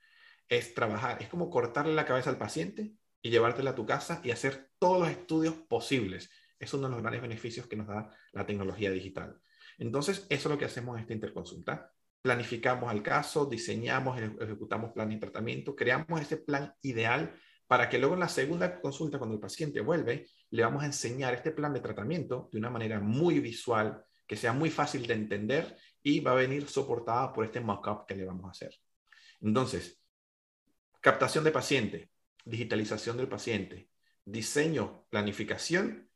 Es 0.48 0.74
trabajar, 0.74 1.22
es 1.22 1.28
como 1.28 1.50
cortarle 1.50 1.94
la 1.94 2.04
cabeza 2.04 2.30
al 2.30 2.36
paciente 2.36 2.94
y 3.22 3.30
llevártela 3.30 3.70
a 3.70 3.74
tu 3.76 3.86
casa 3.86 4.20
y 4.24 4.32
hacer 4.32 4.72
todos 4.80 5.02
los 5.02 5.08
estudios 5.08 5.54
posibles. 5.54 6.28
Es 6.58 6.74
uno 6.74 6.88
de 6.88 6.94
los 6.94 7.00
grandes 7.00 7.22
beneficios 7.22 7.68
que 7.68 7.76
nos 7.76 7.86
da 7.86 8.10
la 8.32 8.44
tecnología 8.44 8.90
digital. 8.90 9.40
Entonces, 9.78 10.26
eso 10.30 10.48
es 10.48 10.52
lo 10.52 10.58
que 10.58 10.64
hacemos 10.64 10.96
en 10.96 11.02
esta 11.02 11.14
interconsulta. 11.14 11.92
Planificamos 12.20 12.92
el 12.92 13.04
caso, 13.04 13.46
diseñamos, 13.46 14.20
ejecutamos 14.20 14.90
plan 14.90 15.10
de 15.10 15.18
tratamiento, 15.18 15.76
creamos 15.76 16.20
ese 16.20 16.38
plan 16.38 16.74
ideal 16.82 17.38
para 17.68 17.88
que 17.88 17.98
luego 17.98 18.14
en 18.14 18.20
la 18.20 18.28
segunda 18.28 18.80
consulta, 18.80 19.18
cuando 19.18 19.34
el 19.34 19.40
paciente 19.40 19.80
vuelve, 19.80 20.26
le 20.50 20.62
vamos 20.64 20.82
a 20.82 20.86
enseñar 20.86 21.34
este 21.34 21.52
plan 21.52 21.72
de 21.74 21.80
tratamiento 21.80 22.48
de 22.50 22.58
una 22.58 22.70
manera 22.70 22.98
muy 22.98 23.40
visual, 23.40 24.02
que 24.26 24.36
sea 24.36 24.54
muy 24.54 24.70
fácil 24.70 25.06
de 25.06 25.14
entender 25.14 25.76
y 26.02 26.20
va 26.20 26.32
a 26.32 26.36
venir 26.36 26.66
soportada 26.66 27.30
por 27.32 27.44
este 27.44 27.60
mock-up 27.60 28.06
que 28.06 28.16
le 28.16 28.24
vamos 28.24 28.46
a 28.46 28.50
hacer. 28.50 28.74
Entonces, 29.42 30.02
captación 31.00 31.44
de 31.44 31.52
paciente, 31.52 32.10
digitalización 32.44 33.18
del 33.18 33.28
paciente, 33.28 33.90
diseño, 34.24 35.06
planificación, 35.10 36.08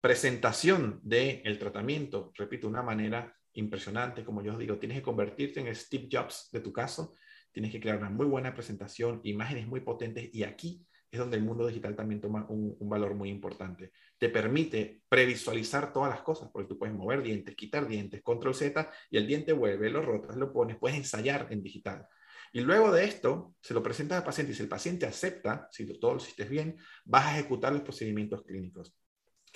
presentación 0.00 1.00
del 1.02 1.58
tratamiento, 1.58 2.30
repito, 2.34 2.68
de 2.68 2.72
una 2.72 2.82
manera 2.82 3.36
impresionante, 3.54 4.24
como 4.24 4.42
yo 4.42 4.52
os 4.52 4.58
digo, 4.58 4.78
tienes 4.78 4.98
que 4.98 5.02
convertirte 5.02 5.58
en 5.58 5.74
Steve 5.74 6.08
Jobs 6.10 6.50
de 6.52 6.60
tu 6.60 6.72
caso, 6.72 7.14
tienes 7.54 7.70
que 7.70 7.80
crear 7.80 7.96
una 7.98 8.10
muy 8.10 8.26
buena 8.26 8.52
presentación, 8.52 9.20
imágenes 9.22 9.68
muy 9.68 9.80
potentes 9.80 10.28
y 10.34 10.42
aquí 10.42 10.84
es 11.10 11.20
donde 11.20 11.36
el 11.36 11.44
mundo 11.44 11.66
digital 11.68 11.94
también 11.94 12.20
toma 12.20 12.44
un, 12.48 12.76
valor 12.80 13.14
muy 13.14 13.30
importante. 13.30 13.92
Te 14.18 14.28
permite 14.28 15.02
previsualizar 15.08 15.92
todas 15.92 16.10
las 16.10 16.22
cosas, 16.22 16.50
porque 16.52 16.68
tú 16.68 16.76
puedes 16.76 16.94
mover 16.94 17.22
dientes, 17.22 17.54
quitar 17.54 17.86
dientes, 17.86 18.20
control 18.22 18.54
Z, 18.54 18.90
y 19.10 19.16
el 19.16 19.26
diente 19.26 19.52
vuelve, 19.52 19.88
lo 19.90 20.02
rotas, 20.02 20.36
lo 20.36 20.52
pones, 20.52 20.76
puedes 20.76 20.98
ensayar 20.98 21.46
en 21.50 21.62
digital. 21.62 22.08
Y 22.52 22.60
luego 22.62 22.90
de 22.90 23.04
esto, 23.04 23.54
se 23.60 23.74
lo 23.74 23.82
presentas 23.82 24.18
al 24.18 24.24
paciente 24.24 24.52
y 24.52 24.56
si 24.56 24.62
el 24.64 24.68
paciente 24.68 25.06
acepta, 25.06 25.68
si 25.70 25.86
todo 25.98 26.14
lo 26.14 26.16
hiciste 26.16 26.44
bien, 26.44 26.76
vas 27.04 27.26
a 27.26 27.38
ejecutar 27.38 27.72
los 27.72 27.82
procedimientos 27.82 28.42
clínicos. 28.42 28.96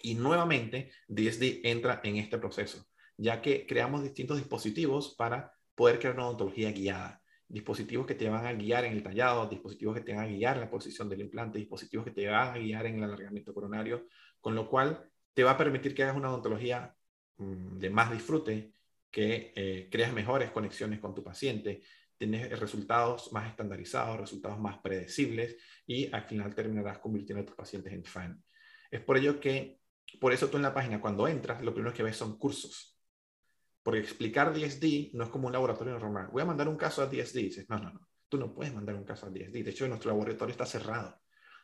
Y 0.00 0.14
nuevamente, 0.14 0.92
DSD 1.08 1.60
entra 1.64 2.00
en 2.04 2.18
este 2.18 2.38
proceso, 2.38 2.86
ya 3.16 3.42
que 3.42 3.66
creamos 3.66 4.04
distintos 4.04 4.38
dispositivos 4.38 5.16
para 5.16 5.52
poder 5.74 5.98
crear 5.98 6.14
una 6.14 6.26
odontología 6.28 6.70
guiada. 6.70 7.20
Dispositivos 7.48 8.06
que 8.06 8.14
te 8.14 8.28
van 8.28 8.46
a 8.46 8.52
guiar 8.52 8.84
en 8.84 8.92
el 8.92 9.02
tallado, 9.02 9.48
dispositivos 9.48 9.96
que 9.96 10.02
te 10.02 10.14
van 10.14 10.24
a 10.24 10.28
guiar 10.28 10.56
en 10.56 10.62
la 10.62 10.70
posición 10.70 11.08
del 11.08 11.22
implante, 11.22 11.58
dispositivos 11.58 12.04
que 12.04 12.12
te 12.12 12.28
van 12.28 12.54
a 12.54 12.58
guiar 12.58 12.86
en 12.86 12.96
el 12.96 13.04
alargamiento 13.04 13.54
coronario, 13.54 14.06
con 14.40 14.54
lo 14.54 14.68
cual 14.68 15.10
te 15.32 15.44
va 15.44 15.52
a 15.52 15.56
permitir 15.56 15.94
que 15.94 16.02
hagas 16.02 16.16
una 16.16 16.30
odontología 16.30 16.94
mm, 17.38 17.78
de 17.78 17.90
más 17.90 18.12
disfrute, 18.12 18.72
que 19.10 19.52
eh, 19.56 19.88
creas 19.90 20.12
mejores 20.12 20.50
conexiones 20.50 21.00
con 21.00 21.14
tu 21.14 21.24
paciente, 21.24 21.82
tienes 22.18 22.58
resultados 22.58 23.32
más 23.32 23.48
estandarizados, 23.48 24.20
resultados 24.20 24.58
más 24.58 24.78
predecibles 24.78 25.56
y 25.86 26.12
al 26.12 26.24
final 26.24 26.54
terminarás 26.54 26.98
convirtiendo 26.98 27.42
a 27.42 27.46
tus 27.46 27.54
pacientes 27.54 27.92
en 27.92 28.04
fan. 28.04 28.42
Es 28.90 29.00
por 29.00 29.16
ello 29.16 29.40
que, 29.40 29.80
por 30.20 30.32
eso 30.32 30.48
tú 30.48 30.56
en 30.56 30.64
la 30.64 30.74
página 30.74 31.00
cuando 31.00 31.28
entras, 31.28 31.62
lo 31.62 31.72
primero 31.72 31.94
que 31.94 32.02
ves 32.02 32.16
son 32.16 32.36
cursos. 32.36 32.97
Porque 33.88 34.00
explicar 34.00 34.52
DSD 34.52 35.14
no 35.14 35.24
es 35.24 35.30
como 35.30 35.46
un 35.46 35.52
laboratorio 35.54 35.98
normal. 35.98 36.28
Voy 36.30 36.42
a 36.42 36.44
mandar 36.44 36.68
un 36.68 36.76
caso 36.76 37.00
a 37.00 37.06
DSD. 37.06 37.36
dices, 37.36 37.70
no, 37.70 37.78
no, 37.78 37.90
no. 37.90 38.06
Tú 38.28 38.36
no 38.36 38.54
puedes 38.54 38.74
mandar 38.74 38.94
un 38.94 39.04
caso 39.04 39.24
a 39.24 39.30
DSD. 39.30 39.64
De 39.64 39.70
hecho, 39.70 39.88
nuestro 39.88 40.10
laboratorio 40.10 40.52
está 40.52 40.66
cerrado. 40.66 41.18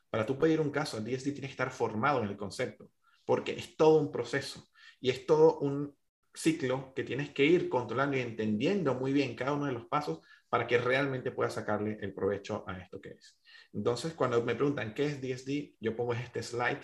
Para 0.09 0.25
tú 0.25 0.39
pedir 0.39 0.59
un 0.59 0.71
caso 0.71 0.97
a 0.97 1.01
DSD 1.01 1.35
tienes 1.35 1.41
que 1.41 1.47
estar 1.49 1.71
formado 1.71 2.23
en 2.23 2.31
el 2.31 2.39
concepto. 2.39 2.89
Porque 3.27 3.53
es 3.53 3.77
todo 3.77 3.99
un 4.01 4.11
proceso. 4.11 4.71
Y 5.03 5.11
es 5.11 5.27
todo 5.27 5.59
un 5.59 5.95
ciclo 6.33 6.95
que 6.95 7.05
tienes 7.05 7.29
que 7.29 7.45
ir 7.45 7.69
controlando 7.69 8.17
y 8.17 8.21
entendiendo 8.21 8.95
muy 8.95 9.13
bien 9.13 9.37
cada 9.37 9.53
uno 9.53 9.67
de 9.67 9.73
los 9.73 9.85
pasos 9.85 10.21
para 10.49 10.67
que 10.67 10.79
realmente 10.79 11.31
pueda 11.31 11.51
sacarle 11.51 11.99
el 12.01 12.15
provecho 12.15 12.65
a 12.67 12.79
esto 12.79 13.03
que 13.03 13.11
es. 13.11 13.39
Entonces, 13.75 14.15
cuando 14.15 14.43
me 14.43 14.55
preguntan 14.55 14.95
qué 14.95 15.05
es 15.05 15.21
DSD, 15.21 15.77
yo 15.79 15.95
pongo 15.95 16.15
este 16.15 16.43
slide 16.43 16.81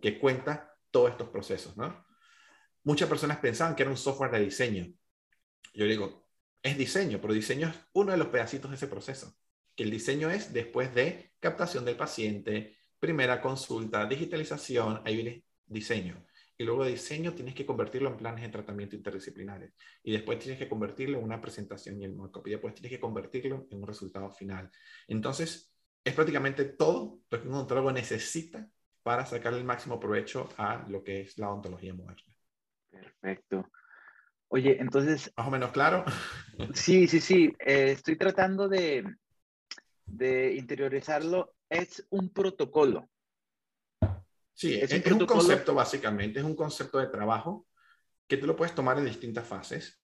que 0.00 0.20
cuenta 0.20 0.72
todos 0.92 1.10
estos 1.10 1.30
procesos, 1.30 1.76
¿no? 1.76 2.03
Muchas 2.84 3.08
personas 3.08 3.38
pensaban 3.38 3.74
que 3.74 3.82
era 3.82 3.90
un 3.90 3.96
software 3.96 4.30
de 4.30 4.40
diseño. 4.40 4.92
Yo 5.74 5.86
digo, 5.86 6.28
es 6.62 6.78
diseño, 6.78 7.20
pero 7.20 7.34
diseño 7.34 7.68
es 7.68 7.76
uno 7.94 8.12
de 8.12 8.18
los 8.18 8.28
pedacitos 8.28 8.70
de 8.70 8.76
ese 8.76 8.86
proceso. 8.86 9.36
Que 9.74 9.84
el 9.84 9.90
diseño 9.90 10.30
es 10.30 10.52
después 10.52 10.94
de 10.94 11.32
captación 11.40 11.84
del 11.84 11.96
paciente, 11.96 12.76
primera 12.98 13.40
consulta, 13.40 14.06
digitalización, 14.06 15.02
ahí 15.04 15.16
viene 15.16 15.44
diseño 15.66 16.24
y 16.56 16.64
luego 16.64 16.84
de 16.84 16.92
diseño 16.92 17.34
tienes 17.34 17.54
que 17.54 17.66
convertirlo 17.66 18.10
en 18.10 18.16
planes 18.16 18.42
de 18.42 18.48
tratamiento 18.48 18.94
interdisciplinares 18.96 19.72
y 20.02 20.12
después 20.12 20.38
tienes 20.38 20.58
que 20.58 20.68
convertirlo 20.68 21.18
en 21.18 21.24
una 21.24 21.40
presentación 21.40 22.00
y 22.00 22.04
en 22.04 22.16
mock 22.16 22.46
y 22.46 22.50
después 22.50 22.74
tienes 22.74 22.92
que 22.92 23.00
convertirlo 23.00 23.66
en 23.70 23.78
un 23.78 23.86
resultado 23.86 24.30
final. 24.30 24.70
Entonces, 25.08 25.72
es 26.04 26.14
prácticamente 26.14 26.64
todo 26.64 27.20
lo 27.30 27.40
que 27.40 27.48
un 27.48 27.54
odontólogo 27.54 27.92
necesita 27.92 28.68
para 29.02 29.26
sacar 29.26 29.54
el 29.54 29.64
máximo 29.64 29.98
provecho 29.98 30.48
a 30.56 30.86
lo 30.88 31.02
que 31.02 31.22
es 31.22 31.38
la 31.38 31.50
odontología 31.50 31.94
moderna. 31.94 32.33
Perfecto. 32.94 33.70
Oye, 34.48 34.76
entonces... 34.80 35.32
Más 35.36 35.48
o 35.48 35.50
menos 35.50 35.70
claro. 35.70 36.04
Sí, 36.74 37.08
sí, 37.08 37.20
sí. 37.20 37.52
Eh, 37.58 37.92
estoy 37.92 38.16
tratando 38.16 38.68
de, 38.68 39.04
de 40.06 40.54
interiorizarlo. 40.54 41.54
Es 41.68 42.06
un 42.10 42.32
protocolo. 42.32 43.08
Sí, 44.54 44.74
es, 44.74 44.92
un, 45.10 45.26
concepto 45.26 45.74
básicamente, 45.74 46.38
es 46.38 46.44
un 46.44 46.54
concepto 46.54 46.98
de 46.98 47.08
trabajo 47.08 47.66
que 48.28 48.36
tú 48.36 48.46
lo 48.46 48.54
puedes 48.54 48.74
tomar 48.74 48.96
en 48.98 49.04
distintas 49.04 49.46
fases. 49.46 50.00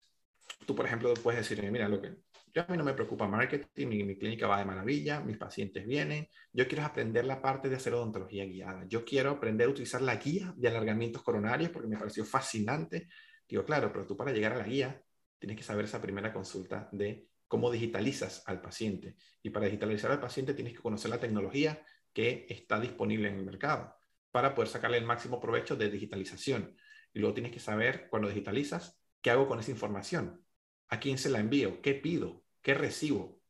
Tú, 0.66 0.74
por 0.74 0.86
ejemplo, 0.86 1.12
puedes 1.14 1.40
decir, 1.40 1.70
mira, 1.70 1.88
lo 1.88 2.00
que 2.00 2.16
yo 2.52 2.62
a 2.62 2.66
mí 2.66 2.76
no 2.76 2.84
me 2.84 2.94
preocupa 2.94 3.28
marketing, 3.28 3.86
mi, 3.86 4.02
mi, 4.02 4.16
clínica 4.16 4.46
va 4.46 4.58
de 4.58 4.64
maravilla, 4.64 5.20
mis 5.20 5.36
pacientes 5.36 5.86
vienen, 5.86 6.28
yo 6.52 6.66
quiero 6.66 6.84
aprender 6.84 7.24
la 7.24 7.40
parte 7.40 7.68
de 7.68 7.76
hacer 7.76 7.94
odontología 7.94 8.44
guiada, 8.44 8.84
yo 8.86 9.04
quiero 9.04 9.30
aprender 9.30 9.68
a 9.68 9.70
utilizar 9.70 10.02
la 10.02 10.16
guía 10.16 10.52
de 10.56 10.68
alargamientos 10.68 11.22
coronarios 11.22 11.70
porque 11.70 11.88
me 11.88 11.96
pareció 11.96 12.24
fascinante. 12.24 13.08
Digo, 13.48 13.64
claro, 13.64 13.92
pero 13.92 14.06
tú 14.06 14.16
para 14.16 14.32
llegar 14.32 14.52
a 14.52 14.58
la 14.58 14.64
guía 14.64 15.02
tienes 15.38 15.56
que 15.56 15.62
saber 15.62 15.84
esa 15.84 16.00
primera 16.00 16.32
consulta 16.32 16.88
de 16.92 17.28
cómo 17.46 17.70
digitalizas 17.70 18.42
al 18.46 18.60
paciente. 18.60 19.16
Y 19.42 19.50
para 19.50 19.66
digitalizar 19.66 20.10
al 20.10 20.20
paciente 20.20 20.54
tienes 20.54 20.74
que 20.74 20.80
conocer 20.80 21.10
la 21.10 21.18
tecnología 21.18 21.82
que 22.12 22.46
está 22.48 22.80
disponible 22.80 23.28
en 23.28 23.36
el 23.36 23.44
mercado 23.44 23.96
para 24.30 24.54
poder 24.54 24.68
sacarle 24.68 24.98
el 24.98 25.04
máximo 25.04 25.40
provecho 25.40 25.76
de 25.76 25.90
digitalización. 25.90 26.76
Y 27.12 27.18
luego 27.20 27.34
tienes 27.34 27.52
que 27.52 27.58
saber, 27.60 28.08
cuando 28.08 28.28
digitalizas, 28.28 29.00
qué 29.20 29.30
hago 29.30 29.48
con 29.48 29.58
esa 29.58 29.70
información, 29.70 30.44
a 30.90 31.00
quién 31.00 31.18
se 31.18 31.30
la 31.30 31.40
envío, 31.40 31.80
qué 31.82 31.94
pido, 31.94 32.44
qué 32.62 32.74
recibo, 32.74 33.40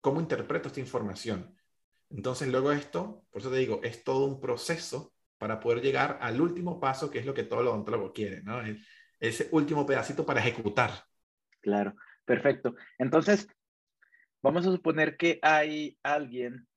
cómo 0.00 0.20
interpreto 0.20 0.68
esta 0.68 0.80
información. 0.80 1.54
Entonces, 2.10 2.48
luego 2.48 2.72
esto, 2.72 3.24
por 3.30 3.40
eso 3.40 3.50
te 3.50 3.58
digo, 3.58 3.80
es 3.82 4.04
todo 4.04 4.26
un 4.26 4.40
proceso 4.40 5.12
para 5.38 5.60
poder 5.60 5.82
llegar 5.82 6.18
al 6.22 6.40
último 6.40 6.80
paso, 6.80 7.10
que 7.10 7.18
es 7.18 7.26
lo 7.26 7.34
que 7.34 7.42
todo 7.42 7.60
odontólogo 7.60 8.12
quiere, 8.12 8.42
¿no? 8.42 8.60
Ese 9.20 9.48
último 9.50 9.84
pedacito 9.84 10.24
para 10.24 10.40
ejecutar. 10.40 10.92
Claro, 11.60 11.94
perfecto. 12.24 12.74
Entonces, 12.98 13.48
Vamos 14.46 14.64
a 14.64 14.70
suponer 14.70 15.16
que 15.16 15.40
hay 15.42 15.98
alguien 16.04 16.68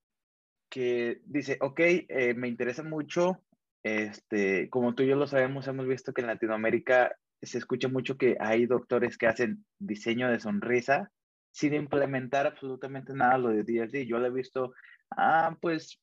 que 0.69 1.21
dice, 1.25 1.59
ok, 1.61 1.79
eh, 1.79 2.33
me 2.35 2.47
interesa 2.47 2.81
mucho, 2.81 3.43
este, 3.83 4.71
como 4.71 4.95
tú 4.95 5.03
y 5.03 5.07
yo 5.07 5.15
lo 5.15 5.27
sabemos, 5.27 5.67
hemos 5.67 5.85
visto 5.85 6.11
que 6.11 6.21
en 6.21 6.27
Latinoamérica 6.27 7.15
se 7.41 7.57
escucha 7.57 7.87
mucho 7.87 8.17
que 8.17 8.37
hay 8.39 8.65
doctores 8.65 9.17
que 9.17 9.27
hacen 9.27 9.65
diseño 9.79 10.29
de 10.29 10.39
sonrisa 10.39 11.11
sin 11.51 11.73
implementar 11.73 12.47
absolutamente 12.47 13.13
nada 13.13 13.37
lo 13.37 13.49
de 13.49 13.63
DSD. 13.63 14.05
Yo 14.05 14.19
lo 14.19 14.27
he 14.27 14.31
visto, 14.31 14.73
ah, 15.11 15.57
pues 15.61 15.99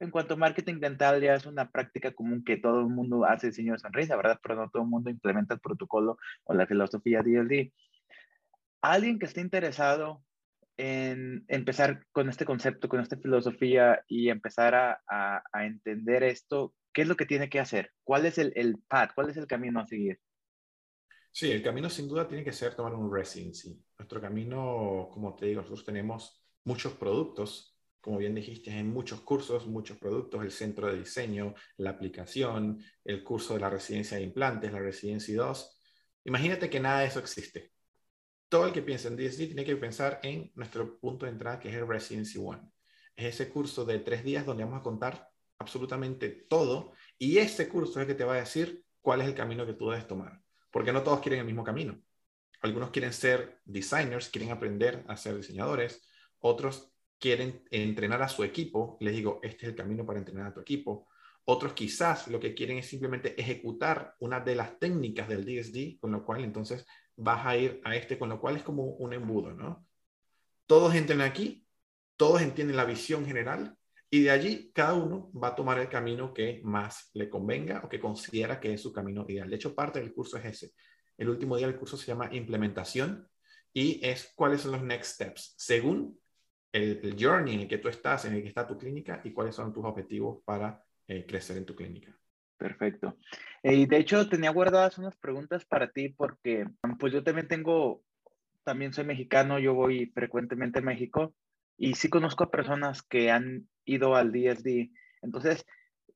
en 0.00 0.10
cuanto 0.10 0.34
a 0.34 0.36
marketing 0.36 0.80
dental 0.80 1.20
ya 1.20 1.34
es 1.34 1.46
una 1.46 1.70
práctica 1.70 2.12
común 2.12 2.44
que 2.44 2.56
todo 2.56 2.80
el 2.80 2.86
mundo 2.86 3.24
hace 3.24 3.48
diseño 3.48 3.72
de 3.72 3.80
sonrisa, 3.80 4.16
¿verdad? 4.16 4.38
Pero 4.42 4.56
no 4.56 4.70
todo 4.70 4.82
el 4.82 4.88
mundo 4.88 5.10
implementa 5.10 5.54
el 5.54 5.60
protocolo 5.60 6.18
o 6.44 6.54
la 6.54 6.66
filosofía 6.66 7.22
DSD. 7.22 7.72
Alguien 8.80 9.18
que 9.18 9.26
esté 9.26 9.40
interesado 9.40 10.22
en 10.76 11.44
empezar 11.48 12.06
con 12.12 12.28
este 12.28 12.44
concepto, 12.44 12.88
con 12.88 13.00
esta 13.00 13.16
filosofía 13.16 14.04
y 14.06 14.28
empezar 14.28 14.76
a, 14.76 15.02
a, 15.08 15.66
entender 15.66 16.22
esto, 16.22 16.72
¿qué 16.92 17.02
es 17.02 17.08
lo 17.08 17.16
que 17.16 17.26
tiene 17.26 17.48
que 17.48 17.58
hacer? 17.58 17.90
¿Cuál 18.04 18.26
es 18.26 18.38
el, 18.38 18.52
el 18.54 18.76
path? 18.86 19.10
¿Cuál 19.14 19.30
es 19.30 19.36
el 19.36 19.48
camino 19.48 19.80
a 19.80 19.86
seguir? 19.86 20.20
Sí, 21.38 21.52
el 21.52 21.62
camino 21.62 21.88
sin 21.88 22.08
duda 22.08 22.26
tiene 22.26 22.42
que 22.42 22.52
ser 22.52 22.74
tomar 22.74 22.94
un 22.94 23.12
residency. 23.12 23.80
Nuestro 23.96 24.20
camino, 24.20 25.08
como 25.12 25.36
te 25.36 25.46
digo, 25.46 25.60
nosotros 25.60 25.84
tenemos 25.84 26.42
muchos 26.64 26.94
productos, 26.94 27.78
como 28.00 28.18
bien 28.18 28.34
dijiste, 28.34 28.70
en 28.76 28.92
muchos 28.92 29.20
cursos, 29.20 29.66
muchos 29.68 29.98
productos, 29.98 30.42
el 30.42 30.50
centro 30.50 30.88
de 30.88 30.98
diseño, 30.98 31.54
la 31.76 31.90
aplicación, 31.90 32.82
el 33.04 33.22
curso 33.22 33.54
de 33.54 33.60
la 33.60 33.70
residencia 33.70 34.16
de 34.16 34.24
implantes, 34.24 34.72
la 34.72 34.80
residencia 34.80 35.36
2. 35.36 35.80
Imagínate 36.24 36.68
que 36.68 36.80
nada 36.80 37.00
de 37.00 37.06
eso 37.06 37.20
existe 37.20 37.72
todo 38.48 38.66
el 38.66 38.72
que 38.72 38.82
piensa 38.82 39.08
en 39.08 39.16
DSD 39.16 39.46
tiene 39.46 39.64
que 39.64 39.76
pensar 39.76 40.20
en 40.22 40.50
nuestro 40.54 40.98
punto 40.98 41.26
de 41.26 41.32
entrada, 41.32 41.60
que 41.60 41.68
es 41.68 41.74
el 41.74 41.86
Residency 41.86 42.38
One. 42.38 42.62
Es 43.14 43.34
ese 43.34 43.50
curso 43.50 43.84
de 43.84 43.98
tres 43.98 44.24
días 44.24 44.46
donde 44.46 44.64
vamos 44.64 44.80
a 44.80 44.82
contar 44.82 45.30
absolutamente 45.58 46.28
todo 46.48 46.92
y 47.18 47.38
ese 47.38 47.68
curso 47.68 47.92
es 47.92 47.96
el 47.98 48.06
que 48.06 48.14
te 48.14 48.24
va 48.24 48.34
a 48.34 48.40
decir 48.40 48.84
cuál 49.00 49.20
es 49.20 49.28
el 49.28 49.34
camino 49.34 49.66
que 49.66 49.74
tú 49.74 49.90
debes 49.90 50.06
tomar. 50.06 50.40
Porque 50.70 50.92
no 50.92 51.02
todos 51.02 51.20
quieren 51.20 51.40
el 51.40 51.46
mismo 51.46 51.64
camino. 51.64 52.00
Algunos 52.60 52.90
quieren 52.90 53.12
ser 53.12 53.60
designers, 53.64 54.28
quieren 54.28 54.50
aprender 54.50 55.04
a 55.08 55.16
ser 55.16 55.36
diseñadores, 55.36 56.06
otros 56.40 56.92
quieren 57.18 57.64
entrenar 57.70 58.22
a 58.22 58.28
su 58.28 58.44
equipo. 58.44 58.96
Les 59.00 59.14
digo, 59.14 59.40
este 59.42 59.66
es 59.66 59.70
el 59.70 59.76
camino 59.76 60.04
para 60.04 60.18
entrenar 60.18 60.48
a 60.48 60.54
tu 60.54 60.60
equipo. 60.60 61.08
Otros 61.44 61.72
quizás 61.72 62.28
lo 62.28 62.38
que 62.40 62.54
quieren 62.54 62.78
es 62.78 62.86
simplemente 62.86 63.40
ejecutar 63.40 64.14
una 64.18 64.40
de 64.40 64.54
las 64.54 64.78
técnicas 64.78 65.28
del 65.28 65.44
DSD, 65.44 65.98
con 65.98 66.12
lo 66.12 66.24
cual 66.24 66.44
entonces 66.44 66.86
vas 67.16 67.46
a 67.46 67.56
ir 67.56 67.80
a 67.84 67.96
este, 67.96 68.18
con 68.18 68.28
lo 68.28 68.40
cual 68.40 68.56
es 68.56 68.62
como 68.62 68.84
un 68.84 69.12
embudo, 69.12 69.52
¿no? 69.54 69.86
Todos 70.66 70.94
entran 70.94 71.22
aquí, 71.22 71.66
todos 72.16 72.42
entienden 72.42 72.76
la 72.76 72.84
visión 72.84 73.24
general 73.24 73.77
y 74.10 74.22
de 74.22 74.30
allí 74.30 74.70
cada 74.72 74.94
uno 74.94 75.30
va 75.32 75.48
a 75.48 75.54
tomar 75.54 75.78
el 75.78 75.88
camino 75.88 76.32
que 76.32 76.60
más 76.64 77.10
le 77.14 77.28
convenga 77.28 77.82
o 77.84 77.88
que 77.88 78.00
considera 78.00 78.58
que 78.58 78.72
es 78.72 78.80
su 78.80 78.92
camino 78.92 79.26
ideal. 79.28 79.50
De 79.50 79.56
hecho, 79.56 79.74
parte 79.74 80.00
del 80.00 80.12
curso 80.12 80.38
es 80.38 80.44
ese. 80.46 80.72
El 81.16 81.28
último 81.28 81.56
día 81.56 81.66
del 81.66 81.76
curso 81.76 81.96
se 81.96 82.06
llama 82.06 82.28
implementación 82.32 83.28
y 83.72 84.00
es 84.02 84.32
cuáles 84.34 84.62
son 84.62 84.72
los 84.72 84.82
next 84.82 85.14
steps 85.14 85.54
según 85.58 86.18
el, 86.72 87.16
journey 87.18 87.54
en 87.54 87.60
el 87.60 87.68
que 87.68 87.78
tú 87.78 87.88
estás, 87.88 88.24
en 88.24 88.34
el 88.34 88.42
que 88.42 88.48
está 88.48 88.66
tu 88.66 88.78
clínica 88.78 89.20
y 89.24 89.32
cuáles 89.32 89.54
son 89.54 89.72
tus 89.72 89.84
objetivos 89.84 90.42
para 90.44 90.82
eh, 91.06 91.26
crecer 91.26 91.56
en 91.56 91.66
tu 91.66 91.74
clínica. 91.74 92.16
Perfecto. 92.56 93.16
Eh, 93.62 93.74
y 93.74 93.86
de 93.86 93.98
hecho 93.98 94.28
tenía 94.28 94.50
guardadas 94.50 94.98
unas 94.98 95.16
preguntas 95.16 95.64
para 95.64 95.90
ti 95.90 96.08
porque 96.08 96.66
pues 96.98 97.12
yo 97.12 97.22
también 97.22 97.46
tengo, 97.46 98.02
también 98.64 98.92
soy 98.92 99.04
mexicano, 99.04 99.58
yo 99.58 99.74
voy 99.74 100.06
frecuentemente 100.06 100.78
a 100.78 100.82
México 100.82 101.34
y 101.78 101.94
sí 101.94 102.10
conozco 102.10 102.44
a 102.44 102.50
personas 102.50 103.02
que 103.02 103.30
han 103.30 103.68
ido 103.84 104.16
al 104.16 104.32
DSD. 104.32 104.90
Entonces, 105.22 105.64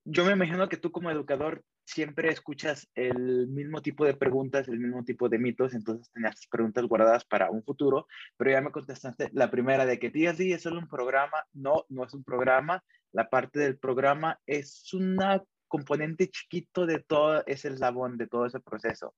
yo 0.05 0.25
me 0.25 0.33
imagino 0.33 0.69
que 0.69 0.77
tú 0.77 0.91
como 0.91 1.11
educador 1.11 1.65
siempre 1.85 2.31
escuchas 2.31 2.89
el 2.95 3.49
mismo 3.49 3.81
tipo 3.81 4.05
de 4.05 4.15
preguntas, 4.15 4.69
el 4.69 4.79
mismo 4.79 5.05
tipo 5.05 5.29
de 5.29 5.39
mitos, 5.39 5.75
entonces 5.75 6.11
tenías 6.13 6.47
preguntas 6.51 6.85
guardadas 6.85 7.25
para 7.25 7.51
un 7.51 7.63
futuro, 7.63 8.07
pero 8.37 8.51
ya 8.51 8.61
me 8.61 8.71
contestaste 8.71 9.31
la 9.33 9.51
primera 9.51 9.87
de 9.87 9.99
que 9.99 10.11
DSD 10.11 10.53
es 10.53 10.63
solo 10.63 10.81
un 10.81 10.89
programa, 10.89 11.45
no, 11.53 11.85
no 11.89 12.05
es 12.05 12.15
un 12.15 12.25
programa, 12.25 12.85
la 13.13 13.29
parte 13.31 13.61
del 13.61 13.79
programa 13.79 14.41
es 14.47 14.93
una 14.93 15.43
componente 15.69 16.29
chiquito 16.29 16.87
de 16.87 17.01
todo 17.01 17.45
ese 17.47 17.69
eslabón, 17.69 18.17
de 18.17 18.27
todo 18.27 18.47
ese 18.47 18.61
proceso. 18.61 19.15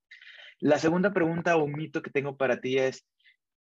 La 0.61 0.79
segunda 0.79 1.13
pregunta 1.13 1.57
o 1.57 1.67
mito 1.67 2.03
que 2.03 2.11
tengo 2.11 2.37
para 2.37 2.61
ti 2.61 2.79
es 2.79 3.05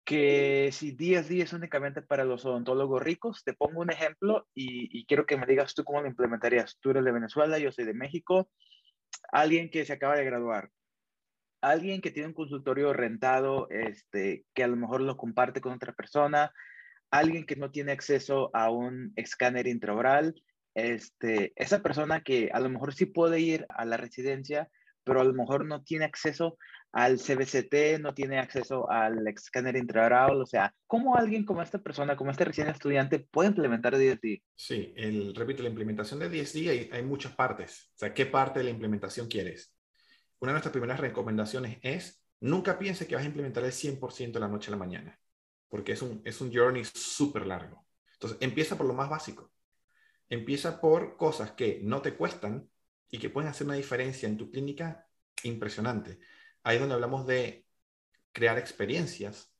que 0.03 0.69
si 0.71 0.91
DSD 0.91 1.41
es 1.41 1.53
únicamente 1.53 2.01
para 2.01 2.25
los 2.25 2.45
odontólogos 2.45 3.01
ricos, 3.01 3.43
te 3.43 3.53
pongo 3.53 3.81
un 3.81 3.91
ejemplo 3.91 4.47
y, 4.53 5.05
quiero 5.05 5.25
que 5.25 5.37
me 5.37 5.45
digas 5.45 5.73
tú 5.73 5.83
cómo 5.83 6.01
lo 6.01 6.07
implementarías. 6.07 6.77
Tú 6.79 6.91
eres 6.91 7.03
de 7.03 7.11
Venezuela, 7.11 7.59
yo 7.59 7.71
soy 7.71 7.85
de 7.85 7.93
México, 7.93 8.49
alguien 9.31 9.69
que 9.69 9.85
se 9.85 9.93
acaba 9.93 10.15
de 10.15 10.25
graduar, 10.25 10.69
alguien 11.61 12.01
que 12.01 12.11
tiene 12.11 12.29
un 12.29 12.33
consultorio 12.33 12.93
rentado, 12.93 13.69
este, 13.69 14.45
que 14.53 14.63
a 14.63 14.67
lo 14.67 14.75
mejor 14.75 15.01
lo 15.01 15.17
comparte 15.17 15.61
con 15.61 15.73
otra 15.73 15.93
persona, 15.93 16.51
alguien 17.11 17.45
que 17.45 17.55
no 17.55 17.71
tiene 17.71 17.91
acceso 17.91 18.49
a 18.53 18.69
un 18.71 19.13
escáner 19.15 19.67
intraoral, 19.67 20.35
este, 20.73 21.51
esa 21.55 21.81
persona 21.81 22.21
que 22.21 22.49
a 22.53 22.59
lo 22.59 22.69
mejor 22.69 22.93
sí 22.93 23.05
puede 23.05 23.39
ir 23.41 23.65
a 23.69 23.85
la 23.85 23.97
residencia, 23.97 24.69
pero 25.03 25.21
a 25.21 25.23
lo 25.23 25.33
mejor 25.33 25.65
no 25.65 25.83
tiene 25.83 26.05
acceso 26.05 26.57
al 26.91 27.19
CBCT, 27.19 27.99
no 28.01 28.13
tiene 28.13 28.39
acceso 28.39 28.89
al 28.89 29.25
escáner 29.27 29.77
intraoral, 29.77 30.41
o 30.41 30.45
sea, 30.45 30.75
¿cómo 30.87 31.15
alguien 31.15 31.45
como 31.45 31.61
esta 31.61 31.79
persona, 31.79 32.17
como 32.17 32.31
este 32.31 32.45
recién 32.45 32.67
estudiante, 32.67 33.19
puede 33.19 33.49
implementar 33.49 33.97
DSD? 33.97 34.41
Sí, 34.55 34.93
el, 34.97 35.33
repito, 35.33 35.63
la 35.63 35.69
implementación 35.69 36.19
de 36.19 36.29
DSD 36.29 36.69
hay, 36.69 36.89
hay 36.91 37.03
muchas 37.03 37.33
partes. 37.33 37.91
O 37.95 37.99
sea, 37.99 38.13
¿qué 38.13 38.25
parte 38.25 38.59
de 38.59 38.65
la 38.65 38.71
implementación 38.71 39.27
quieres? 39.27 39.73
Una 40.39 40.51
de 40.51 40.55
nuestras 40.55 40.73
primeras 40.73 40.99
recomendaciones 40.99 41.77
es, 41.81 42.21
nunca 42.41 42.77
piense 42.77 43.07
que 43.07 43.15
vas 43.15 43.23
a 43.23 43.27
implementar 43.27 43.63
el 43.63 43.71
100% 43.71 44.33
de 44.33 44.39
la 44.39 44.49
noche 44.49 44.69
a 44.69 44.71
la 44.71 44.77
mañana, 44.77 45.19
porque 45.69 45.93
es 45.93 46.01
un, 46.01 46.21
es 46.25 46.41
un 46.41 46.53
journey 46.53 46.83
súper 46.83 47.47
largo. 47.47 47.85
Entonces, 48.13 48.37
empieza 48.41 48.77
por 48.77 48.85
lo 48.85 48.93
más 48.93 49.09
básico. 49.09 49.51
Empieza 50.29 50.81
por 50.81 51.15
cosas 51.17 51.51
que 51.51 51.79
no 51.83 52.01
te 52.01 52.15
cuestan 52.15 52.69
y 53.11 53.19
que 53.19 53.29
pueden 53.29 53.49
hacer 53.49 53.67
una 53.67 53.75
diferencia 53.75 54.27
en 54.27 54.37
tu 54.37 54.49
clínica 54.49 55.07
impresionante. 55.43 56.19
Ahí 56.63 56.75
es 56.75 56.79
donde 56.79 56.95
hablamos 56.95 57.27
de 57.27 57.67
crear 58.31 58.57
experiencias, 58.57 59.53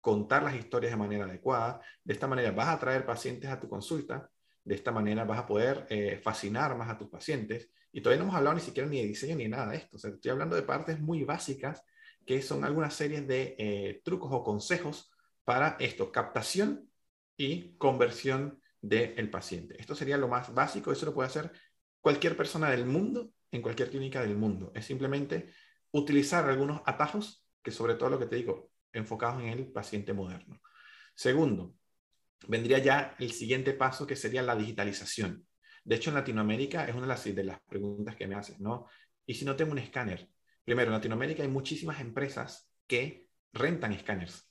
contar 0.00 0.44
las 0.44 0.54
historias 0.54 0.92
de 0.92 0.96
manera 0.96 1.24
adecuada. 1.24 1.80
De 2.04 2.12
esta 2.12 2.28
manera 2.28 2.52
vas 2.52 2.68
a 2.68 2.72
atraer 2.74 3.04
pacientes 3.04 3.50
a 3.50 3.58
tu 3.58 3.68
consulta, 3.68 4.30
de 4.64 4.74
esta 4.74 4.92
manera 4.92 5.24
vas 5.24 5.40
a 5.40 5.46
poder 5.46 5.86
eh, 5.90 6.20
fascinar 6.22 6.76
más 6.76 6.88
a 6.88 6.96
tus 6.96 7.08
pacientes. 7.08 7.70
Y 7.92 8.00
todavía 8.00 8.18
no 8.18 8.24
hemos 8.24 8.36
hablado 8.36 8.54
ni 8.56 8.62
siquiera 8.62 8.88
ni 8.88 9.00
de 9.00 9.08
diseño 9.08 9.36
ni 9.36 9.48
nada 9.48 9.70
de 9.70 9.78
esto. 9.78 9.96
estoy 9.96 10.30
hablando 10.30 10.54
de 10.54 10.62
partes 10.62 11.00
muy 11.00 11.24
básicas 11.24 11.82
que 12.24 12.42
son 12.42 12.64
algunas 12.64 12.94
series 12.94 13.26
de 13.26 13.54
eh, 13.58 14.02
trucos 14.04 14.30
o 14.32 14.42
consejos 14.42 15.10
para 15.44 15.76
esto, 15.78 16.10
captación 16.10 16.90
y 17.36 17.76
conversión 17.76 18.60
del 18.80 19.30
paciente. 19.30 19.80
Esto 19.80 19.94
sería 19.94 20.16
lo 20.16 20.28
más 20.28 20.52
básico, 20.52 20.92
eso 20.92 21.06
lo 21.06 21.14
puede 21.14 21.28
hacer 21.28 21.52
cualquier 22.06 22.36
persona 22.36 22.70
del 22.70 22.86
mundo, 22.86 23.32
en 23.50 23.60
cualquier 23.60 23.90
clínica 23.90 24.20
del 24.20 24.36
mundo. 24.36 24.70
Es 24.76 24.84
simplemente 24.84 25.50
utilizar 25.90 26.48
algunos 26.48 26.80
atajos, 26.86 27.44
que 27.60 27.72
sobre 27.72 27.96
todo 27.96 28.10
lo 28.10 28.18
que 28.20 28.26
te 28.26 28.36
digo, 28.36 28.70
enfocados 28.92 29.42
en 29.42 29.48
el 29.48 29.72
paciente 29.72 30.12
moderno. 30.12 30.60
Segundo, 31.16 31.74
vendría 32.46 32.78
ya 32.78 33.16
el 33.18 33.32
siguiente 33.32 33.72
paso, 33.72 34.06
que 34.06 34.14
sería 34.14 34.40
la 34.44 34.54
digitalización. 34.54 35.48
De 35.82 35.96
hecho, 35.96 36.10
en 36.10 36.14
Latinoamérica 36.14 36.84
es 36.84 36.94
una 36.94 37.12
de 37.12 37.42
las, 37.42 37.60
preguntas 37.62 38.14
que 38.14 38.28
me 38.28 38.36
haces, 38.36 38.60
¿no? 38.60 38.86
¿Y 39.26 39.34
si 39.34 39.44
no 39.44 39.56
tengo 39.56 39.72
un 39.72 39.78
escáner? 39.78 40.30
Primero, 40.64 40.90
en 40.90 40.98
Latinoamérica 40.98 41.42
hay 41.42 41.48
muchísimas 41.48 41.98
empresas 42.00 42.70
que 42.86 43.26
rentan 43.52 43.92
escáneres. 43.92 44.48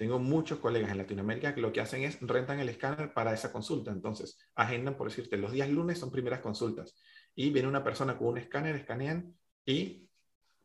Tengo 0.00 0.18
muchos 0.18 0.60
colegas 0.60 0.90
en 0.90 0.96
Latinoamérica 0.96 1.54
que 1.54 1.60
lo 1.60 1.74
que 1.74 1.82
hacen 1.82 2.04
es 2.04 2.16
rentan 2.22 2.58
el 2.58 2.70
escáner 2.70 3.12
para 3.12 3.34
esa 3.34 3.52
consulta. 3.52 3.90
Entonces, 3.90 4.38
agendan, 4.54 4.96
por 4.96 5.10
decirte, 5.10 5.36
los 5.36 5.52
días 5.52 5.68
lunes 5.68 5.98
son 5.98 6.10
primeras 6.10 6.40
consultas. 6.40 6.96
Y 7.34 7.50
viene 7.50 7.68
una 7.68 7.84
persona 7.84 8.16
con 8.16 8.28
un 8.28 8.38
escáner, 8.38 8.74
escanean 8.76 9.34
y 9.66 10.08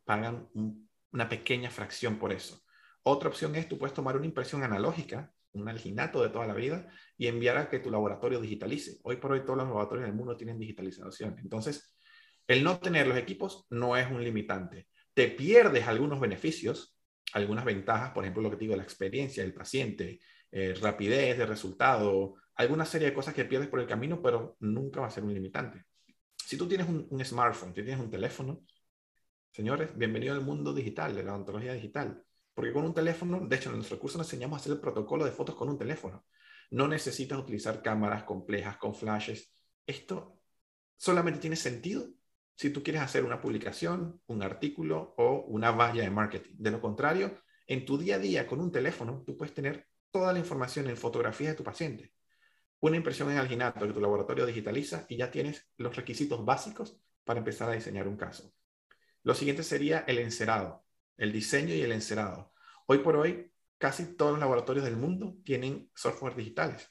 pagan 0.06 0.48
una 1.12 1.28
pequeña 1.28 1.68
fracción 1.68 2.18
por 2.18 2.32
eso. 2.32 2.62
Otra 3.02 3.28
opción 3.28 3.54
es, 3.56 3.68
tú 3.68 3.76
puedes 3.76 3.92
tomar 3.92 4.16
una 4.16 4.24
impresión 4.24 4.62
analógica, 4.62 5.30
un 5.52 5.68
alginato 5.68 6.22
de 6.22 6.30
toda 6.30 6.46
la 6.46 6.54
vida, 6.54 6.88
y 7.18 7.26
enviar 7.26 7.58
a 7.58 7.68
que 7.68 7.80
tu 7.80 7.90
laboratorio 7.90 8.40
digitalice. 8.40 9.00
Hoy 9.02 9.16
por 9.16 9.32
hoy 9.32 9.40
todos 9.40 9.58
los 9.58 9.66
laboratorios 9.66 10.06
del 10.06 10.16
mundo 10.16 10.34
tienen 10.34 10.58
digitalización. 10.58 11.36
Entonces, 11.40 11.94
el 12.46 12.64
no 12.64 12.78
tener 12.78 13.06
los 13.06 13.18
equipos 13.18 13.66
no 13.68 13.98
es 13.98 14.10
un 14.10 14.24
limitante. 14.24 14.88
Te 15.12 15.28
pierdes 15.28 15.86
algunos 15.86 16.20
beneficios, 16.20 16.95
algunas 17.32 17.64
ventajas, 17.64 18.12
por 18.12 18.24
ejemplo, 18.24 18.42
lo 18.42 18.50
que 18.50 18.56
te 18.56 18.64
digo, 18.64 18.76
la 18.76 18.82
experiencia 18.82 19.42
del 19.42 19.54
paciente, 19.54 20.20
eh, 20.50 20.74
rapidez 20.80 21.36
de 21.38 21.46
resultado, 21.46 22.34
alguna 22.54 22.84
serie 22.84 23.08
de 23.08 23.14
cosas 23.14 23.34
que 23.34 23.44
pierdes 23.44 23.68
por 23.68 23.80
el 23.80 23.86
camino, 23.86 24.22
pero 24.22 24.56
nunca 24.60 25.00
va 25.00 25.08
a 25.08 25.10
ser 25.10 25.24
un 25.24 25.34
limitante. 25.34 25.84
Si 26.36 26.56
tú 26.56 26.68
tienes 26.68 26.88
un, 26.88 27.24
smartphone, 27.24 27.74
si 27.74 27.82
tienes 27.82 28.00
un 28.00 28.10
teléfono, 28.10 28.62
señores, 29.50 29.96
bienvenido 29.96 30.34
al 30.34 30.42
mundo 30.42 30.72
digital, 30.72 31.14
de 31.14 31.24
la 31.24 31.34
ontología 31.34 31.72
digital. 31.72 32.22
Porque 32.54 32.72
con 32.72 32.84
un 32.84 32.94
teléfono, 32.94 33.46
de 33.46 33.56
hecho 33.56 33.68
en 33.68 33.76
nuestro 33.76 33.98
curso 33.98 34.16
nos 34.16 34.28
enseñamos 34.28 34.56
a 34.56 34.60
hacer 34.60 34.72
el 34.72 34.80
protocolo 34.80 35.24
de 35.24 35.32
fotos 35.32 35.56
con 35.56 35.68
un 35.68 35.76
teléfono. 35.76 36.24
No 36.70 36.88
necesitas 36.88 37.38
utilizar 37.38 37.82
cámaras 37.82 38.24
complejas 38.24 38.78
con 38.78 38.94
flashes. 38.94 39.52
Esto 39.86 40.40
solamente 40.96 41.40
tiene 41.40 41.56
sentido 41.56 42.08
si 42.56 42.70
tú 42.70 42.82
quieres 42.82 43.02
hacer 43.02 43.24
una 43.24 43.40
publicación, 43.40 44.20
un 44.26 44.42
artículo 44.42 45.14
o 45.18 45.44
una 45.48 45.70
valla 45.70 46.02
de 46.02 46.10
marketing. 46.10 46.54
De 46.56 46.70
lo 46.70 46.80
contrario, 46.80 47.38
en 47.66 47.84
tu 47.84 47.98
día 47.98 48.16
a 48.16 48.18
día 48.18 48.46
con 48.46 48.60
un 48.60 48.72
teléfono, 48.72 49.22
tú 49.26 49.36
puedes 49.36 49.54
tener 49.54 49.86
toda 50.10 50.32
la 50.32 50.38
información 50.38 50.88
en 50.88 50.96
fotografía 50.96 51.50
de 51.50 51.54
tu 51.54 51.62
paciente, 51.62 52.14
una 52.80 52.96
impresión 52.96 53.30
en 53.30 53.36
alginato 53.36 53.86
que 53.86 53.92
tu 53.92 54.00
laboratorio 54.00 54.46
digitaliza 54.46 55.04
y 55.08 55.16
ya 55.18 55.30
tienes 55.30 55.68
los 55.76 55.94
requisitos 55.94 56.44
básicos 56.44 56.98
para 57.24 57.40
empezar 57.40 57.68
a 57.68 57.72
diseñar 57.72 58.08
un 58.08 58.16
caso. 58.16 58.54
Lo 59.22 59.34
siguiente 59.34 59.62
sería 59.62 60.04
el 60.06 60.18
encerado, 60.18 60.86
el 61.18 61.32
diseño 61.32 61.74
y 61.74 61.82
el 61.82 61.92
encerado. 61.92 62.54
Hoy 62.86 62.98
por 62.98 63.16
hoy, 63.16 63.52
casi 63.76 64.16
todos 64.16 64.32
los 64.32 64.40
laboratorios 64.40 64.84
del 64.84 64.96
mundo 64.96 65.36
tienen 65.44 65.90
software 65.94 66.36
digitales. 66.36 66.90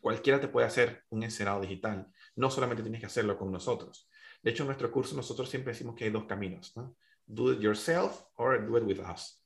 Cualquiera 0.00 0.38
te 0.38 0.48
puede 0.48 0.66
hacer 0.66 1.04
un 1.08 1.22
encerado 1.22 1.62
digital. 1.62 2.12
No 2.36 2.50
solamente 2.50 2.82
tienes 2.82 3.00
que 3.00 3.06
hacerlo 3.06 3.38
con 3.38 3.50
nosotros. 3.50 4.08
De 4.44 4.50
hecho, 4.50 4.64
en 4.64 4.66
nuestro 4.66 4.90
curso 4.92 5.16
nosotros 5.16 5.48
siempre 5.48 5.72
decimos 5.72 5.94
que 5.94 6.04
hay 6.04 6.10
dos 6.10 6.26
caminos. 6.26 6.74
Do 7.24 7.50
it 7.50 7.60
yourself 7.60 8.24
or 8.36 8.62
do 8.62 8.76
it 8.76 8.84
with 8.84 9.00
us. 9.00 9.42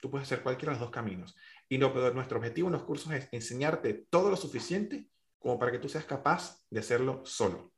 Tú 0.00 0.10
puedes 0.10 0.26
hacer 0.26 0.42
cualquiera 0.42 0.72
de 0.72 0.80
los 0.80 0.88
dos 0.88 0.90
caminos. 0.92 1.36
Y 1.68 1.78
no, 1.78 1.92
pero 1.94 2.12
nuestro 2.12 2.38
objetivo 2.38 2.66
en 2.66 2.72
los 2.72 2.82
cursos 2.82 3.12
es 3.12 3.28
enseñarte 3.30 4.06
todo 4.10 4.28
lo 4.28 4.36
suficiente 4.36 5.08
como 5.38 5.56
para 5.56 5.70
que 5.70 5.78
tú 5.78 5.88
seas 5.88 6.04
capaz 6.04 6.60
de 6.68 6.80
hacerlo 6.80 7.22
solo. 7.24 7.72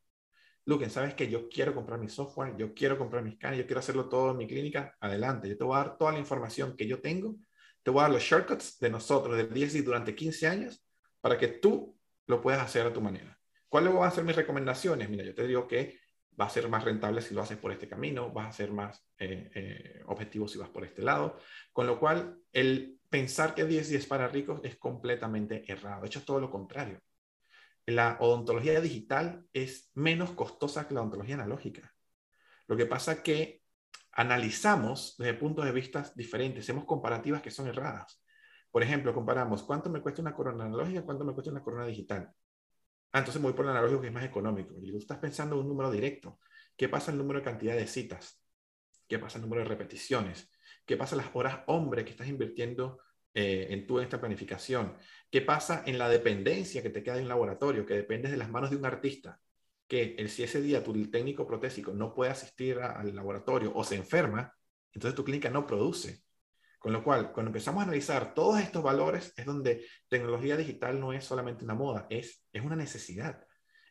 Luquen, 0.65 0.89
sabes 0.89 1.13
que 1.13 1.29
yo 1.29 1.47
quiero 1.51 1.75
comprar 1.75 2.01
mi 2.01 2.09
software, 2.09 2.57
yo 2.57 2.73
quiero 2.73 2.97
comprar 2.97 3.23
mi 3.23 3.33
scan, 3.33 3.55
yo 3.55 3.67
quiero 3.67 3.81
hacerlo 3.81 4.09
todo 4.09 4.31
en 4.31 4.39
mi 4.39 4.47
clínica, 4.47 4.97
adelante. 4.99 5.51
Yo 5.51 5.59
te 5.59 5.65
voy 5.65 5.75
a 5.75 5.85
dar 5.85 5.99
toda 5.99 6.13
la 6.13 6.21
información 6.21 6.75
que 6.75 6.87
yo 6.87 7.03
tengo, 7.03 7.37
te 7.83 7.91
voy 7.91 8.01
a 8.01 8.03
dar 8.05 8.13
los 8.13 8.23
shortcuts 8.23 8.79
de 8.79 8.89
nosotros, 8.89 9.37
del 9.37 9.51
DSD 9.51 9.85
durante 9.85 10.15
15 10.15 10.47
años, 10.47 10.83
para 11.21 11.37
que 11.37 11.49
tú 11.49 11.99
lo 12.27 12.41
puedas 12.41 12.63
hacer 12.63 12.87
a 12.87 12.93
tu 12.95 13.03
manera. 13.03 13.39
¿Cuáles 13.69 13.93
van 13.93 14.05
a 14.05 14.11
ser 14.11 14.25
mis 14.25 14.37
recomendaciones? 14.37 15.11
Mira, 15.11 15.25
yo 15.25 15.35
te 15.35 15.47
digo 15.47 15.69
que 15.69 16.01
va 16.41 16.47
a 16.47 16.51
ser 16.51 16.69
más 16.69 16.85
rentable 16.85 17.21
si 17.21 17.35
lo 17.35 17.43
haces 17.43 17.59
por 17.59 17.73
este 17.73 17.89
camino, 17.89 18.31
vas 18.31 18.49
a 18.49 18.53
ser 18.53 18.73
más 18.73 19.05
eh, 19.19 19.51
eh, 19.55 20.03
objetivo 20.07 20.49
si 20.49 20.59
vas 20.59 20.71
por 20.71 20.85
este 20.85 21.03
lado, 21.03 21.39
con 21.73 21.87
lo 21.87 21.99
cual 21.99 22.39
el 22.53 22.99
pensar 23.09 23.55
que 23.55 23.65
10 23.65 23.93
es 23.93 24.07
para 24.07 24.29
ricos 24.29 24.61
es 24.65 24.77
completamente 24.77 25.71
errado, 25.71 26.03
de 26.03 26.07
hecho 26.07 26.21
es 26.21 26.25
todo 26.25 26.41
lo 26.41 26.51
contrario. 26.51 27.01
La 27.85 28.17
odontología 28.21 28.81
digital 28.81 29.45
es 29.53 29.91
menos 29.95 30.31
costosa 30.33 30.87
que 30.87 30.95
la 30.95 31.01
odontología 31.01 31.35
analógica. 31.35 31.93
Lo 32.69 32.77
que 32.77 32.87
pasa 32.87 33.23
que 33.23 33.63
analizamos 34.13 35.17
desde 35.19 35.35
puntos 35.35 35.65
de 35.65 35.73
vista 35.73 36.11
diferentes, 36.15 36.65
hacemos 36.65 36.85
comparativas 36.85 37.43
que 37.43 37.51
son 37.51 37.67
erradas. 37.67 38.23
Por 38.71 38.83
ejemplo, 38.83 39.13
comparamos 39.13 39.63
cuánto 39.65 39.91
me 39.91 40.01
cuesta 40.01 40.23
una 40.23 40.35
corona 40.35 40.65
analógica, 40.65 41.03
cuánto 41.03 41.25
me 41.25 41.35
cuesta 41.35 41.51
una 41.51 41.63
corona 41.63 41.87
digital. 41.87 42.33
Ah, 43.13 43.19
entonces 43.19 43.41
me 43.41 43.49
voy 43.49 43.55
por 43.55 43.67
el 43.67 43.73
analógico 43.73 44.01
que 44.01 44.07
es 44.09 44.13
más 44.13 44.25
económico. 44.25 44.75
Y 44.81 44.91
tú 44.91 44.99
estás 44.99 45.19
pensando 45.19 45.57
en 45.57 45.63
un 45.63 45.69
número 45.69 45.91
directo. 45.91 46.39
¿Qué 46.77 46.89
pasa 46.89 47.11
el 47.13 47.19
número 47.19 47.41
de 47.41 47.45
cantidad 47.45 47.77
de 47.77 47.87
citas? 47.87 48.43
¿Qué 49.07 49.19
pasa 49.19 49.39
el 49.39 49.43
número 49.43 49.63
de 49.63 49.69
repeticiones? 49.69 50.51
¿Qué 50.87 50.97
pasa 50.97 51.17
las 51.17 51.27
horas 51.35 51.61
hombre 51.67 52.05
que 52.05 52.13
estás 52.13 52.29
invirtiendo 52.29 52.99
eh, 53.35 53.69
en 53.71 53.87
tu 53.87 54.01
esta 54.01 54.19
planificación? 54.19 54.97
¿Qué 55.31 55.43
pasa 55.43 55.83
en 55.87 55.99
la 55.99 56.09
dependencia 56.09 56.83
que 56.83 56.91
te 56.91 57.03
queda 57.03 57.17
en 57.17 57.25
un 57.25 57.29
laboratorio, 57.29 57.85
que 57.85 57.95
dependes 57.95 58.31
de 58.31 58.39
las 58.39 58.51
manos 58.51 58.71
de 58.71 58.77
un 58.77 58.87
artista? 58.87 59.39
Que 59.87 60.15
el, 60.19 60.31
si 60.31 60.43
ese 60.43 60.63
día 60.63 60.83
tu 60.83 61.11
técnico 61.11 61.47
protésico 61.47 61.93
no 61.93 62.15
puede 62.15 62.31
asistir 62.31 62.79
al 62.79 63.15
laboratorio 63.15 63.73
o 63.75 63.85
se 63.85 63.97
enferma, 63.97 64.55
entonces 64.93 65.15
tu 65.15 65.25
clínica 65.25 65.51
no 65.51 65.67
produce. 65.67 66.23
Con 66.83 66.93
lo 66.93 67.05
cual, 67.05 67.31
cuando 67.31 67.51
empezamos 67.51 67.81
a 67.81 67.85
analizar 67.85 68.35
todos 68.35 68.59
estos 68.59 68.83
valores, 68.83 69.33
es 69.37 69.47
donde 69.47 69.87
tecnología 70.09 70.57
digital 70.57 70.99
no 70.99 71.13
es 71.13 71.25
solamente 71.25 71.63
una 71.63 71.77
moda, 71.77 72.09
es, 72.11 72.45
es 72.53 72.61
una 72.61 72.75
necesidad. 72.75 73.47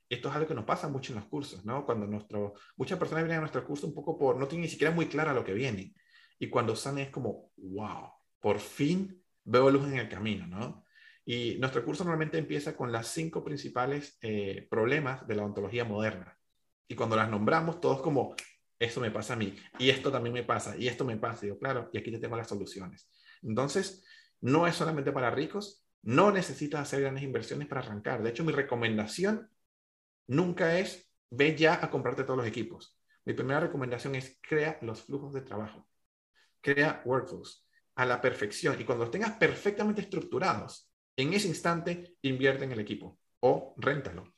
Esto 0.10 0.28
es 0.28 0.36
algo 0.36 0.50
que 0.50 0.54
nos 0.54 0.66
pasa 0.66 0.90
mucho 0.90 1.14
en 1.14 1.20
los 1.20 1.30
cursos, 1.30 1.64
¿no? 1.64 1.86
Cuando 1.86 2.06
nuestro, 2.06 2.54
muchas 2.76 3.00
personas 3.00 3.24
vienen 3.24 3.38
a 3.38 3.42
nuestro 3.42 3.66
curso 3.66 3.88
un 3.88 3.94
poco 3.94 4.20
por, 4.20 4.36
no 4.36 4.46
tienen 4.46 4.64
ni 4.64 4.68
siquiera 4.68 4.94
muy 4.94 5.06
clara 5.06 5.32
lo 5.32 5.46
que 5.46 5.54
viene. 5.54 5.96
Y 6.38 6.50
cuando 6.50 6.76
salen 6.76 7.06
es 7.06 7.12
como, 7.12 7.54
wow, 7.56 8.12
por 8.42 8.60
fin 8.60 9.24
veo 9.46 9.70
luz 9.70 9.88
en 9.88 9.98
el 9.98 10.10
camino, 10.10 10.46
¿no? 10.46 10.84
Y 11.24 11.56
nuestro 11.60 11.86
curso 11.86 12.04
normalmente 12.04 12.40
empieza 12.40 12.76
con 12.76 12.92
las 12.92 13.08
cinco 13.08 13.42
principales 13.42 14.18
eh, 14.22 14.68
problemas 14.70 15.26
de 15.26 15.36
la 15.36 15.46
ontología 15.46 15.86
moderna. 15.86 16.38
Y 16.90 16.96
cuando 16.96 17.16
las 17.16 17.30
nombramos, 17.30 17.80
todos 17.80 18.02
como, 18.02 18.36
eso 18.82 19.00
me 19.00 19.12
pasa 19.12 19.34
a 19.34 19.36
mí, 19.36 19.56
y 19.78 19.92
esto 19.92 20.12
también 20.12 20.34
me 20.34 20.44
pasa, 20.44 20.76
y 20.76 20.88
esto 20.88 21.06
me 21.06 21.16
pasa, 21.16 21.46
y 21.46 21.50
yo, 21.50 21.60
claro, 21.60 21.92
y 21.94 22.00
aquí 22.00 22.12
te 22.12 22.18
tengo 22.18 22.36
las 22.36 22.50
soluciones. 22.50 23.08
Entonces, 23.44 24.04
no 24.42 24.66
es 24.66 24.76
solamente 24.76 25.12
para 25.12 25.30
ricos, 25.30 25.86
no 26.02 26.32
necesitas 26.32 26.82
hacer 26.82 27.02
grandes 27.02 27.24
inversiones 27.24 27.68
para 27.68 27.82
arrancar. 27.82 28.24
De 28.24 28.32
hecho, 28.32 28.44
mi 28.44 28.52
recomendación 28.52 29.52
nunca 30.26 30.80
es, 30.80 31.08
ve 31.30 31.56
ya 31.56 31.76
a 31.76 31.92
comprarte 31.92 32.24
todos 32.24 32.38
los 32.38 32.48
equipos. 32.48 33.00
Mi 33.24 33.34
primera 33.34 33.60
recomendación 33.60 34.16
es, 34.16 34.40
crea 34.42 34.80
los 34.82 35.04
flujos 35.04 35.32
de 35.32 35.42
trabajo, 35.42 35.88
crea 36.60 37.04
workflows 37.06 37.68
a 37.94 38.06
la 38.08 38.20
perfección, 38.20 38.82
y 38.82 38.84
cuando 38.84 39.04
los 39.04 39.12
tengas 39.12 39.34
perfectamente 39.34 40.02
estructurados, 40.02 40.92
en 41.16 41.34
ese 41.34 41.48
instante 41.48 42.16
invierte 42.24 42.64
en 42.64 42.72
el 42.72 42.80
equipo 42.80 43.20
o 43.42 43.76
réntalo. 43.78 44.31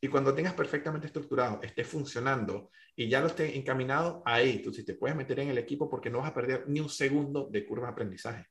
Y 0.00 0.08
cuando 0.08 0.34
tengas 0.34 0.54
perfectamente 0.54 1.08
estructurado, 1.08 1.60
esté 1.62 1.84
funcionando 1.84 2.70
y 2.94 3.08
ya 3.08 3.20
lo 3.20 3.26
esté 3.26 3.56
encaminado, 3.56 4.22
ahí 4.24 4.62
tú 4.62 4.72
sí 4.72 4.84
te 4.84 4.94
puedes 4.94 5.16
meter 5.16 5.40
en 5.40 5.48
el 5.48 5.58
equipo 5.58 5.90
porque 5.90 6.08
no 6.10 6.18
vas 6.18 6.30
a 6.30 6.34
perder 6.34 6.68
ni 6.68 6.80
un 6.80 6.88
segundo 6.88 7.48
de 7.50 7.66
curva 7.66 7.86
de 7.86 7.92
aprendizaje. 7.92 8.46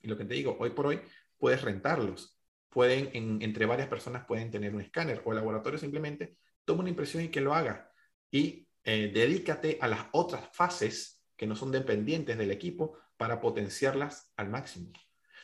Y 0.00 0.08
lo 0.08 0.16
que 0.16 0.24
te 0.24 0.34
digo, 0.34 0.56
hoy 0.58 0.70
por 0.70 0.86
hoy 0.86 1.00
puedes 1.38 1.62
rentarlos. 1.62 2.38
Pueden, 2.68 3.10
entre 3.42 3.66
varias 3.66 3.88
personas 3.88 4.24
pueden 4.26 4.50
tener 4.50 4.74
un 4.74 4.80
escáner 4.80 5.22
o 5.24 5.32
laboratorio 5.32 5.78
simplemente 5.78 6.36
toma 6.64 6.80
una 6.80 6.90
impresión 6.90 7.22
y 7.22 7.28
que 7.28 7.40
lo 7.40 7.54
haga. 7.54 7.92
Y 8.30 8.66
eh, 8.84 9.10
dedícate 9.12 9.78
a 9.80 9.88
las 9.88 10.06
otras 10.12 10.48
fases 10.52 11.22
que 11.36 11.46
no 11.46 11.54
son 11.54 11.70
dependientes 11.70 12.38
del 12.38 12.50
equipo 12.50 12.98
para 13.16 13.40
potenciarlas 13.40 14.32
al 14.36 14.48
máximo. 14.48 14.92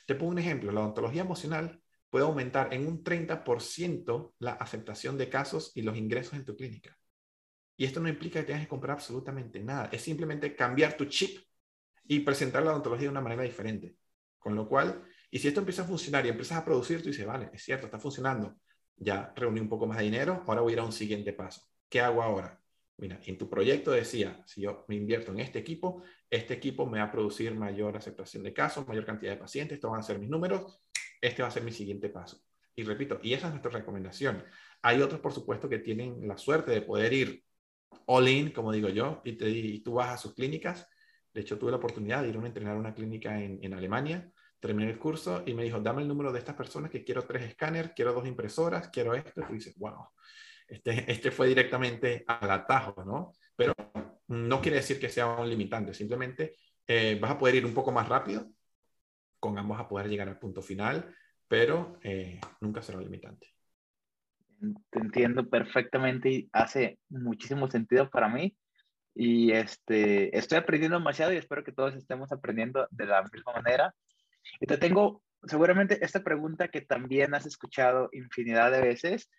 Te 0.07 0.15
pongo 0.15 0.33
un 0.33 0.39
ejemplo, 0.39 0.73
la 0.73 0.81
odontología 0.81 1.23
emocional 1.23 1.81
puede 2.11 2.25
aumentar 2.25 2.73
en 2.73 2.87
un 2.87 3.03
30% 3.03 4.35
la 4.39 4.53
aceptación 4.53 5.19
de 5.19 5.29
casos 5.29 5.73
y 5.75 5.83
los 5.83 5.97
ingresos 5.97 6.35
en 6.35 6.45
tu 6.45 6.57
clínica. 6.57 6.97
Y 7.77 7.85
esto 7.85 8.01
no 8.01 8.09
implica 8.09 8.41
que 8.41 8.47
tengas 8.47 8.63
que 8.63 8.69
comprar 8.69 8.97
absolutamente 8.97 9.61
nada, 9.63 9.89
es 9.93 10.03
simplemente 10.03 10.57
cambiar 10.57 10.97
tu 10.97 11.05
chip 11.05 11.41
y 12.05 12.21
presentar 12.21 12.63
la 12.63 12.73
odontología 12.73 13.05
de 13.05 13.11
una 13.11 13.21
manera 13.21 13.43
diferente. 13.43 13.97
Con 14.39 14.55
lo 14.55 14.69
cual, 14.69 15.05
y 15.31 15.39
si 15.39 15.49
esto 15.49 15.61
empieza 15.61 15.83
a 15.83 15.87
funcionar 15.87 16.25
y 16.25 16.31
empiezas 16.31 16.59
a 16.59 16.65
producir, 16.65 17.03
tú 17.03 17.09
dices, 17.09 17.27
vale, 17.27 17.51
es 17.53 17.63
cierto, 17.63 17.87
está 17.87 17.99
funcionando, 17.99 18.57
ya 18.97 19.33
reuní 19.37 19.61
un 19.61 19.69
poco 19.69 19.87
más 19.87 19.99
de 19.99 20.05
dinero, 20.05 20.43
ahora 20.47 20.63
voy 20.63 20.73
a 20.73 20.75
ir 20.75 20.81
a 20.81 20.85
un 20.85 20.93
siguiente 20.93 21.33
paso. 21.33 21.63
¿Qué 21.89 22.01
hago 22.01 22.23
ahora? 22.23 22.61
Mira, 22.97 23.21
en 23.25 23.39
tu 23.39 23.49
proyecto 23.49 23.93
decía, 23.93 24.43
si 24.45 24.63
yo 24.63 24.85
me 24.89 24.97
invierto 24.97 25.31
en 25.31 25.39
este 25.39 25.61
equipo, 25.61 26.03
este 26.29 26.55
equipo 26.55 26.85
me 26.85 26.99
va 26.99 27.05
a 27.05 27.13
producir 27.13 27.55
mayor 27.55 27.97
aceptación 27.97 28.43
de 28.43 28.53
casos, 28.53 28.89
mayor 28.89 29.05
cantidad 29.05 29.33
de 29.33 29.39
pacientes, 29.39 29.77
estos 29.77 29.91
van 29.91 30.01
a 30.01 30.03
ser 30.03 30.19
mis 30.19 30.29
números, 30.29 30.81
este 31.21 31.43
va 31.43 31.49
a 31.49 31.53
ser 31.53 31.63
mi 31.63 31.73
siguiente 31.73 32.09
paso. 32.09 32.41
Y 32.75 32.85
repito, 32.85 33.19
y 33.23 33.35
esa 33.35 33.49
es 33.49 33.53
nuestra 33.53 33.73
recomendación. 33.73 34.45
Hay 34.83 35.03
otros, 35.03 35.21
por 35.21 35.33
supuesto, 35.33 35.69
que 35.69 35.81
tienen 35.81 36.27
la 36.29 36.39
suerte 36.39 36.71
de 36.71 36.83
poder 36.83 37.13
ir 37.13 37.45
all 38.07 38.29
in, 38.29 38.53
como 38.53 38.73
digo 38.73 38.89
yo, 38.89 39.21
y, 39.25 39.33
te, 39.33 39.81
tú 39.85 39.95
vas 39.95 40.11
a 40.11 40.17
sus 40.17 40.35
clínicas. 40.35 40.89
De 41.33 41.41
hecho, 41.41 41.59
tuve 41.59 41.73
la 41.73 41.79
oportunidad 41.79 42.23
de 42.23 42.29
ir 42.29 42.37
a 42.37 42.47
entrenar 42.47 42.77
a 42.77 42.79
una 42.79 42.95
clínica 42.95 43.41
en, 43.41 43.59
en 43.63 43.75
Alemania, 43.75 44.31
terminé 44.61 44.91
el 44.91 44.99
curso 44.99 45.43
y 45.45 45.55
me 45.55 45.65
dijo, 45.65 45.81
dame 45.81 46.03
el 46.03 46.09
número 46.09 46.33
de 46.33 46.39
estas 46.39 46.55
personas 46.55 46.91
que 46.91 47.05
quiero 47.05 47.23
tres 47.23 47.45
escáneres, 47.45 47.93
quiero 47.95 48.13
dos 48.13 48.27
impresoras, 48.27 48.89
quiero 48.89 49.15
esto. 49.15 49.43
Y 49.51 49.55
dices, 49.55 49.77
wow, 49.77 50.09
este, 50.69 51.11
este 51.11 51.31
fue 51.31 51.49
directamente 51.49 52.25
al 52.27 52.51
atajo, 52.51 53.05
¿no? 53.05 53.33
Pero 53.57 53.75
no 54.29 54.61
quiere 54.61 54.77
decir 54.77 55.01
que 55.01 55.09
sea 55.09 55.27
un 55.27 55.49
limitante, 55.49 55.95
simplemente 55.95 56.57
eh, 56.87 57.19
vas 57.21 57.33
a 57.33 57.39
poder 57.39 57.57
ir 57.57 57.67
un 57.67 57.75
poco 57.75 57.91
más 57.91 58.09
rápido 58.09 58.51
con 59.41 59.59
ambos 59.59 59.81
a 59.81 59.89
poder 59.89 60.09
llegar 60.09 60.29
al 60.29 60.39
punto 60.39 60.63
final, 60.63 61.15
pero 61.49 61.99
eh, 62.03 62.41
nunca 62.61 62.83
será 62.83 62.99
limitante. 62.99 63.49
Te 64.91 64.99
entiendo 64.99 65.49
perfectamente 65.49 66.31
y 66.31 66.49
hace 66.53 66.99
muchísimo 67.09 67.71
sentido 67.71 68.11
para 68.11 68.29
mí. 68.29 68.57
Y 69.15 69.53
este, 69.53 70.37
estoy 70.37 70.59
aprendiendo 70.59 70.99
demasiado 70.99 71.33
y 71.33 71.37
espero 71.37 71.65
que 71.65 71.73
todos 71.73 71.95
estemos 71.95 72.31
aprendiendo 72.33 72.87
de 72.91 73.07
la 73.07 73.23
misma 73.23 73.53
manera. 73.53 73.95
Y 74.61 74.67
te 74.67 74.79
tengo 74.79 75.23
seguramente 75.45 76.05
esta 76.05 76.23
pregunta 76.23 76.69
que 76.69 76.81
también 76.81 77.35
has 77.35 77.47
escuchado 77.47 78.09
infinidad 78.13 78.73
de 78.73 78.81
veces. 78.81 79.31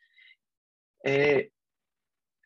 Eh, 1.03 1.51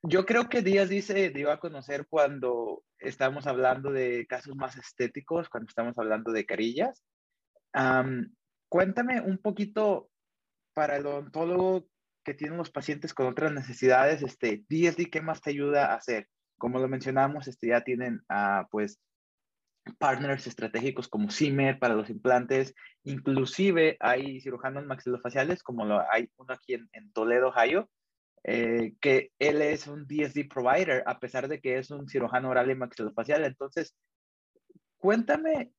yo 0.04 0.26
creo 0.26 0.50
que 0.50 0.62
Díaz 0.62 0.90
dice 0.90 1.30
dio 1.30 1.52
a 1.52 1.60
conocer 1.60 2.08
cuando 2.10 2.84
estamos 3.00 3.48
hablando 3.48 3.92
de 3.92 4.26
casos 4.28 4.56
más 4.56 4.76
estéticos, 4.78 5.50
cuando 5.50 5.70
estamos 5.70 5.98
hablando 5.98 6.32
de 6.32 6.46
carillas, 6.46 7.04
cuéntame 8.70 9.22
un 9.22 9.38
poquito 9.38 10.10
para 10.74 10.98
el 10.98 11.06
odontólogo 11.06 11.88
que 12.24 12.34
tiene 12.34 12.58
los 12.58 12.72
pacientes 12.72 13.14
con 13.14 13.28
otras 13.28 13.52
necesidades, 13.52 14.22
este, 14.22 14.64
DSD, 14.70 15.10
¿qué 15.12 15.22
más 15.22 15.42
te 15.42 15.52
ayuda 15.52 15.88
a 15.88 15.96
hacer? 15.96 16.30
Como 16.58 16.80
lo 16.80 16.88
mencionamos, 16.88 17.48
este, 17.48 17.68
ya 17.68 17.82
tienen, 17.82 18.22
ah, 18.30 18.68
pues, 18.72 19.00
partners 19.98 20.48
estratégicos 20.48 21.10
como 21.10 21.30
Zimmer 21.30 21.78
para 21.78 21.96
los 21.96 22.10
implantes, 22.10 22.74
inclusive 23.04 23.98
hay 24.00 24.40
cirujanos 24.40 24.86
maxilofaciales 24.86 25.62
como 25.62 25.86
lo 25.86 26.02
hay 26.10 26.30
uno 26.38 26.54
aquí 26.54 26.74
en, 26.74 27.12
Toledo, 27.12 27.50
Ohio, 27.50 27.90
eh, 28.46 28.94
que 29.02 29.32
él 29.40 29.62
es 29.62 29.88
un 29.88 30.08
DSD 30.08 30.48
provider 30.48 31.04
a 31.06 31.20
pesar 31.20 31.48
de 31.48 31.60
que 31.60 31.78
es 31.78 31.92
un 31.92 32.08
cirujano 32.08 32.50
oral 32.50 32.72
y 32.72 32.76
maxilofacial. 32.76 33.44
Entonces, 33.44 33.94
cuéntame, 34.98 35.74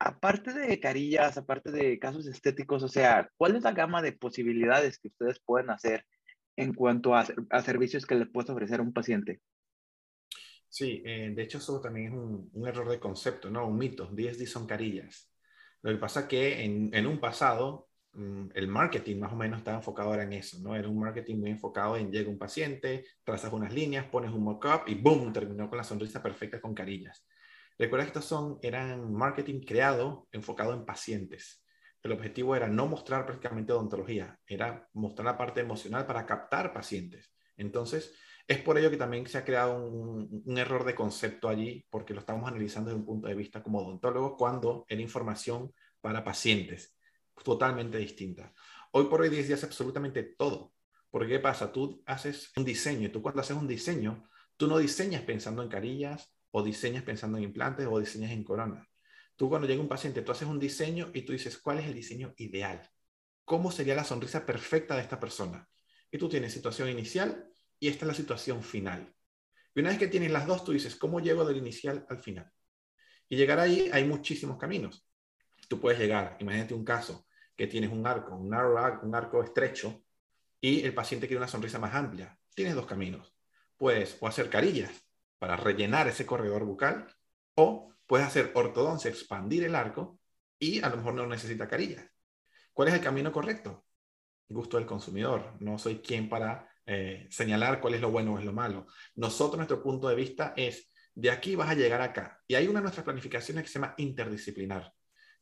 aparte 0.00 0.54
de 0.54 0.80
carillas, 0.80 1.36
aparte 1.36 1.70
de 1.70 1.98
casos 1.98 2.26
estéticos, 2.26 2.82
o 2.82 2.88
sea, 2.88 3.30
¿cuál 3.36 3.54
es 3.54 3.62
la 3.62 3.72
gama 3.72 4.00
de 4.00 4.12
posibilidades 4.12 4.98
que 4.98 5.08
ustedes 5.08 5.38
pueden 5.44 5.70
hacer 5.70 6.06
en 6.56 6.72
cuanto 6.72 7.14
a, 7.14 7.26
servicios 7.62 8.06
que 8.06 8.14
le 8.14 8.26
puedes 8.26 8.50
ofrecer 8.50 8.80
a 8.80 8.82
un 8.82 8.94
paciente? 8.94 9.40
Sí, 10.68 11.02
eh, 11.04 11.32
de 11.34 11.42
hecho 11.42 11.58
eso 11.58 11.80
también 11.80 12.06
es 12.06 12.12
un, 12.12 12.66
error 12.66 12.88
de 12.88 12.98
concepto, 12.98 13.50
¿no? 13.50 13.66
Un 13.66 13.76
mito. 13.76 14.06
DSD 14.06 14.46
son 14.46 14.66
carillas. 14.66 15.30
Lo 15.82 15.90
que 15.92 15.98
pasa 15.98 16.20
es 16.20 16.26
que 16.26 16.64
en, 16.64 17.06
un 17.06 17.20
pasado 17.20 17.90
mm, 18.12 18.48
el 18.54 18.68
marketing 18.68 19.18
más 19.18 19.32
o 19.32 19.36
menos 19.36 19.58
estaba 19.58 19.78
enfocado 19.78 20.10
ahora 20.10 20.22
en 20.22 20.32
eso, 20.32 20.58
¿no? 20.62 20.74
Era 20.74 20.88
un 20.88 20.98
marketing 20.98 21.36
muy 21.36 21.50
enfocado 21.50 21.96
en 21.98 22.10
llega 22.10 22.30
un 22.30 22.38
paciente, 22.38 23.04
trazas 23.22 23.52
unas 23.52 23.74
líneas, 23.74 24.06
pones 24.06 24.30
un 24.30 24.44
mock-up 24.44 24.84
y 24.86 24.94
¡boom! 24.94 25.32
Terminó 25.32 25.68
con 25.68 25.76
la 25.76 25.84
sonrisa 25.84 26.22
perfecta 26.22 26.60
con 26.60 26.74
carillas. 26.74 27.26
Recuerda 27.80 28.04
que 28.04 28.08
estos 28.08 28.26
son, 28.26 28.58
eran 28.60 29.10
marketing 29.10 29.60
creado 29.60 30.28
enfocado 30.32 30.74
en 30.74 30.84
pacientes. 30.84 31.64
El 32.02 32.12
objetivo 32.12 32.54
era 32.54 32.68
no 32.68 32.86
mostrar 32.86 33.24
prácticamente 33.24 33.72
odontología, 33.72 34.38
era 34.46 34.86
mostrar 34.92 35.24
la 35.24 35.38
parte 35.38 35.62
emocional 35.62 36.04
para 36.04 36.26
captar 36.26 36.74
pacientes. 36.74 37.32
Entonces, 37.56 38.14
es 38.46 38.58
por 38.58 38.76
ello 38.76 38.90
que 38.90 38.98
también 38.98 39.26
se 39.26 39.38
ha 39.38 39.46
creado 39.46 39.82
un, 39.82 40.58
error 40.58 40.84
de 40.84 40.94
concepto 40.94 41.48
allí, 41.48 41.86
porque 41.88 42.12
lo 42.12 42.20
estamos 42.20 42.46
analizando 42.46 42.90
desde 42.90 43.00
un 43.00 43.06
punto 43.06 43.28
de 43.28 43.34
vista 43.34 43.62
como 43.62 43.78
odontólogo, 43.78 44.36
cuando 44.36 44.84
era 44.86 45.00
información 45.00 45.72
para 46.02 46.22
pacientes, 46.22 46.94
totalmente 47.42 47.96
distinta. 47.96 48.52
Hoy 48.92 49.06
por 49.06 49.22
hoy 49.22 49.30
día 49.30 49.54
hace 49.54 49.64
absolutamente 49.64 50.22
todo. 50.22 50.74
Porque 51.10 51.28
¿qué 51.28 51.38
pasa? 51.38 51.72
Tú 51.72 52.02
haces 52.04 52.52
un 52.58 52.64
diseño, 52.66 53.06
y 53.06 53.10
tú 53.10 53.22
cuando 53.22 53.40
haces 53.40 53.56
un 53.56 53.66
diseño, 53.66 54.28
tú 54.58 54.66
no 54.66 54.76
diseñas 54.76 55.22
pensando 55.22 55.62
en 55.62 55.70
carillas, 55.70 56.30
o 56.50 56.62
diseñas 56.62 57.02
pensando 57.02 57.38
en 57.38 57.44
implantes, 57.44 57.86
o 57.86 57.98
diseñas 57.98 58.32
en 58.32 58.44
coronas. 58.44 58.86
Tú 59.36 59.48
cuando 59.48 59.66
llega 59.66 59.80
un 59.80 59.88
paciente, 59.88 60.22
tú 60.22 60.32
haces 60.32 60.48
un 60.48 60.58
diseño 60.58 61.10
y 61.14 61.22
tú 61.22 61.32
dices, 61.32 61.58
¿cuál 61.58 61.78
es 61.78 61.86
el 61.86 61.94
diseño 61.94 62.34
ideal? 62.36 62.88
¿Cómo 63.44 63.70
sería 63.70 63.94
la 63.94 64.04
sonrisa 64.04 64.44
perfecta 64.44 64.94
de 64.94 65.02
esta 65.02 65.18
persona? 65.18 65.68
Y 66.10 66.18
tú 66.18 66.28
tienes 66.28 66.52
situación 66.52 66.88
inicial, 66.88 67.50
y 67.78 67.88
esta 67.88 68.04
es 68.04 68.08
la 68.08 68.14
situación 68.14 68.62
final. 68.62 69.14
Y 69.74 69.80
una 69.80 69.90
vez 69.90 69.98
que 69.98 70.08
tienes 70.08 70.30
las 70.30 70.46
dos, 70.46 70.64
tú 70.64 70.72
dices, 70.72 70.94
¿cómo 70.96 71.20
llego 71.20 71.44
del 71.44 71.56
inicial 71.56 72.04
al 72.08 72.18
final? 72.18 72.52
Y 73.28 73.36
llegar 73.36 73.58
ahí 73.60 73.88
hay 73.92 74.04
muchísimos 74.04 74.58
caminos. 74.58 75.06
Tú 75.68 75.80
puedes 75.80 75.98
llegar, 75.98 76.36
imagínate 76.40 76.74
un 76.74 76.84
caso 76.84 77.26
que 77.56 77.66
tienes 77.66 77.90
un 77.90 78.06
arco, 78.06 78.36
un, 78.36 78.50
narrow, 78.50 79.00
un 79.02 79.14
arco 79.14 79.42
estrecho 79.42 80.04
y 80.60 80.82
el 80.82 80.92
paciente 80.92 81.26
quiere 81.26 81.38
una 81.38 81.48
sonrisa 81.48 81.78
más 81.78 81.94
amplia. 81.94 82.36
Tienes 82.54 82.74
dos 82.74 82.86
caminos. 82.86 83.34
Puedes 83.76 84.18
o 84.20 84.26
hacer 84.26 84.50
carillas 84.50 84.90
para 85.40 85.56
rellenar 85.56 86.06
ese 86.06 86.26
corredor 86.26 86.64
bucal 86.64 87.08
o 87.54 87.94
puedes 88.06 88.26
hacer 88.26 88.52
ortodoncia, 88.54 89.10
expandir 89.10 89.64
el 89.64 89.74
arco 89.74 90.20
y 90.58 90.82
a 90.82 90.90
lo 90.90 90.98
mejor 90.98 91.14
no 91.14 91.26
necesita 91.26 91.66
carillas. 91.66 92.04
¿Cuál 92.74 92.88
es 92.88 92.94
el 92.94 93.00
camino 93.00 93.32
correcto? 93.32 93.86
Gusto 94.50 94.76
del 94.76 94.86
consumidor. 94.86 95.56
No 95.58 95.78
soy 95.78 96.00
quien 96.00 96.28
para 96.28 96.68
eh, 96.84 97.26
señalar 97.30 97.80
cuál 97.80 97.94
es 97.94 98.02
lo 98.02 98.10
bueno 98.10 98.34
o 98.34 98.38
es 98.38 98.44
lo 98.44 98.52
malo. 98.52 98.86
Nosotros, 99.14 99.56
nuestro 99.56 99.82
punto 99.82 100.08
de 100.08 100.14
vista 100.14 100.52
es, 100.56 100.92
de 101.14 101.30
aquí 101.30 101.56
vas 101.56 101.70
a 101.70 101.74
llegar 101.74 102.02
acá. 102.02 102.38
Y 102.46 102.56
hay 102.56 102.68
una 102.68 102.80
de 102.80 102.82
nuestras 102.82 103.04
planificaciones 103.04 103.64
que 103.64 103.70
se 103.70 103.78
llama 103.78 103.94
interdisciplinar, 103.96 104.92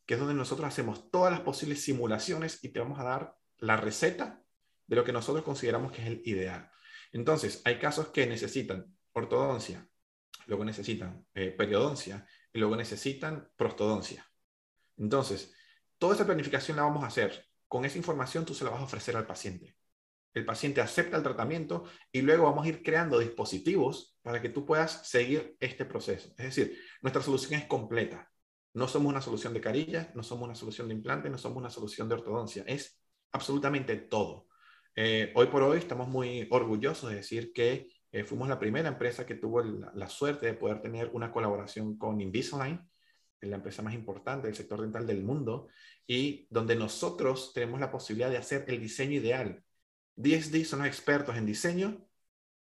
que 0.05 0.13
es 0.13 0.19
donde 0.19 0.33
nosotros 0.33 0.65
hacemos 0.65 1.11
todas 1.11 1.31
las 1.31 1.41
posibles 1.41 1.83
simulaciones 1.83 2.63
y 2.63 2.69
te 2.69 2.79
vamos 2.79 2.99
a 2.99 3.03
dar 3.03 3.35
la 3.57 3.75
receta 3.75 4.41
de 4.87 4.95
lo 4.95 5.03
que 5.03 5.11
nosotros 5.11 5.43
consideramos 5.43 5.91
que 5.91 6.01
es 6.01 6.07
el 6.07 6.21
ideal. 6.23 6.71
Entonces, 7.11 7.61
hay 7.65 7.79
casos 7.79 8.07
que 8.09 8.27
necesitan 8.27 8.95
ortodoncia, 9.11 9.88
luego 10.45 10.65
necesitan 10.65 11.25
eh, 11.33 11.51
periodoncia 11.51 12.25
y 12.53 12.59
luego 12.59 12.75
necesitan 12.75 13.49
prostodoncia. 13.55 14.25
Entonces, 14.97 15.53
toda 15.97 16.15
esa 16.15 16.25
planificación 16.25 16.77
la 16.77 16.83
vamos 16.83 17.03
a 17.03 17.07
hacer. 17.07 17.45
Con 17.67 17.85
esa 17.85 17.97
información 17.97 18.45
tú 18.45 18.53
se 18.53 18.63
la 18.63 18.71
vas 18.71 18.81
a 18.81 18.85
ofrecer 18.85 19.15
al 19.15 19.27
paciente 19.27 19.77
el 20.33 20.45
paciente 20.45 20.81
acepta 20.81 21.17
el 21.17 21.23
tratamiento 21.23 21.85
y 22.11 22.21
luego 22.21 22.45
vamos 22.45 22.65
a 22.65 22.69
ir 22.69 22.83
creando 22.83 23.19
dispositivos 23.19 24.17
para 24.21 24.41
que 24.41 24.49
tú 24.49 24.65
puedas 24.65 25.07
seguir 25.07 25.55
este 25.59 25.85
proceso. 25.85 26.29
Es 26.37 26.55
decir, 26.55 26.77
nuestra 27.01 27.21
solución 27.21 27.59
es 27.59 27.67
completa. 27.67 28.31
No 28.73 28.87
somos 28.87 29.11
una 29.11 29.21
solución 29.21 29.53
de 29.53 29.61
carillas, 29.61 30.15
no 30.15 30.23
somos 30.23 30.45
una 30.45 30.55
solución 30.55 30.87
de 30.87 30.93
implante, 30.93 31.29
no 31.29 31.37
somos 31.37 31.57
una 31.57 31.69
solución 31.69 32.07
de 32.07 32.15
ortodoncia. 32.15 32.63
Es 32.67 33.01
absolutamente 33.31 33.95
todo. 33.97 34.47
Eh, 34.95 35.31
hoy 35.35 35.47
por 35.47 35.63
hoy 35.63 35.79
estamos 35.79 36.07
muy 36.07 36.47
orgullosos 36.51 37.09
de 37.09 37.17
decir 37.17 37.51
que 37.53 37.87
eh, 38.11 38.23
fuimos 38.23 38.47
la 38.47 38.59
primera 38.59 38.89
empresa 38.89 39.25
que 39.25 39.35
tuvo 39.35 39.61
la, 39.61 40.09
suerte 40.09 40.47
de 40.47 40.53
poder 40.53 40.81
tener 40.81 41.09
una 41.13 41.31
colaboración 41.31 41.97
con 41.97 42.19
Invisalign, 42.21 42.81
la 43.41 43.55
empresa 43.55 43.81
más 43.81 43.93
importante 43.93 44.47
del 44.47 44.55
sector 44.55 44.81
dental 44.81 45.07
del 45.07 45.23
mundo, 45.23 45.67
y 46.05 46.47
donde 46.49 46.75
nosotros 46.75 47.53
tenemos 47.53 47.79
la 47.79 47.91
posibilidad 47.91 48.29
de 48.29 48.37
hacer 48.37 48.65
el 48.67 48.79
diseño 48.79 49.13
ideal 49.13 49.63
DSD 50.19 50.65
son 50.65 50.85
expertos 50.85 51.37
en 51.37 51.45
diseño, 51.45 52.05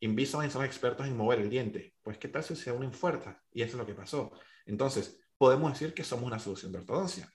Invisalign 0.00 0.50
son 0.50 0.64
expertos 0.64 1.06
en 1.06 1.14
mover 1.14 1.38
el 1.38 1.50
diente. 1.50 1.94
Pues, 2.02 2.16
¿qué 2.16 2.28
tal 2.28 2.42
si 2.42 2.56
se 2.56 2.72
unen 2.72 2.94
fuerzas? 2.94 3.36
Y 3.52 3.60
eso 3.60 3.72
es 3.72 3.78
lo 3.78 3.86
que 3.86 3.94
pasó. 3.94 4.32
Entonces, 4.64 5.20
podemos 5.36 5.70
decir 5.70 5.92
que 5.92 6.02
somos 6.02 6.24
una 6.24 6.38
solución 6.38 6.72
de 6.72 6.78
ortodoncia. 6.78 7.30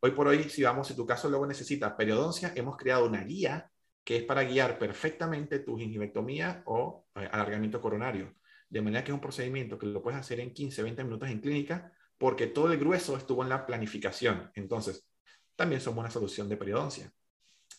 Hoy 0.00 0.10
por 0.10 0.26
hoy, 0.26 0.50
si 0.50 0.64
vamos, 0.64 0.88
si 0.88 0.96
tu 0.96 1.06
caso 1.06 1.30
luego 1.30 1.46
necesita 1.46 1.96
periodoncia, 1.96 2.52
hemos 2.56 2.76
creado 2.76 3.06
una 3.06 3.22
guía 3.22 3.70
que 4.04 4.16
es 4.16 4.22
para 4.24 4.44
guiar 4.44 4.78
perfectamente 4.78 5.60
tu 5.60 5.76
gingivectomía 5.78 6.62
o 6.66 7.06
eh, 7.14 7.28
alargamiento 7.30 7.80
coronario. 7.80 8.34
De 8.68 8.80
manera 8.82 9.04
que 9.04 9.10
es 9.10 9.14
un 9.14 9.20
procedimiento 9.20 9.78
que 9.78 9.86
lo 9.86 10.02
puedes 10.02 10.20
hacer 10.20 10.40
en 10.40 10.52
15, 10.52 10.82
20 10.82 11.04
minutos 11.04 11.28
en 11.28 11.40
clínica, 11.40 11.92
porque 12.18 12.46
todo 12.46 12.72
el 12.72 12.78
grueso 12.78 13.16
estuvo 13.16 13.42
en 13.42 13.48
la 13.48 13.66
planificación. 13.66 14.50
Entonces, 14.54 15.06
también 15.56 15.80
somos 15.80 16.00
una 16.00 16.10
solución 16.10 16.48
de 16.48 16.56
periodoncia. 16.56 17.12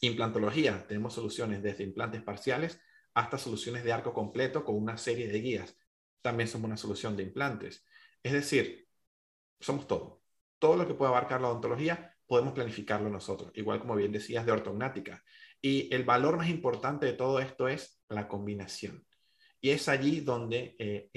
Implantología, 0.01 0.85
tenemos 0.87 1.13
soluciones 1.13 1.61
desde 1.61 1.83
implantes 1.83 2.21
parciales 2.21 2.79
hasta 3.13 3.37
soluciones 3.37 3.83
de 3.83 3.93
arco 3.93 4.13
completo 4.13 4.63
con 4.63 4.75
una 4.75 4.97
serie 4.97 5.27
de 5.27 5.39
guías. 5.39 5.77
También 6.21 6.47
somos 6.47 6.65
una 6.65 6.77
solución 6.77 7.15
de 7.17 7.23
implantes. 7.23 7.85
Es 8.23 8.33
decir, 8.33 8.87
somos 9.59 9.87
todo. 9.87 10.21
Todo 10.59 10.75
lo 10.75 10.87
que 10.87 10.93
puede 10.93 11.09
abarcar 11.09 11.41
la 11.41 11.49
odontología 11.49 12.15
podemos 12.25 12.53
planificarlo 12.53 13.09
nosotros, 13.09 13.51
igual 13.55 13.79
como 13.79 13.95
bien 13.95 14.11
decías 14.11 14.45
de 14.45 14.51
ortognática. 14.51 15.23
Y 15.61 15.93
el 15.93 16.03
valor 16.03 16.37
más 16.37 16.49
importante 16.49 17.05
de 17.05 17.13
todo 17.13 17.39
esto 17.39 17.67
es 17.67 18.01
la 18.09 18.27
combinación. 18.27 19.05
Y 19.59 19.69
es 19.69 19.87
allí 19.87 20.21
donde 20.21 20.75
eh, 20.79 21.11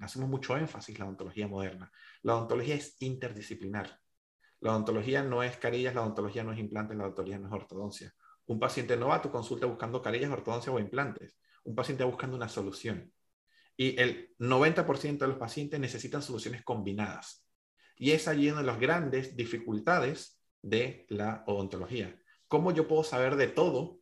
hacemos 0.00 0.28
mucho 0.28 0.56
énfasis 0.56 0.96
la 0.98 1.06
odontología 1.06 1.48
moderna. 1.48 1.90
La 2.22 2.36
odontología 2.36 2.76
es 2.76 2.96
interdisciplinar. 3.00 3.98
La 4.60 4.70
odontología 4.70 5.24
no 5.24 5.42
es 5.42 5.56
carillas, 5.56 5.94
la 5.94 6.02
odontología 6.02 6.44
no 6.44 6.52
es 6.52 6.60
implantes, 6.60 6.96
la 6.96 7.04
odontología 7.04 7.38
no 7.38 7.48
es 7.48 7.52
ortodoncia. 7.52 8.14
Un 8.46 8.60
paciente 8.60 8.96
no 8.96 9.08
va 9.08 9.16
a 9.16 9.22
tu 9.22 9.30
consulta 9.30 9.66
buscando 9.66 10.00
carillas, 10.00 10.30
ortodoncia 10.30 10.72
o 10.72 10.78
implantes. 10.78 11.36
Un 11.64 11.74
paciente 11.74 12.04
va 12.04 12.10
buscando 12.10 12.36
una 12.36 12.48
solución. 12.48 13.12
Y 13.76 14.00
el 14.00 14.34
90% 14.38 15.18
de 15.18 15.26
los 15.28 15.38
pacientes 15.38 15.80
necesitan 15.80 16.22
soluciones 16.22 16.62
combinadas. 16.62 17.44
Y 17.96 18.12
es 18.12 18.28
allí 18.28 18.50
una 18.50 18.60
de 18.60 18.66
las 18.66 18.78
grandes 18.78 19.36
dificultades 19.36 20.40
de 20.62 21.06
la 21.08 21.42
odontología. 21.46 22.16
¿Cómo 22.54 22.70
yo 22.70 22.86
puedo 22.86 23.02
saber 23.02 23.34
de 23.34 23.48
todo 23.48 23.98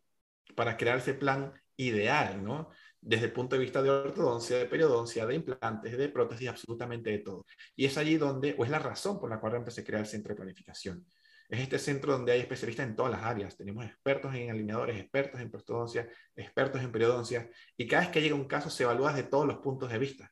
para 0.55 0.76
crear 0.76 0.98
ese 0.98 1.14
plan 1.14 1.55
ideal, 1.74 2.44
¿no? 2.44 2.68
desde 3.00 3.24
el 3.24 3.32
punto 3.32 3.57
de 3.57 3.62
vista 3.62 3.80
de 3.82 3.88
ortodoncia, 3.88 4.59
de 4.59 4.66
periodoncia, 4.66 5.24
de 5.24 5.36
implantes, 5.36 5.96
de 5.96 6.09
prótesis, 6.11 6.50
absolutamente 6.50 7.09
de 7.09 7.20
todo. 7.20 7.46
Y 7.74 7.86
es 7.86 7.96
allí 7.96 8.18
donde, 8.18 8.55
o 8.59 8.64
es 8.66 8.70
la 8.70 8.78
razón 8.78 9.18
por 9.18 9.30
la 9.30 9.40
cual 9.40 9.55
empecé 9.55 9.80
a 9.80 9.84
crear 9.84 10.03
el 10.03 10.07
centro 10.07 10.34
de 10.34 10.36
planificación. 10.36 11.07
Es 11.48 11.61
este 11.61 11.78
centro 11.78 12.12
donde 12.12 12.32
hay 12.32 12.40
especialistas 12.40 12.86
en 12.86 12.94
todas 12.94 13.12
las 13.12 13.22
áreas. 13.22 13.57
Tenemos 13.57 13.86
expertos 13.86 14.34
en 14.34 14.50
alineadores, 14.50 15.00
expertos 15.00 15.40
en 15.40 15.50
prostodoncia, 15.50 16.07
expertos 16.36 16.82
en 16.82 16.92
periodoncia, 16.92 17.48
y 17.74 17.86
cada 17.86 18.03
vez 18.03 18.11
que 18.11 18.20
llega 18.20 18.34
un 18.34 18.44
caso 18.46 18.68
se 18.68 18.82
evalúa 18.82 19.14
desde 19.14 19.30
todos 19.30 19.46
los 19.46 19.61
puntos 19.61 19.90
de 19.90 19.98
vista. 19.98 20.30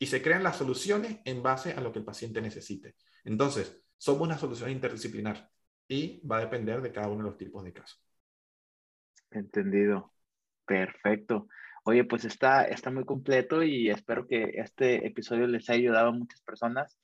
Y 0.00 0.06
se 0.06 0.20
crean 0.20 0.42
las 0.42 0.56
soluciones 0.56 1.20
en 1.24 1.44
base 1.44 1.74
a 1.74 1.80
lo 1.80 1.92
que 1.92 2.00
el 2.00 2.04
paciente 2.04 2.42
necesite. 2.42 2.96
Entonces, 3.22 3.80
somos 3.96 4.22
una 4.22 4.36
solución 4.36 4.68
interdisciplinar 4.68 5.48
y 5.92 6.22
va 6.26 6.38
a 6.38 6.40
depender 6.40 6.80
de 6.80 6.90
cada 6.90 7.08
uno 7.08 7.18
de 7.18 7.30
los 7.30 7.36
tipos 7.36 7.62
de 7.62 7.72
casos. 7.72 8.00
Entendido. 9.30 10.10
Perfecto. 10.64 11.48
Oye, 11.84 12.04
pues 12.04 12.24
está, 12.24 12.64
está 12.64 12.90
muy 12.90 13.04
completo 13.04 13.62
y 13.62 13.90
espero 13.90 14.26
que 14.26 14.52
este 14.54 15.06
episodio 15.06 15.46
les 15.46 15.68
haya 15.68 15.80
ayudado 15.80 16.08
a 16.08 16.12
muchas 16.12 16.40
personas. 16.42 16.98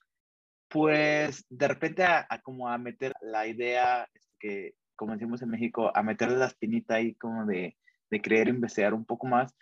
Pues 0.68 1.44
de 1.50 1.68
repente 1.68 2.04
a, 2.04 2.26
como 2.42 2.68
a 2.68 2.78
meter 2.78 3.12
la 3.20 3.46
idea 3.46 4.08
este, 4.14 4.28
que, 4.38 4.74
como 4.96 5.12
decimos 5.12 5.42
en 5.42 5.50
México, 5.50 5.90
a 5.94 6.02
meterle 6.02 6.38
la 6.38 6.46
espinita 6.46 6.94
ahí 6.94 7.14
como 7.16 7.44
de, 7.46 7.76
de 8.10 8.22
querer 8.22 8.48
investigar 8.48 8.94
un 8.94 9.04
poco 9.04 9.26
más. 9.26 9.54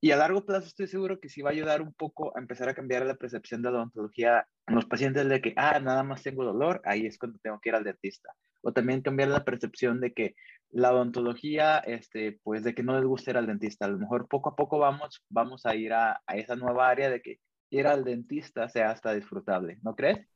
Y 0.00 0.12
a 0.12 0.16
largo 0.16 0.44
plazo 0.46 0.68
estoy 0.68 0.86
seguro 0.86 1.18
que 1.18 1.28
sí 1.28 1.42
va 1.42 1.50
a 1.50 1.52
ayudar 1.52 1.82
un 1.82 1.92
poco 1.94 2.36
a 2.36 2.40
empezar 2.40 2.68
a 2.68 2.74
cambiar 2.74 3.04
la 3.06 3.16
percepción 3.16 3.62
de 3.62 3.72
la 3.72 3.78
odontología 3.78 4.46
en 4.68 4.74
los 4.76 4.86
pacientes 4.86 5.28
de 5.28 5.40
que, 5.40 5.54
ah, 5.56 5.80
nada 5.80 6.04
más 6.04 6.22
tengo 6.22 6.44
dolor, 6.44 6.80
ahí 6.84 7.06
es 7.06 7.18
cuando 7.18 7.38
tengo 7.40 7.58
que 7.60 7.70
ir 7.70 7.74
al 7.74 7.84
dentista. 7.84 8.32
O 8.62 8.72
también 8.72 9.02
cambiar 9.02 9.28
la 9.28 9.44
percepción 9.44 10.00
de 10.00 10.12
que 10.12 10.34
la 10.70 10.92
odontología, 10.92 11.78
este, 11.78 12.40
pues 12.42 12.62
de 12.64 12.74
que 12.74 12.82
no 12.82 12.94
les 12.94 13.04
gusta 13.04 13.30
ir 13.30 13.36
al 13.36 13.46
dentista. 13.46 13.86
A 13.86 13.88
lo 13.88 13.98
mejor 13.98 14.28
poco 14.28 14.50
a 14.50 14.56
poco 14.56 14.78
vamos, 14.78 15.24
vamos 15.28 15.64
a 15.66 15.74
ir 15.74 15.92
a, 15.92 16.20
esa 16.34 16.56
nueva 16.56 16.88
área 16.88 17.10
de 17.10 17.22
que 17.22 17.40
ir 17.70 17.86
al 17.86 18.04
dentista 18.04 18.68
sea 18.68 18.90
hasta 18.90 19.14
disfrutable, 19.14 19.78
¿no 19.82 19.94
crees? 19.94 20.26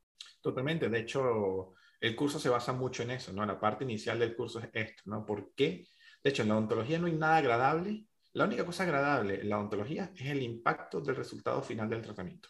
Totalmente. 0.41 0.89
De 0.89 0.99
hecho, 0.99 1.73
el 1.99 2.15
curso 2.15 2.39
se 2.39 2.49
basa 2.49 2.73
mucho 2.73 3.03
en 3.03 3.11
eso, 3.11 3.33
¿no? 3.33 3.45
La 3.45 3.59
parte 3.59 3.83
inicial 3.83 4.19
del 4.19 4.35
curso 4.35 4.59
es 4.59 4.69
esto, 4.73 5.03
¿no? 5.05 5.25
¿Por 5.25 5.53
qué? 5.53 5.87
De 6.23 6.29
hecho, 6.29 6.43
en 6.43 6.49
la 6.49 6.55
odontología 6.55 6.99
no 6.99 7.07
hay 7.07 7.13
nada 7.13 7.37
agradable 7.37 8.05
la 8.33 8.45
única 8.45 8.65
cosa 8.65 8.83
agradable 8.83 9.41
en 9.41 9.49
la 9.49 9.59
odontología 9.59 10.11
es 10.15 10.25
el 10.25 10.41
impacto 10.41 10.99
del 11.01 11.15
resultado 11.15 11.61
final 11.61 11.87
del 11.87 12.01
tratamiento. 12.01 12.49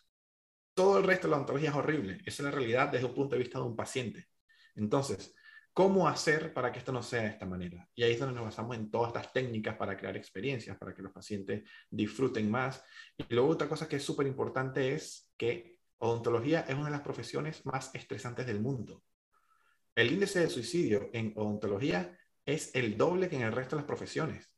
Todo 0.74 0.98
el 0.98 1.04
resto 1.04 1.28
de 1.28 1.32
la 1.32 1.38
odontología 1.38 1.72
es 1.72 1.76
horrible. 1.76 2.22
Esa 2.26 2.42
es 2.42 2.46
la 2.46 2.52
realidad 2.52 2.90
desde 2.90 3.06
un 3.06 3.14
punto 3.14 3.36
de 3.36 3.42
vista 3.44 3.60
de 3.60 3.66
un 3.66 3.76
paciente. 3.76 4.28
Entonces, 4.76 5.36
¿cómo 5.74 6.08
hacer 6.08 6.54
para 6.54 6.72
que 6.72 6.80
esto 6.80 6.92
no 6.92 7.04
sea 7.04 7.24
de 7.24 7.30
esta 7.30 7.46
manera? 7.46 7.88
Y 7.96 8.04
ahí 8.04 8.14
es 8.14 8.20
donde 8.20 8.36
nos 8.36 8.46
basamos 8.46 8.76
en 8.78 8.90
todas 8.90 9.10
estas 9.10 9.34
técnicas 9.34 9.76
para 9.76 9.98
crear 9.98 10.16
experiencias, 10.16 10.78
para 10.78 10.94
que 10.94 11.02
los 11.02 11.12
pacientes 11.12 11.64
disfruten 11.90 12.50
más. 12.50 12.84
Y 13.18 13.26
luego 13.34 13.50
otra 13.50 13.68
cosa 13.68 13.88
que 13.88 13.98
es 13.98 14.04
súper 14.04 14.28
importante 14.28 14.94
es 14.94 15.34
que 15.38 15.80
odontología 15.98 16.62
es 16.62 16.76
una 16.76 16.86
de 16.86 16.92
las 16.92 17.02
profesiones 17.02 17.66
más 17.66 17.94
estresantes 17.94 18.46
del 18.46 18.62
mundo. 18.62 19.04
El 19.96 20.12
índice 20.12 20.40
de 20.40 20.50
suicidio 20.50 21.10
en 21.14 21.34
odontología 21.36 22.18
es 22.46 22.74
el 22.76 22.98
doble 22.98 23.30
que 23.30 23.36
en 23.36 23.44
el 23.44 23.52
resto 23.52 23.76
de 23.76 23.82
las 23.82 23.88
profesiones 23.88 24.54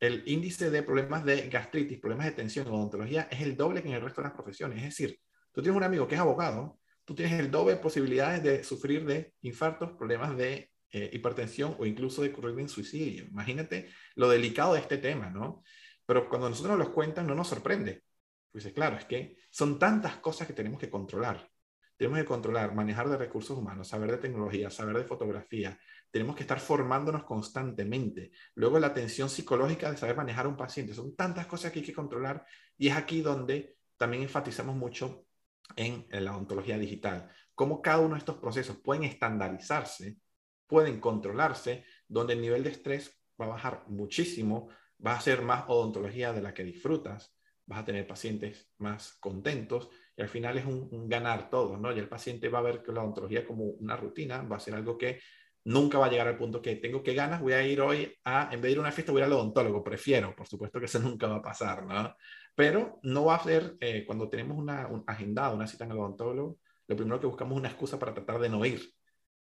el 0.00 0.22
índice 0.26 0.70
de 0.70 0.82
problemas 0.82 1.24
de 1.24 1.48
gastritis, 1.48 1.98
problemas 1.98 2.26
de 2.26 2.32
tensión 2.32 2.66
en 2.66 2.74
odontología 2.74 3.22
es 3.30 3.40
el 3.40 3.56
doble 3.56 3.82
que 3.82 3.88
en 3.88 3.94
el 3.94 4.00
resto 4.00 4.20
de 4.20 4.28
las 4.28 4.34
profesiones. 4.36 4.78
Es 4.78 4.84
decir, 4.84 5.18
tú 5.52 5.60
tienes 5.60 5.76
un 5.76 5.82
amigo 5.82 6.06
que 6.06 6.14
es 6.14 6.20
abogado, 6.20 6.78
tú 7.08 7.14
tienes 7.14 7.40
el 7.40 7.50
doble 7.50 7.76
de 7.76 7.80
posibilidades 7.80 8.42
de 8.42 8.62
sufrir 8.62 9.06
de 9.06 9.32
infartos, 9.40 9.92
problemas 9.92 10.36
de 10.36 10.70
eh, 10.92 11.08
hipertensión 11.10 11.74
o 11.78 11.86
incluso 11.86 12.20
de 12.20 12.28
ocurrir 12.28 12.60
en 12.60 12.68
suicidio. 12.68 13.24
Imagínate 13.24 13.88
lo 14.16 14.28
delicado 14.28 14.74
de 14.74 14.80
este 14.80 14.98
tema, 14.98 15.30
¿no? 15.30 15.62
Pero 16.04 16.28
cuando 16.28 16.50
nosotros 16.50 16.76
nos 16.76 16.86
los 16.86 16.94
cuentan 16.94 17.26
no 17.26 17.34
nos 17.34 17.48
sorprende. 17.48 18.04
Pues 18.52 18.70
claro, 18.74 18.98
es 18.98 19.06
que 19.06 19.38
son 19.48 19.78
tantas 19.78 20.18
cosas 20.18 20.46
que 20.46 20.52
tenemos 20.52 20.78
que 20.78 20.90
controlar. 20.90 21.50
Tenemos 21.96 22.18
que 22.18 22.26
controlar, 22.26 22.74
manejar 22.74 23.08
de 23.08 23.16
recursos 23.16 23.56
humanos, 23.56 23.88
saber 23.88 24.10
de 24.10 24.18
tecnología, 24.18 24.68
saber 24.68 24.98
de 24.98 25.04
fotografía, 25.04 25.80
tenemos 26.10 26.36
que 26.36 26.42
estar 26.42 26.60
formándonos 26.60 27.24
constantemente. 27.24 28.32
Luego 28.54 28.78
la 28.78 28.88
atención 28.88 29.30
psicológica 29.30 29.90
de 29.90 29.96
saber 29.96 30.14
manejar 30.14 30.44
a 30.44 30.50
un 30.50 30.58
paciente. 30.58 30.92
Son 30.92 31.16
tantas 31.16 31.46
cosas 31.46 31.72
que 31.72 31.78
hay 31.78 31.86
que 31.86 31.94
controlar 31.94 32.44
y 32.76 32.88
es 32.88 32.96
aquí 32.96 33.22
donde 33.22 33.78
también 33.96 34.24
enfatizamos 34.24 34.76
mucho 34.76 35.27
en, 35.76 36.06
la 36.10 36.32
odontología 36.34 36.78
digital. 36.78 37.28
Cómo 37.54 37.82
cada 37.82 38.00
uno 38.00 38.14
de 38.14 38.20
estos 38.20 38.36
procesos 38.36 38.76
pueden 38.78 39.04
estandarizarse, 39.04 40.18
pueden 40.66 41.00
controlarse, 41.00 41.84
donde 42.06 42.34
el 42.34 42.40
nivel 42.40 42.64
de 42.64 42.70
estrés 42.70 43.18
va 43.40 43.46
a 43.46 43.50
bajar 43.50 43.84
muchísimo, 43.88 44.68
va 45.04 45.14
a 45.14 45.20
ser 45.20 45.42
más 45.42 45.64
odontología 45.68 46.32
de 46.32 46.42
la 46.42 46.54
que 46.54 46.64
disfrutas, 46.64 47.34
vas 47.66 47.80
a 47.80 47.84
tener 47.84 48.06
pacientes 48.06 48.70
más 48.78 49.14
contentos 49.20 49.90
y 50.16 50.22
al 50.22 50.28
final 50.28 50.58
es 50.58 50.64
un, 50.64 50.88
un, 50.90 51.08
ganar 51.08 51.50
todo, 51.50 51.76
¿no? 51.76 51.94
Y 51.94 51.98
el 51.98 52.08
paciente 52.08 52.48
va 52.48 52.58
a 52.58 52.62
ver 52.62 52.82
que 52.82 52.92
la 52.92 53.02
odontología 53.02 53.46
como 53.46 53.64
una 53.64 53.96
rutina 53.96 54.42
va 54.42 54.56
a 54.56 54.60
ser 54.60 54.74
algo 54.74 54.96
que 54.96 55.20
nunca 55.68 55.98
va 55.98 56.06
a 56.06 56.10
llegar 56.10 56.28
al 56.28 56.38
punto 56.38 56.62
que 56.62 56.76
tengo 56.76 57.02
que 57.02 57.14
ganas, 57.14 57.40
voy 57.40 57.52
a 57.52 57.62
ir 57.66 57.80
hoy 57.80 58.14
a, 58.24 58.48
en 58.52 58.60
vez 58.60 58.62
de 58.62 58.70
ir 58.72 58.78
a 58.78 58.80
una 58.80 58.92
fiesta, 58.92 59.12
voy 59.12 59.20
a 59.20 59.26
ir 59.26 59.32
al 59.32 59.38
odontólogo, 59.38 59.84
prefiero, 59.84 60.34
por 60.34 60.46
supuesto 60.46 60.80
que 60.80 60.86
eso 60.86 60.98
nunca 61.00 61.28
va 61.28 61.36
a 61.36 61.42
pasar, 61.42 61.84
¿no? 61.84 62.14
Pero 62.58 62.98
no 63.04 63.26
va 63.26 63.36
a 63.36 63.44
ser, 63.44 63.76
eh, 63.78 64.04
cuando 64.04 64.28
tenemos 64.28 64.58
una 64.58 64.88
un 64.88 65.04
agendada, 65.06 65.54
una 65.54 65.68
cita 65.68 65.84
en 65.84 65.92
el 65.92 65.98
odontólogo, 65.98 66.58
lo 66.88 66.96
primero 66.96 67.20
que 67.20 67.28
buscamos 67.28 67.52
es 67.54 67.60
una 67.60 67.68
excusa 67.68 68.00
para 68.00 68.12
tratar 68.14 68.40
de 68.40 68.48
no 68.48 68.64
ir, 68.64 68.92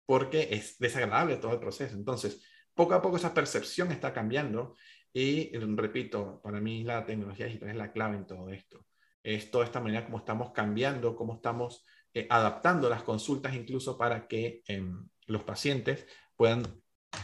porque 0.07 0.49
es 0.51 0.79
desagradable 0.79 1.37
todo 1.37 1.53
el 1.53 1.61
proceso. 1.61 1.95
Entonces, 1.95 2.43
poco 2.73 2.95
a 2.95 3.03
poco 3.03 3.19
esa 3.19 3.35
percepción 3.35 3.93
está 3.93 4.15
cambiando 4.15 4.75
y, 5.13 5.55
repito, 5.59 6.41
para 6.43 6.61
mí 6.61 6.83
la 6.83 7.05
tecnología 7.05 7.45
digital 7.45 7.69
es 7.69 7.77
la 7.77 7.93
clave 7.93 8.17
en 8.17 8.27
todo 8.27 8.49
esto. 8.49 8.87
Es 9.23 9.51
toda 9.51 9.67
esta 9.67 9.81
manera 9.81 10.07
como 10.07 10.19
estamos 10.19 10.53
cambiando, 10.53 11.15
cómo 11.15 11.35
estamos 11.35 11.85
eh, 12.15 12.27
adaptando 12.31 12.89
las 12.89 13.03
consultas 13.03 13.55
incluso 13.55 13.99
para 13.99 14.27
que... 14.27 14.63
Em, 14.67 15.07
los 15.27 15.43
pacientes 15.43 16.07
puedan, 16.37 16.65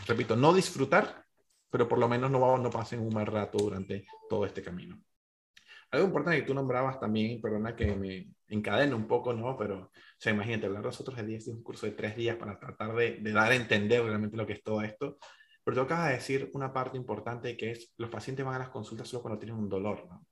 repito, 0.06 0.36
no 0.36 0.54
disfrutar, 0.54 1.24
pero 1.70 1.88
por 1.88 1.98
lo 1.98 2.08
menos 2.08 2.30
no, 2.30 2.58
no 2.58 2.70
pasen 2.70 3.00
un 3.00 3.12
mal 3.12 3.26
rato 3.26 3.58
durante 3.58 4.06
todo 4.28 4.46
este 4.46 4.62
camino. 4.62 5.02
Algo 5.90 6.06
importante 6.06 6.40
que 6.40 6.46
tú 6.46 6.54
nombrabas 6.54 7.00
también, 7.00 7.40
perdona 7.40 7.74
que 7.74 7.96
me 7.96 8.28
encadene 8.48 8.94
un 8.94 9.08
poco, 9.08 9.32
¿no? 9.32 9.56
Pero, 9.56 9.78
o 9.78 9.90
sea, 10.18 10.32
imagínate, 10.32 10.66
hablar 10.66 10.84
nosotros 10.84 11.16
de 11.16 11.24
10 11.24 11.46
de 11.46 11.52
un 11.52 11.62
curso 11.62 11.86
de 11.86 11.92
tres 11.92 12.16
días 12.16 12.36
para 12.36 12.58
tratar 12.58 12.94
de, 12.94 13.16
de, 13.16 13.32
dar 13.32 13.50
a 13.50 13.56
entender 13.56 14.02
realmente 14.02 14.36
lo 14.36 14.46
que 14.46 14.54
es 14.54 14.62
todo 14.62 14.82
esto. 14.82 15.18
Pero 15.64 15.76
tú 15.76 15.80
acabas 15.82 16.08
de 16.08 16.14
decir 16.14 16.50
una 16.54 16.72
parte 16.72 16.96
importante 16.96 17.56
que 17.56 17.72
es, 17.72 17.92
los 17.96 18.10
pacientes 18.10 18.44
van 18.44 18.54
a 18.54 18.60
las 18.60 18.70
consultas 18.70 19.08
solo 19.08 19.22
cuando 19.22 19.38
tienen 19.38 19.58
un 19.58 19.68
dolor, 19.68 20.06
¿no? 20.08 20.24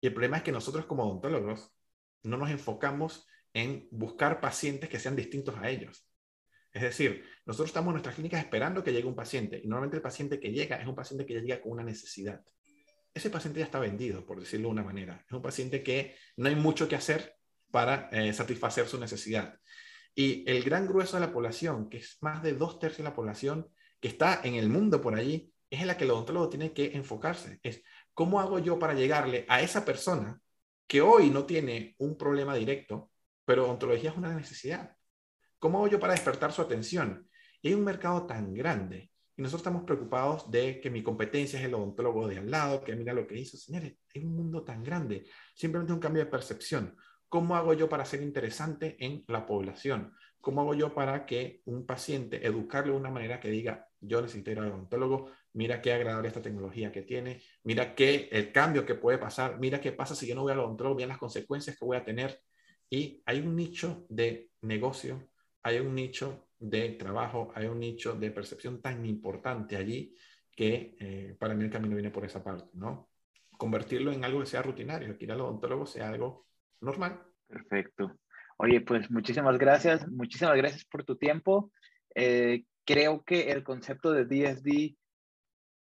Y 0.00 0.08
el 0.08 0.12
problema 0.12 0.36
es 0.38 0.42
que 0.42 0.52
nosotros 0.52 0.84
como 0.84 1.04
odontólogos 1.04 1.72
no 2.24 2.36
nos 2.36 2.50
enfocamos 2.50 3.26
en 3.54 3.88
buscar 3.90 4.40
pacientes 4.40 4.90
que 4.90 4.98
sean 4.98 5.16
distintos 5.16 5.56
a 5.56 5.70
ellos. 5.70 6.06
Es 6.72 6.82
decir, 6.82 7.24
nosotros 7.46 7.70
estamos 7.70 7.88
en 7.88 7.92
nuestras 7.92 8.16
clínicas 8.16 8.40
esperando 8.40 8.82
que 8.82 8.92
llegue 8.92 9.06
un 9.06 9.14
paciente 9.14 9.60
y 9.62 9.68
normalmente 9.68 9.96
el 9.96 10.02
paciente 10.02 10.40
que 10.40 10.50
llega 10.50 10.76
es 10.76 10.86
un 10.86 10.94
paciente 10.94 11.24
que 11.24 11.40
llega 11.40 11.62
con 11.62 11.72
una 11.72 11.84
necesidad. 11.84 12.44
Ese 13.14 13.30
paciente 13.30 13.60
ya 13.60 13.66
está 13.66 13.78
vendido, 13.78 14.26
por 14.26 14.40
decirlo 14.40 14.68
de 14.68 14.72
una 14.72 14.82
manera. 14.82 15.24
Es 15.26 15.32
un 15.32 15.40
paciente 15.40 15.82
que 15.82 16.16
no 16.36 16.48
hay 16.48 16.56
mucho 16.56 16.88
que 16.88 16.96
hacer 16.96 17.36
para 17.70 18.08
eh, 18.10 18.32
satisfacer 18.32 18.86
su 18.88 18.98
necesidad. 18.98 19.58
Y 20.14 20.48
el 20.50 20.62
gran 20.64 20.86
grueso 20.86 21.16
de 21.16 21.26
la 21.26 21.32
población, 21.32 21.88
que 21.88 21.98
es 21.98 22.18
más 22.20 22.42
de 22.42 22.54
dos 22.54 22.78
tercios 22.78 22.98
de 22.98 23.04
la 23.04 23.14
población 23.14 23.68
que 24.00 24.08
está 24.08 24.40
en 24.44 24.54
el 24.54 24.68
mundo 24.68 25.00
por 25.00 25.14
allí, 25.14 25.52
es 25.70 25.80
en 25.80 25.86
la 25.86 25.96
que 25.96 26.04
el 26.04 26.10
odontólogo 26.10 26.48
tiene 26.48 26.72
que 26.72 26.92
enfocarse. 26.94 27.58
Es 27.62 27.82
cómo 28.12 28.40
hago 28.40 28.58
yo 28.58 28.78
para 28.78 28.94
llegarle 28.94 29.44
a 29.48 29.60
esa 29.60 29.84
persona 29.84 30.40
que 30.86 31.00
hoy 31.00 31.30
no 31.30 31.46
tiene 31.46 31.94
un 31.98 32.16
problema 32.16 32.54
directo, 32.54 33.10
pero 33.44 33.64
odontología 33.64 34.10
es 34.10 34.16
una 34.16 34.34
necesidad. 34.34 34.96
¿Cómo 35.58 35.78
hago 35.78 35.88
yo 35.88 36.00
para 36.00 36.12
despertar 36.12 36.52
su 36.52 36.62
atención? 36.62 37.28
Y 37.62 37.68
hay 37.68 37.74
un 37.74 37.84
mercado 37.84 38.26
tan 38.26 38.52
grande 38.52 39.10
y 39.36 39.42
nosotros 39.42 39.60
estamos 39.60 39.82
preocupados 39.84 40.50
de 40.50 40.80
que 40.80 40.90
mi 40.90 41.02
competencia 41.02 41.58
es 41.58 41.64
el 41.64 41.74
odontólogo 41.74 42.28
de 42.28 42.38
al 42.38 42.50
lado, 42.50 42.84
que 42.84 42.94
mira 42.94 43.12
lo 43.12 43.26
que 43.26 43.38
hizo. 43.38 43.56
Señores, 43.56 43.96
hay 44.14 44.24
un 44.24 44.36
mundo 44.36 44.62
tan 44.62 44.82
grande, 44.82 45.24
simplemente 45.54 45.92
un 45.92 45.98
cambio 45.98 46.24
de 46.24 46.30
percepción. 46.30 46.96
¿Cómo 47.28 47.56
hago 47.56 47.72
yo 47.72 47.88
para 47.88 48.04
ser 48.04 48.22
interesante 48.22 48.96
en 49.04 49.24
la 49.26 49.44
población? 49.44 50.12
¿Cómo 50.40 50.60
hago 50.60 50.74
yo 50.74 50.94
para 50.94 51.26
que 51.26 51.62
un 51.64 51.84
paciente, 51.84 52.46
educarle 52.46 52.92
de 52.92 52.98
una 52.98 53.10
manera 53.10 53.40
que 53.40 53.50
diga, 53.50 53.88
yo 54.00 54.22
necesito 54.22 54.52
ir 54.52 54.58
al 54.60 54.70
odontólogo, 54.70 55.32
mira 55.54 55.82
qué 55.82 55.92
agradable 55.92 56.28
esta 56.28 56.42
tecnología 56.42 56.92
que 56.92 57.02
tiene, 57.02 57.42
mira 57.64 57.94
qué 57.94 58.28
el 58.30 58.52
cambio 58.52 58.86
que 58.86 58.94
puede 58.94 59.18
pasar, 59.18 59.58
mira 59.58 59.80
qué 59.80 59.90
pasa 59.90 60.14
si 60.14 60.28
yo 60.28 60.34
no 60.34 60.42
voy 60.42 60.52
al 60.52 60.60
odontólogo, 60.60 60.96
mira 60.96 61.08
las 61.08 61.18
consecuencias 61.18 61.76
que 61.76 61.84
voy 61.84 61.96
a 61.96 62.04
tener. 62.04 62.40
Y 62.88 63.22
hay 63.26 63.40
un 63.40 63.56
nicho 63.56 64.06
de 64.08 64.50
negocio 64.60 65.28
hay 65.64 65.80
un 65.80 65.94
nicho 65.94 66.46
de 66.70 66.90
trabajo, 66.90 67.52
hay 67.54 67.66
un 67.66 67.78
nicho 67.78 68.14
de 68.14 68.30
percepción 68.30 68.80
tan 68.80 69.04
importante 69.04 69.76
allí 69.76 70.14
que 70.50 70.96
eh, 70.98 71.36
para 71.38 71.54
mí 71.54 71.64
el 71.64 71.70
camino 71.70 71.94
viene 71.94 72.10
por 72.10 72.24
esa 72.24 72.42
parte, 72.42 72.70
¿no? 72.74 73.10
Convertirlo 73.58 74.12
en 74.12 74.24
algo 74.24 74.40
que 74.40 74.46
sea 74.46 74.62
rutinario, 74.62 75.16
que 75.18 75.24
ir 75.24 75.32
al 75.32 75.40
odontólogo 75.40 75.86
sea 75.86 76.08
algo 76.08 76.46
normal. 76.80 77.22
Perfecto. 77.46 78.18
Oye, 78.56 78.80
pues 78.80 79.10
muchísimas 79.10 79.58
gracias, 79.58 80.08
muchísimas 80.08 80.56
gracias 80.56 80.84
por 80.84 81.04
tu 81.04 81.16
tiempo. 81.16 81.70
Eh, 82.14 82.64
creo 82.84 83.22
que 83.24 83.50
el 83.50 83.62
concepto 83.62 84.12
de 84.12 84.24
DSD 84.24 84.96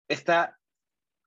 está, 0.08 0.58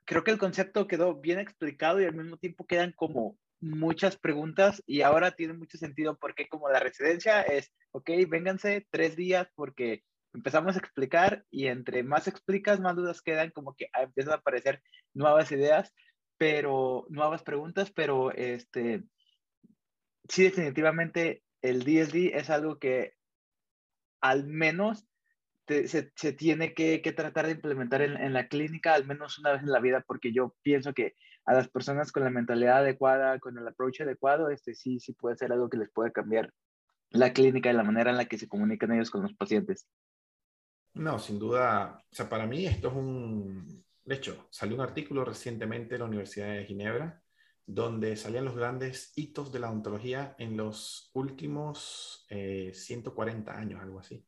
creo 0.04 0.22
que 0.22 0.32
el 0.32 0.38
concepto 0.38 0.86
quedó 0.86 1.14
bien 1.14 1.38
explicado 1.38 2.00
y 2.00 2.04
al 2.04 2.14
mismo 2.14 2.36
tiempo 2.36 2.66
quedan 2.66 2.92
como 2.92 3.38
muchas 3.66 4.16
preguntas 4.16 4.82
y 4.86 5.02
ahora 5.02 5.32
tiene 5.32 5.54
mucho 5.54 5.78
sentido 5.78 6.18
porque 6.18 6.48
como 6.48 6.68
la 6.68 6.80
residencia 6.80 7.42
es, 7.42 7.72
ok, 7.92 8.10
vénganse 8.28 8.86
tres 8.90 9.16
días 9.16 9.48
porque 9.54 10.02
empezamos 10.34 10.76
a 10.76 10.78
explicar 10.78 11.44
y 11.50 11.66
entre 11.66 12.02
más 12.02 12.28
explicas, 12.28 12.80
más 12.80 12.96
dudas 12.96 13.22
quedan, 13.22 13.50
como 13.50 13.74
que 13.74 13.88
empiezan 13.98 14.34
a 14.34 14.36
aparecer 14.36 14.82
nuevas 15.14 15.50
ideas, 15.50 15.92
pero 16.38 17.06
nuevas 17.08 17.42
preguntas, 17.42 17.90
pero 17.90 18.30
este, 18.32 19.02
sí 20.28 20.44
definitivamente 20.44 21.42
el 21.62 21.80
DSD 21.80 22.36
es 22.36 22.50
algo 22.50 22.78
que 22.78 23.14
al 24.20 24.46
menos 24.46 25.06
se, 25.66 26.32
tiene 26.32 26.74
que, 26.74 26.98
tratar 27.16 27.46
de 27.46 27.52
implementar 27.52 28.02
en, 28.02 28.32
la 28.32 28.48
clínica 28.48 28.94
al 28.94 29.06
menos 29.06 29.38
una 29.38 29.52
vez 29.52 29.62
en 29.62 29.72
la 29.72 29.80
vida, 29.80 30.04
porque 30.06 30.32
yo 30.32 30.54
pienso 30.62 30.92
que 30.92 31.14
a 31.46 31.54
las 31.54 31.68
personas 31.68 32.12
con 32.12 32.24
la 32.24 32.30
mentalidad 32.30 32.78
adecuada, 32.78 33.38
con 33.38 33.56
el 33.56 33.66
approach 33.66 34.02
adecuado, 34.02 34.50
este 34.50 34.74
sí, 34.74 35.00
sí 35.00 35.12
puede 35.12 35.36
ser 35.36 35.52
algo 35.52 35.70
que 35.70 35.78
les 35.78 35.90
puede 35.90 36.12
cambiar 36.12 36.52
la 37.10 37.32
clínica 37.32 37.70
y 37.70 37.74
la 37.74 37.84
manera 37.84 38.10
en 38.10 38.16
la 38.16 38.26
que 38.26 38.38
se 38.38 38.48
comunican 38.48 38.92
ellos 38.92 39.10
con 39.10 39.22
los 39.22 39.34
pacientes. 39.34 39.86
No, 40.94 41.18
sin 41.18 41.38
duda, 41.38 42.02
o 42.10 42.14
sea, 42.14 42.28
para 42.28 42.46
mí 42.46 42.66
esto 42.66 42.88
es 42.88 42.94
un, 42.94 43.84
De 44.04 44.14
hecho, 44.14 44.48
salió 44.50 44.74
un 44.74 44.82
artículo 44.82 45.24
recientemente 45.24 45.94
en 45.94 46.00
la 46.00 46.06
Universidad 46.06 46.48
de 46.48 46.64
Ginebra 46.64 47.22
donde 47.66 48.16
salían 48.16 48.44
los 48.44 48.56
grandes 48.56 49.12
hitos 49.16 49.52
de 49.52 49.58
la 49.58 49.68
odontología 49.68 50.36
en 50.38 50.56
los 50.56 51.10
últimos 51.14 52.24
140 52.28 53.52
eh, 53.52 53.56
años, 53.56 53.82
algo 53.82 53.98
así. 53.98 54.24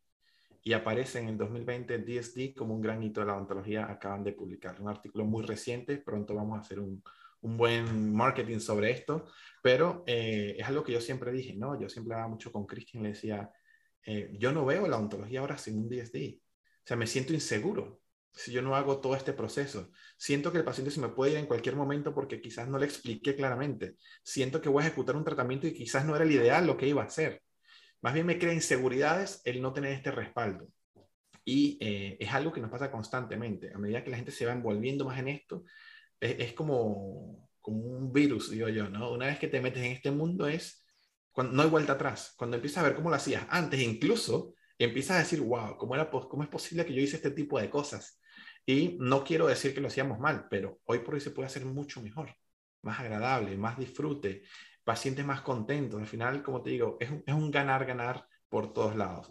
Y 0.63 0.73
aparece 0.73 1.21
en 1.21 1.29
el 1.29 1.39
2020 1.39 1.99
DSD 1.99 2.55
como 2.57 2.75
un 2.75 2.81
gran 2.81 3.03
hito 3.03 3.21
de 3.21 3.27
la 3.27 3.37
odontología. 3.37 3.91
Acaban 3.91 4.25
de 4.25 4.33
publicar 4.33 4.81
un 4.81 4.89
artículo 4.89 5.25
muy 5.25 5.45
reciente. 5.45 5.99
Pronto 5.99 6.35
vamos 6.35 6.59
a 6.59 6.61
hacer 6.61 6.81
un, 6.81 7.03
un 7.43 7.57
buen 7.57 8.13
marketing 8.13 8.59
sobre 8.59 8.91
esto. 8.91 9.27
Pero 9.63 10.05
eh, 10.07 10.57
es 10.59 10.67
algo 10.67 10.83
que 10.85 10.93
yo 10.93 11.01
siempre 11.01 11.33
dije, 11.33 11.55
¿no? 11.57 11.81
Yo 11.81 11.89
siempre 11.89 12.15
hablaba 12.15 12.31
mucho 12.31 12.53
con 12.53 12.67
Christian, 12.67 13.03
le 13.03 13.11
decía, 13.11 13.51
eh, 14.05 14.31
yo 14.39 14.53
no 14.53 14.65
veo 14.65 14.87
la 14.89 14.97
odontología 14.97 15.41
ahora 15.41 15.59
sin 15.59 15.79
un 15.79 15.89
DSD. 15.89 16.39
O 16.39 16.87
sea, 16.87 16.97
me 16.97 17.07
siento 17.07 17.33
inseguro 17.33 18.01
si 18.33 18.53
yo 18.53 18.63
no 18.63 18.77
hago 18.77 19.01
todo 19.01 19.17
este 19.17 19.33
proceso. 19.33 19.91
Siento 20.17 20.53
que 20.53 20.59
el 20.59 20.65
paciente 20.65 20.91
se 20.91 21.01
me 21.01 21.09
puede 21.09 21.33
ir 21.33 21.39
en 21.39 21.47
cualquier 21.47 21.77
momento 21.77 22.15
porque 22.15 22.41
quizás 22.41 22.69
no 22.69 22.79
le 22.79 22.87
expliqué 22.87 23.35
claramente. 23.35 23.97
Siento 24.23 24.61
que 24.61 24.69
voy 24.69 24.85
a 24.85 24.87
ejecutar 24.87 25.17
un 25.17 25.25
tratamiento 25.25 25.67
y 25.67 25.75
quizás 25.75 26.05
no 26.05 26.15
era 26.15 26.25
el 26.25 26.33
ideal 26.33 26.67
lo 26.67 26.77
que 26.77 26.87
iba 26.87 27.03
a 27.03 27.07
hacer. 27.07 27.43
Más 28.01 28.15
bien 28.15 28.27
me 28.27 28.39
crea 28.39 28.53
inseguridades 28.53 29.43
el 29.45 29.61
no 29.61 29.73
tener 29.73 29.93
este 29.93 30.11
respaldo. 30.11 30.69
Y 31.45 31.79
eh, 31.81 32.17
es 32.21 32.33
algo 32.33 32.53
que 32.53 32.61
nos 32.61 32.71
pasa 32.71 32.91
constantemente. 32.91 33.73
A 33.75 33.79
medida 33.79 34.05
que 34.05 34.11
la 34.11 34.17
gente 34.17 34.33
se 34.33 34.47
va 34.47 34.53
envolviendo 34.53 35.05
más 35.05 35.19
en 35.19 35.29
esto, 35.29 35.65
es, 36.21 36.53
como, 36.53 37.49
como 37.61 37.79
un 37.81 38.13
virus, 38.13 38.51
digo 38.51 38.69
yo, 38.69 38.89
¿no? 38.91 39.13
Una 39.13 39.27
vez 39.27 39.39
que 39.39 39.49
te 39.49 39.61
metes 39.61 39.83
en 39.83 39.93
este 39.93 40.11
mundo 40.11 40.47
es, 40.49 40.85
cuando, 41.33 41.55
no 41.55 41.63
hay 41.63 41.69
vuelta 41.69 41.95
atrás. 41.95 42.35
Cuando 42.37 42.57
empiezas 42.57 42.85
a 42.85 42.89
ver 42.89 42.97
cómo 42.97 43.11
lo 43.11 43.17
hacías 43.17 43.47
antes, 43.51 43.81
incluso 43.81 44.55
empiezas 44.79 45.17
a 45.17 45.21
decir, 45.21 45.41
wow, 45.41 45.77
¿cómo, 45.77 45.95
era, 45.95 46.11
¿cómo 46.11 46.43
es 46.43 46.49
posible 46.49 46.85
que 46.85 46.95
yo 46.95 47.01
hice 47.01 47.17
este 47.17 47.31
tipo 47.31 47.59
de 47.59 47.71
cosas? 47.71 48.21
Y 48.67 48.99
no 49.01 49.25
quiero 49.25 49.47
decir 49.47 49.73
que 49.73 49.81
lo 49.81 49.89
hacíamos 49.89 50.19
mal, 50.19 50.47
pero 50.51 50.81
hoy 50.85 50.99
por 50.99 51.15
hoy 51.15 51.21
se 51.21 51.31
puede 51.31 51.47
hacer 51.47 51.65
mucho 51.65 52.03
mejor, 52.03 52.35
más 52.83 53.01
agradable, 53.01 53.57
más 53.57 53.79
disfrute, 53.79 54.43
pacientes 54.89 55.23
más 55.27 55.43
contentos. 55.43 56.01
Al 56.01 56.07
final, 56.07 56.43
como 56.43 56.63
te 56.63 56.71
digo, 56.71 56.97
es 56.99 57.35
un 57.35 57.51
ganar-ganar 57.51 58.27
por 58.49 58.73
todos 58.73 58.97
lados. 58.97 59.31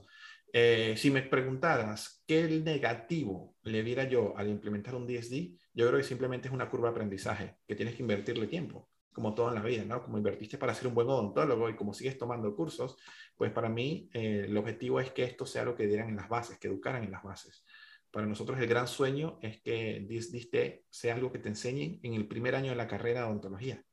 Eh, 0.53 0.93
si 0.95 1.09
me 1.09 1.23
preguntaras 1.23 2.23
qué 2.27 2.47
negativo 2.63 3.55
le 3.63 3.81
viera 3.81 4.03
yo 4.03 4.37
al 4.37 4.49
implementar 4.49 4.93
un 4.93 5.07
DSD, 5.07 5.57
yo 5.73 5.87
creo 5.87 5.97
que 5.97 6.03
simplemente 6.03 6.47
es 6.47 6.53
una 6.53 6.69
curva 6.69 6.89
de 6.89 6.91
aprendizaje, 6.91 7.57
que 7.67 7.73
tienes 7.73 7.95
que 7.95 8.03
invertirle 8.03 8.45
tiempo, 8.45 8.91
como 9.11 9.33
todo 9.33 9.49
en 9.49 9.55
la 9.55 9.63
vida, 9.63 9.83
¿no? 9.83 10.03
Como 10.03 10.19
invertiste 10.19 10.59
para 10.59 10.75
ser 10.75 10.89
un 10.89 10.93
buen 10.93 11.07
odontólogo 11.07 11.67
y 11.71 11.75
como 11.75 11.91
sigues 11.91 12.19
tomando 12.19 12.55
cursos, 12.55 12.95
pues 13.35 13.51
para 13.51 13.67
mí 13.67 14.11
eh, 14.13 14.45
el 14.47 14.55
objetivo 14.57 14.99
es 14.99 15.09
que 15.09 15.23
esto 15.23 15.47
sea 15.47 15.65
lo 15.65 15.73
que 15.73 15.87
dieran 15.87 16.09
en 16.09 16.17
las 16.17 16.29
bases, 16.29 16.59
que 16.59 16.67
educaran 16.67 17.03
en 17.03 17.09
las 17.09 17.23
bases. 17.23 17.65
Para 18.11 18.27
nosotros 18.27 18.59
el 18.59 18.67
gran 18.67 18.87
sueño 18.87 19.39
es 19.41 19.59
que 19.63 20.05
DSD 20.07 20.85
sea 20.91 21.15
algo 21.15 21.31
que 21.31 21.39
te 21.39 21.49
enseñen 21.49 21.99
en 22.03 22.13
el 22.13 22.27
primer 22.27 22.53
año 22.53 22.69
de 22.69 22.77
la 22.77 22.87
carrera 22.87 23.21
de 23.21 23.25
odontología. 23.25 23.83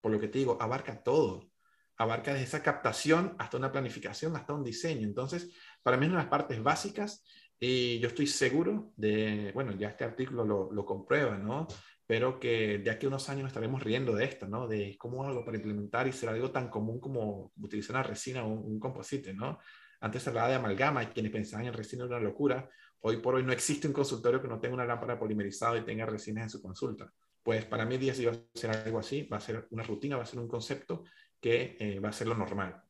Por 0.00 0.12
lo 0.12 0.20
que 0.20 0.28
te 0.28 0.38
digo, 0.38 0.56
abarca 0.60 1.02
todo. 1.02 1.50
Abarca 1.96 2.32
desde 2.32 2.46
esa 2.46 2.62
captación 2.62 3.36
hasta 3.38 3.56
una 3.56 3.70
planificación, 3.70 4.34
hasta 4.36 4.54
un 4.54 4.64
diseño. 4.64 5.06
Entonces, 5.06 5.54
para 5.82 5.96
mí 5.96 6.06
es 6.06 6.10
una 6.10 6.18
de 6.18 6.24
las 6.24 6.30
partes 6.30 6.62
básicas 6.62 7.24
y 7.58 7.98
yo 7.98 8.08
estoy 8.08 8.26
seguro 8.26 8.92
de, 8.96 9.50
bueno, 9.52 9.72
ya 9.72 9.88
este 9.88 10.04
artículo 10.04 10.44
lo, 10.44 10.72
lo 10.72 10.84
comprueba, 10.86 11.36
¿no? 11.36 11.66
Pero 12.06 12.40
que 12.40 12.78
de 12.78 12.90
aquí 12.90 13.04
a 13.04 13.10
unos 13.10 13.28
años 13.28 13.48
estaremos 13.48 13.82
riendo 13.82 14.14
de 14.14 14.24
esto, 14.24 14.48
¿no? 14.48 14.66
De 14.66 14.96
cómo 14.98 15.26
algo 15.26 15.44
para 15.44 15.58
implementar 15.58 16.08
y 16.08 16.12
ser 16.12 16.30
algo 16.30 16.50
tan 16.50 16.70
común 16.70 16.98
como 16.98 17.52
utilizar 17.60 17.96
una 17.96 18.02
resina 18.02 18.44
o 18.44 18.48
un, 18.48 18.72
un 18.72 18.80
composite, 18.80 19.34
¿no? 19.34 19.58
Antes 20.00 20.22
se 20.22 20.30
hablaba 20.30 20.48
de 20.48 20.54
amalgama 20.54 21.02
y 21.02 21.06
quienes 21.08 21.30
pensaban 21.30 21.66
en 21.66 21.74
resina 21.74 22.04
era 22.06 22.16
una 22.16 22.24
locura. 22.24 22.68
Hoy 23.00 23.18
por 23.18 23.34
hoy 23.34 23.42
no 23.42 23.52
existe 23.52 23.86
un 23.86 23.92
consultorio 23.92 24.40
que 24.40 24.48
no 24.48 24.58
tenga 24.58 24.74
una 24.74 24.86
lámpara 24.86 25.18
polimerizada 25.18 25.76
y 25.76 25.84
tenga 25.84 26.06
resinas 26.06 26.44
en 26.44 26.50
su 26.50 26.62
consulta. 26.62 27.12
Pues 27.42 27.64
para 27.64 27.84
mí 27.84 27.96
días 27.96 28.20
va 28.26 28.32
a 28.32 28.58
ser 28.58 28.70
algo 28.70 28.98
así, 28.98 29.22
va 29.24 29.38
a 29.38 29.40
ser 29.40 29.66
una 29.70 29.82
rutina, 29.82 30.16
va 30.16 30.24
a 30.24 30.26
ser 30.26 30.38
un 30.38 30.48
concepto 30.48 31.04
que 31.40 31.76
eh, 31.80 32.00
va 32.00 32.10
a 32.10 32.12
ser 32.12 32.26
lo 32.26 32.34
normal 32.34 32.82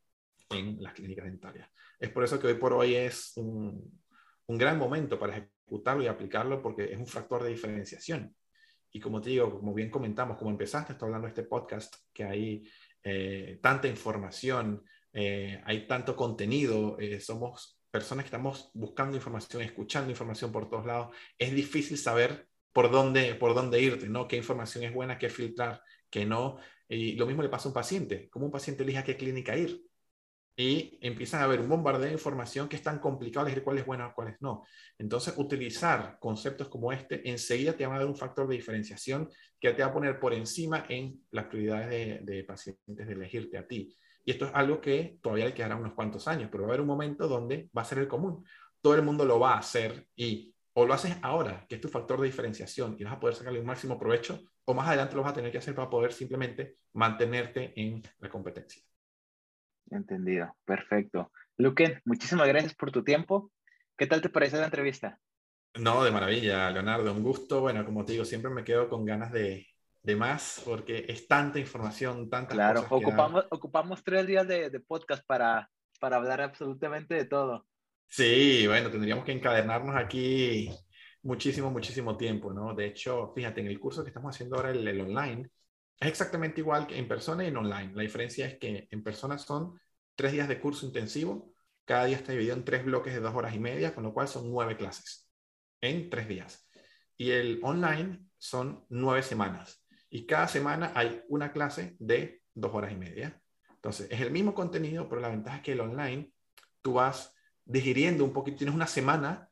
en 0.51 0.83
las 0.83 0.95
clínicas 0.95 1.27
dentarias. 1.27 1.69
Es 1.99 2.11
por 2.11 2.25
eso 2.25 2.41
que 2.41 2.49
hoy 2.49 2.55
por 2.55 2.73
hoy 2.73 2.95
es 2.95 3.33
un, 3.37 4.01
un 4.47 4.59
gran 4.59 4.79
momento 4.79 5.19
para 5.19 5.37
ejecutarlo 5.37 6.03
y 6.03 6.09
aplicarlo 6.09 6.61
porque 6.61 6.93
es 6.93 6.99
un 6.99 7.07
factor 7.07 7.45
de 7.45 7.51
diferenciación. 7.51 8.35
Y 8.93 8.99
como 8.99 9.21
te 9.21 9.31
digo, 9.31 9.59
como 9.59 9.73
bien 9.73 9.91
comentamos, 9.91 10.37
como 10.37 10.51
empezaste, 10.51 10.95
estoy 10.95 11.07
hablando 11.07 11.27
de 11.27 11.31
este 11.31 11.45
podcast, 11.45 11.95
que 12.13 12.25
hay 12.25 12.69
eh, 13.05 13.61
tanta 13.63 13.87
información, 13.87 14.85
eh, 15.13 15.63
hay 15.65 15.87
tanto 15.87 16.17
contenido, 16.17 16.97
somos 17.21 17.81
personas 17.89 18.25
que 18.25 18.29
estamos 18.29 18.71
buscando 18.75 19.17
información, 19.17 19.63
escuchando 19.63 20.11
información 20.11 20.51
por 20.51 20.69
todos 20.69 20.87
lados. 20.87 21.15
Es 21.39 21.55
difícil 21.55 21.97
saber 21.97 22.50
por 22.73 22.91
dónde, 22.91 23.35
por 23.35 23.55
dónde 23.55 23.81
irte, 23.81 24.09
¿no? 24.09 24.29
Qué 24.29 24.37
información 24.37 24.85
es 24.85 24.95
buena, 24.95 25.19
qué 25.19 25.29
filtrar, 25.29 25.83
qué 26.09 26.27
no. 26.27 26.59
Y 26.89 27.15
lo 27.15 27.27
mismo 27.27 27.43
le 27.43 27.49
pasa 27.49 27.69
a 27.69 27.71
un 27.71 27.75
paciente. 27.75 28.29
¿Cómo 28.31 28.47
un 28.47 28.53
paciente 28.53 28.83
elige 28.83 28.99
a 28.99 29.05
qué 29.05 29.17
clínica 29.17 29.57
ir? 29.57 29.83
y 30.61 30.99
empiezan 31.01 31.41
a 31.41 31.45
haber 31.45 31.61
un 31.61 31.71
bombardeo 31.71 32.07
de 32.09 32.13
información 32.13 32.69
que 32.69 32.77
es 32.77 32.83
tan 32.83 32.99
complicado 32.99 33.47
elegir 33.47 33.65
cuál 33.65 33.79
es 33.79 33.87
bueno 33.87 34.07
y 34.07 34.13
cuál 34.13 34.29
es 34.29 34.43
no. 34.43 34.65
Entonces, 34.99 35.33
utilizar 35.39 36.19
conceptos 36.21 36.69
como 36.69 36.93
este 36.93 37.27
enseguida 37.31 37.73
te 37.73 37.87
va 37.87 37.95
a 37.95 37.99
dar 38.01 38.07
un 38.07 38.17
factor 38.17 38.47
de 38.47 38.57
diferenciación 38.57 39.31
que 39.59 39.73
te 39.73 39.83
va 39.83 39.89
a 39.89 39.93
poner 39.93 40.21
por 40.21 40.35
encima 40.35 40.85
en 40.89 41.25
las 41.31 41.47
prioridades 41.47 42.27
de, 42.27 42.45
pacientes 42.45 43.07
de 43.07 43.13
elegirte 43.13 43.57
a 43.57 43.67
ti. 43.67 43.97
Y 44.23 44.33
esto 44.33 44.47
es 44.47 44.51
algo 44.55 44.83
que 44.83 45.19
todavía 45.23 45.47
le 45.47 45.55
quedará 45.55 45.77
unos 45.77 45.95
cuantos 45.95 46.29
años, 46.29 46.51
pero 46.53 46.65
va 46.65 46.69
a 46.69 46.73
haber 46.73 46.83
un 46.83 46.89
momento 46.89 47.27
donde 47.27 47.71
va 47.77 47.81
a 47.81 47.87
ser 47.87 47.99
el 47.99 48.09
común. 48.09 48.45
Todo 48.83 48.95
el 48.95 49.03
mundo 49.03 49.25
lo 49.25 49.41
va 49.41 49.55
a 49.55 49.59
hacer 49.61 50.07
y 50.15 50.55
o 50.73 50.87
lo 50.87 50.95
haces 50.95 51.17
ahora, 51.23 51.67
que 51.69 51.77
es 51.77 51.81
tu 51.81 51.89
factor 51.89 52.21
de 52.21 52.27
diferenciación 52.27 52.97
y 52.99 53.05
vas 53.05 53.15
a 53.15 53.21
poder 53.21 53.35
sacarle 53.35 53.61
un 53.61 53.67
máximo 53.67 53.99
provecho, 53.99 54.41
o 54.65 54.75
más 54.75 54.89
adelante 54.89 55.17
lo 55.17 55.23
vas 55.23 55.33
a 55.33 55.35
tener 55.35 55.51
que 55.51 55.59
hacer 55.59 55.75
para 55.75 55.91
poder 55.91 56.13
simplemente 56.13 56.77
mantenerte 56.93 57.73
en 57.81 58.03
la 58.19 58.29
competencia. 58.29 58.83
Entendido, 59.91 60.55
perfecto. 60.65 61.33
Luque, 61.57 62.01
muchísimas 62.05 62.47
gracias 62.49 62.75
por 62.75 62.93
tu 62.93 63.03
tiempo. 63.03 63.51
¿Qué 63.97 64.07
tal 64.07 64.21
te 64.21 64.29
pareció 64.29 64.59
la 64.59 64.67
entrevista? 64.67 65.19
No, 65.79 66.03
de 66.03 66.11
maravilla, 66.11 66.71
Leonardo, 66.71 67.13
un 67.13 67.23
gusto. 67.23 67.61
Bueno, 67.61 67.85
como 67.85 68.05
te 68.05 68.13
digo, 68.13 68.25
siempre 68.25 68.51
me 68.51 68.65
quedo 68.65 68.89
con 68.89 69.05
ganas 69.05 69.33
de, 69.33 69.67
de 70.03 70.17
más 70.17 70.63
porque 70.65 71.05
es 71.09 71.29
tanta 71.29 71.59
información, 71.59 72.31
tanta 72.31 72.55
claro, 72.55 72.87
ocupamos, 72.89 73.47
ocupamos 73.51 74.03
tres 74.03 74.27
días 74.27 74.47
de, 74.49 74.71
de, 74.71 74.81
podcast 74.81 75.25
para, 75.27 75.71
para 76.01 76.17
hablar 76.17 76.41
absolutamente 76.41 77.15
de 77.15 77.25
todo. 77.25 77.67
Sí, 78.11 78.67
bueno, 78.67 78.91
tendríamos 78.91 79.25
que 79.25 79.31
encadenarnos 79.31 79.95
aquí 79.95 80.69
muchísimo, 81.23 81.71
muchísimo 81.71 82.17
tiempo, 82.17 82.53
¿no? 82.53 82.75
De 82.75 82.87
hecho, 82.87 83.33
fíjate, 83.35 83.61
en 83.61 83.69
el 83.69 83.79
curso 83.79 84.03
que 84.03 84.11
estamos 84.11 84.35
haciendo 84.35 84.57
ahora, 84.57 84.71
el, 84.73 85.01
online, 85.01 85.49
es 86.01 86.09
exactamente 86.09 86.61
igual 86.61 86.89
que 86.89 86.99
en 86.99 87.07
persona 87.07 87.45
y 87.45 87.49
en 87.49 87.57
online. 87.57 87.93
La 87.95 88.03
diferencia 88.03 88.47
es 88.47 88.59
que 88.59 88.89
en 88.91 89.03
persona 89.05 89.39
son 89.39 89.81
tres 90.17 90.33
días 90.33 90.49
de 90.49 90.61
curso 90.61 90.87
intensivo. 90.87 91.55
Cada 91.85 92.07
día 92.07 92.17
está 92.17 92.33
dividido 92.33 92.57
en 92.57 92.65
tres 92.65 92.85
bloques 92.85 93.15
de 93.15 93.21
dos 93.21 93.35
horas 93.35 93.55
y 93.55 93.61
media, 93.61 93.95
con 93.95 94.03
lo 94.03 94.13
cual 94.13 94.27
son 94.27 94.51
nueve 94.51 94.77
clases 94.77 95.31
en 95.81 96.11
tres 96.11 96.27
días. 96.27 96.69
Y 97.17 97.31
el 97.31 97.61
online 97.63 98.27
son 98.39 98.87
nueve 98.89 99.23
semanas. 99.23 99.87
Y 100.09 100.27
cada 100.27 100.49
semana 100.49 100.93
hay 100.97 101.23
una 101.29 101.53
clase 101.53 101.95
de 102.01 102.43
dos 102.55 102.75
horas 102.75 102.93
y 102.93 102.97
media. 102.97 103.41
Entonces, 103.77 104.09
es 104.11 104.21
el 104.21 104.33
mismo 104.33 104.53
contenido, 104.53 105.09
pero 105.09 105.21
la 105.21 105.29
ventaja 105.29 105.59
es 105.59 105.63
que 105.63 105.73
el 105.73 105.81
online 105.81 106.33
tú 106.83 106.95
vas 106.95 107.37
digiriendo 107.71 108.25
un 108.25 108.33
poquito, 108.33 108.59
tienes 108.59 108.75
una 108.75 108.87
semana 108.87 109.49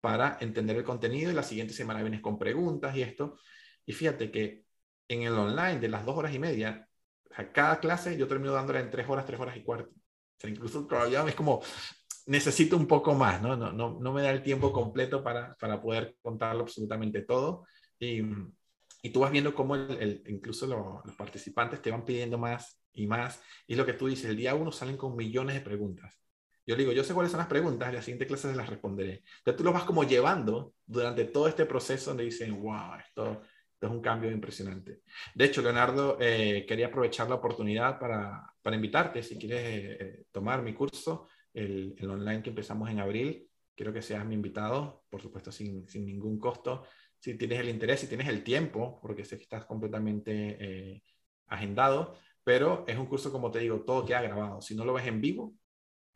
para 0.00 0.38
entender 0.40 0.76
el 0.76 0.84
contenido 0.84 1.30
y 1.30 1.34
la 1.34 1.42
siguiente 1.42 1.74
semana 1.74 2.02
vienes 2.02 2.20
con 2.20 2.38
preguntas 2.38 2.96
y 2.96 3.02
esto. 3.02 3.38
Y 3.86 3.92
fíjate 3.92 4.30
que 4.30 4.64
en 5.08 5.22
el 5.22 5.34
online 5.34 5.80
de 5.80 5.88
las 5.88 6.04
dos 6.04 6.16
horas 6.16 6.34
y 6.34 6.38
media, 6.38 6.88
cada 7.52 7.80
clase 7.80 8.16
yo 8.16 8.26
termino 8.26 8.52
dándola 8.52 8.80
en 8.80 8.90
tres 8.90 9.08
horas, 9.08 9.26
tres 9.26 9.40
horas 9.40 9.56
y 9.56 9.62
cuarto. 9.62 9.90
O 9.90 10.40
sea, 10.40 10.50
incluso 10.50 10.86
todavía 10.86 11.24
es 11.26 11.34
como, 11.34 11.60
necesito 12.26 12.76
un 12.76 12.86
poco 12.86 13.14
más, 13.14 13.42
¿no? 13.42 13.56
No, 13.56 13.72
no, 13.72 13.98
no 14.00 14.12
me 14.12 14.22
da 14.22 14.30
el 14.30 14.42
tiempo 14.42 14.72
completo 14.72 15.22
para, 15.22 15.54
para 15.56 15.80
poder 15.80 16.16
contarlo 16.22 16.62
absolutamente 16.62 17.22
todo. 17.22 17.66
Y, 17.98 18.22
y 19.02 19.10
tú 19.10 19.20
vas 19.20 19.30
viendo 19.30 19.54
cómo 19.54 19.76
el, 19.76 20.22
incluso 20.26 20.66
los 20.66 21.14
participantes 21.16 21.82
te 21.82 21.90
van 21.90 22.04
pidiendo 22.04 22.38
más 22.38 22.80
y 22.92 23.06
más. 23.06 23.42
Y 23.66 23.74
lo 23.74 23.86
que 23.86 23.94
tú 23.94 24.06
dices, 24.06 24.26
el 24.26 24.36
día 24.36 24.54
uno 24.54 24.72
salen 24.72 24.96
con 24.96 25.16
millones 25.16 25.56
de 25.56 25.60
preguntas. 25.60 26.20
Yo 26.70 26.76
le 26.76 26.84
digo, 26.84 26.92
yo 26.92 27.02
sé 27.02 27.14
cuáles 27.14 27.32
son 27.32 27.38
las 27.38 27.48
preguntas, 27.48 27.90
y 27.90 27.96
la 27.96 28.00
siguiente 28.00 28.28
clase 28.28 28.48
se 28.48 28.54
las 28.54 28.68
responderé. 28.68 29.24
Entonces 29.38 29.56
tú 29.56 29.64
lo 29.64 29.72
vas 29.72 29.82
como 29.82 30.04
llevando 30.04 30.74
durante 30.86 31.24
todo 31.24 31.48
este 31.48 31.66
proceso 31.66 32.10
donde 32.10 32.22
dicen, 32.22 32.62
wow, 32.62 32.94
esto, 32.94 33.42
es 33.80 33.90
un 33.90 34.00
cambio 34.00 34.30
impresionante. 34.30 35.00
De 35.34 35.46
hecho, 35.46 35.62
Leonardo, 35.62 36.16
eh, 36.20 36.64
quería 36.68 36.86
aprovechar 36.86 37.28
la 37.28 37.34
oportunidad 37.34 37.98
para, 37.98 38.54
para 38.62 38.76
invitarte, 38.76 39.20
si 39.20 39.36
quieres 39.36 39.62
eh, 39.64 40.24
tomar 40.30 40.62
mi 40.62 40.72
curso, 40.72 41.26
el, 41.52 41.96
el, 41.98 42.08
online 42.08 42.40
que 42.40 42.50
empezamos 42.50 42.88
en 42.88 43.00
abril, 43.00 43.48
quiero 43.74 43.92
que 43.92 44.00
seas 44.00 44.24
mi 44.24 44.36
invitado, 44.36 45.02
por 45.10 45.20
supuesto, 45.20 45.50
sin, 45.50 45.88
sin 45.88 46.06
ningún 46.06 46.38
costo. 46.38 46.84
Si 47.18 47.34
tienes 47.34 47.58
el 47.58 47.68
interés, 47.68 47.98
si 47.98 48.06
tienes 48.06 48.28
el 48.28 48.44
tiempo, 48.44 49.00
porque 49.02 49.24
sé 49.24 49.38
que 49.38 49.42
estás 49.42 49.64
completamente 49.64 50.56
eh, 50.60 51.02
agendado, 51.48 52.16
pero 52.44 52.84
es 52.86 52.96
un 52.96 53.06
curso, 53.06 53.32
como 53.32 53.50
te 53.50 53.58
digo, 53.58 53.80
todo 53.80 54.06
queda 54.06 54.22
grabado. 54.22 54.60
Si 54.60 54.76
no 54.76 54.84
lo 54.84 54.92
ves 54.92 55.08
en 55.08 55.20
vivo, 55.20 55.56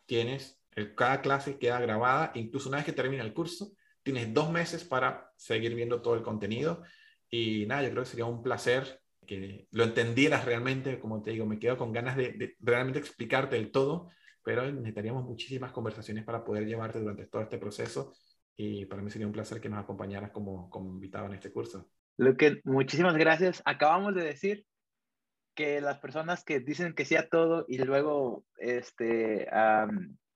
tienes, 0.06 0.60
cada 0.96 1.20
clase 1.20 1.58
queda 1.58 1.80
grabada, 1.80 2.32
incluso 2.34 2.68
una 2.68 2.78
vez 2.78 2.86
que 2.86 2.92
termina 2.92 3.22
el 3.22 3.34
curso, 3.34 3.72
tienes 4.02 4.32
dos 4.34 4.50
meses 4.50 4.84
para 4.84 5.30
seguir 5.36 5.74
viendo 5.74 6.02
todo 6.02 6.14
el 6.14 6.22
contenido. 6.22 6.82
Y 7.28 7.66
nada, 7.66 7.82
yo 7.82 7.90
creo 7.90 8.02
que 8.02 8.10
sería 8.10 8.26
un 8.26 8.42
placer 8.42 9.00
que 9.26 9.66
lo 9.70 9.84
entendieras 9.84 10.44
realmente, 10.44 11.00
como 11.00 11.22
te 11.22 11.30
digo, 11.30 11.46
me 11.46 11.58
quedo 11.58 11.76
con 11.76 11.92
ganas 11.92 12.16
de, 12.16 12.56
realmente 12.60 12.98
explicarte 12.98 13.56
el 13.56 13.70
todo, 13.70 14.10
pero 14.42 14.70
necesitaríamos 14.70 15.24
muchísimas 15.24 15.72
conversaciones 15.72 16.24
para 16.24 16.44
poder 16.44 16.66
llevarte 16.66 17.00
durante 17.00 17.26
todo 17.26 17.42
este 17.42 17.58
proceso 17.58 18.12
y 18.56 18.84
para 18.84 19.02
mí 19.02 19.10
sería 19.10 19.26
un 19.26 19.32
placer 19.32 19.60
que 19.60 19.68
nos 19.68 19.82
acompañaras 19.82 20.30
como, 20.30 20.68
como 20.68 20.90
invitado 20.90 21.26
en 21.26 21.34
este 21.34 21.50
curso. 21.50 21.88
Luque, 22.18 22.60
muchísimas 22.64 23.16
gracias. 23.16 23.62
Acabamos 23.64 24.14
de 24.14 24.22
decir 24.22 24.66
que 25.54 25.80
las 25.80 25.98
personas 25.98 26.44
que 26.44 26.60
dicen 26.60 26.94
que 26.94 27.04
sí 27.04 27.16
a 27.16 27.28
todo 27.28 27.64
y 27.68 27.78
luego 27.78 28.44
este, 28.58 29.48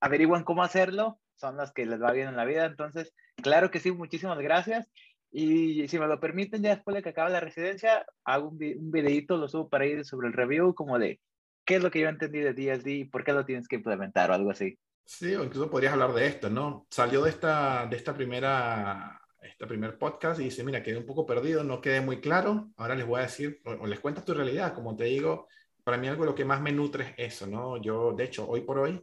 averiguan 0.01 0.45
cómo 0.45 0.62
hacerlo 0.62 1.21
son 1.35 1.57
las 1.57 1.73
que 1.73 1.87
les 1.87 2.01
va 2.03 2.12
bien 2.12 2.29
en 2.29 2.37
la 2.37 2.45
vida. 2.45 2.64
Entonces, 2.64 3.12
claro 3.43 3.71
que 3.71 3.81
sí, 3.81 3.93
muchísimas 3.93 4.39
gracias. 4.39 4.89
Y 5.31 5.87
si 5.89 5.99
me 5.99 6.07
lo 6.07 6.21
permiten, 6.21 6.62
ya 6.62 6.75
después 6.75 6.95
de 6.95 7.03
que 7.03 7.11
acabe 7.11 7.31
la 7.31 7.41
residencia, 7.41 8.07
hago 8.25 8.49
un, 8.49 8.55
un 8.55 8.91
videito, 8.91 9.37
lo 9.37 9.49
subo 9.49 9.69
para 9.69 9.87
ir 9.87 10.05
sobre 10.05 10.29
el 10.29 10.33
review, 10.33 10.75
como 10.75 10.99
de 10.99 11.21
qué 11.64 11.77
es 11.77 11.83
lo 11.83 11.91
que 11.91 12.01
yo 12.01 12.09
entendí 12.09 12.41
de 12.41 12.55
DSD 12.55 12.87
y 12.87 13.05
por 13.05 13.25
qué 13.25 13.33
lo 13.33 13.45
tienes 13.45 13.69
que 13.69 13.77
implementar 13.77 14.31
o 14.31 14.35
algo 14.35 14.51
así. 14.51 14.79
Sí, 15.05 15.35
o 15.35 15.45
incluso 15.45 15.71
podrías 15.71 15.93
hablar 15.93 16.12
de 16.12 16.27
esto, 16.27 16.51
¿no? 16.51 16.87
Salió 16.91 17.23
de 17.23 17.31
esta, 17.31 17.87
de 17.87 17.97
esta 17.97 18.14
primera, 18.14 19.21
este 19.49 19.66
primer 19.66 19.99
podcast 19.99 20.40
y 20.40 20.44
dice, 20.44 20.64
mira, 20.64 20.82
quedé 20.82 20.96
un 20.99 21.07
poco 21.07 21.26
perdido, 21.26 21.64
no 21.64 21.80
quedé 21.80 22.01
muy 22.01 22.20
claro, 22.20 22.70
ahora 22.76 22.94
les 22.94 23.07
voy 23.07 23.20
a 23.20 23.24
decir, 23.24 23.61
o, 23.64 23.86
les 23.86 24.01
cuentas 24.01 24.24
tu 24.24 24.34
realidad, 24.34 24.74
como 24.74 24.96
te 24.96 25.05
digo, 25.05 25.49
para 25.84 25.96
mí 25.96 26.09
algo 26.09 26.24
lo 26.24 26.34
que 26.34 26.44
más 26.44 26.61
me 26.61 26.72
nutre 26.72 27.14
es 27.16 27.34
eso, 27.34 27.46
¿no? 27.46 27.80
Yo, 27.80 28.12
de 28.12 28.24
hecho, 28.24 28.49
hoy 28.49 28.62
por 28.62 28.78
hoy, 28.78 29.01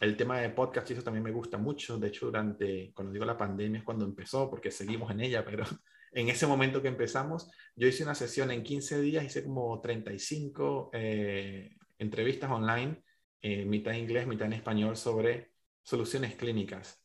el 0.00 0.16
tema 0.16 0.40
de 0.40 0.50
podcast 0.50 0.90
y 0.90 0.94
eso 0.94 1.02
también 1.02 1.24
me 1.24 1.30
gusta 1.30 1.58
mucho. 1.58 1.98
De 1.98 2.08
hecho, 2.08 2.26
durante, 2.26 2.92
cuando 2.94 3.12
digo 3.12 3.24
la 3.24 3.36
pandemia 3.36 3.78
es 3.80 3.84
cuando 3.84 4.04
empezó, 4.04 4.48
porque 4.50 4.70
seguimos 4.70 5.10
en 5.10 5.20
ella, 5.20 5.44
pero 5.44 5.64
en 6.12 6.28
ese 6.28 6.46
momento 6.46 6.82
que 6.82 6.88
empezamos, 6.88 7.50
yo 7.76 7.86
hice 7.86 8.02
una 8.02 8.14
sesión 8.14 8.50
en 8.50 8.62
15 8.62 9.00
días, 9.00 9.24
hice 9.24 9.44
como 9.44 9.80
35 9.80 10.90
eh, 10.92 11.76
entrevistas 11.98 12.50
online, 12.50 13.02
eh, 13.42 13.64
mitad 13.64 13.94
en 13.94 14.00
inglés, 14.00 14.26
mitad 14.26 14.46
en 14.46 14.54
español, 14.54 14.96
sobre 14.96 15.52
soluciones 15.82 16.34
clínicas. 16.36 16.99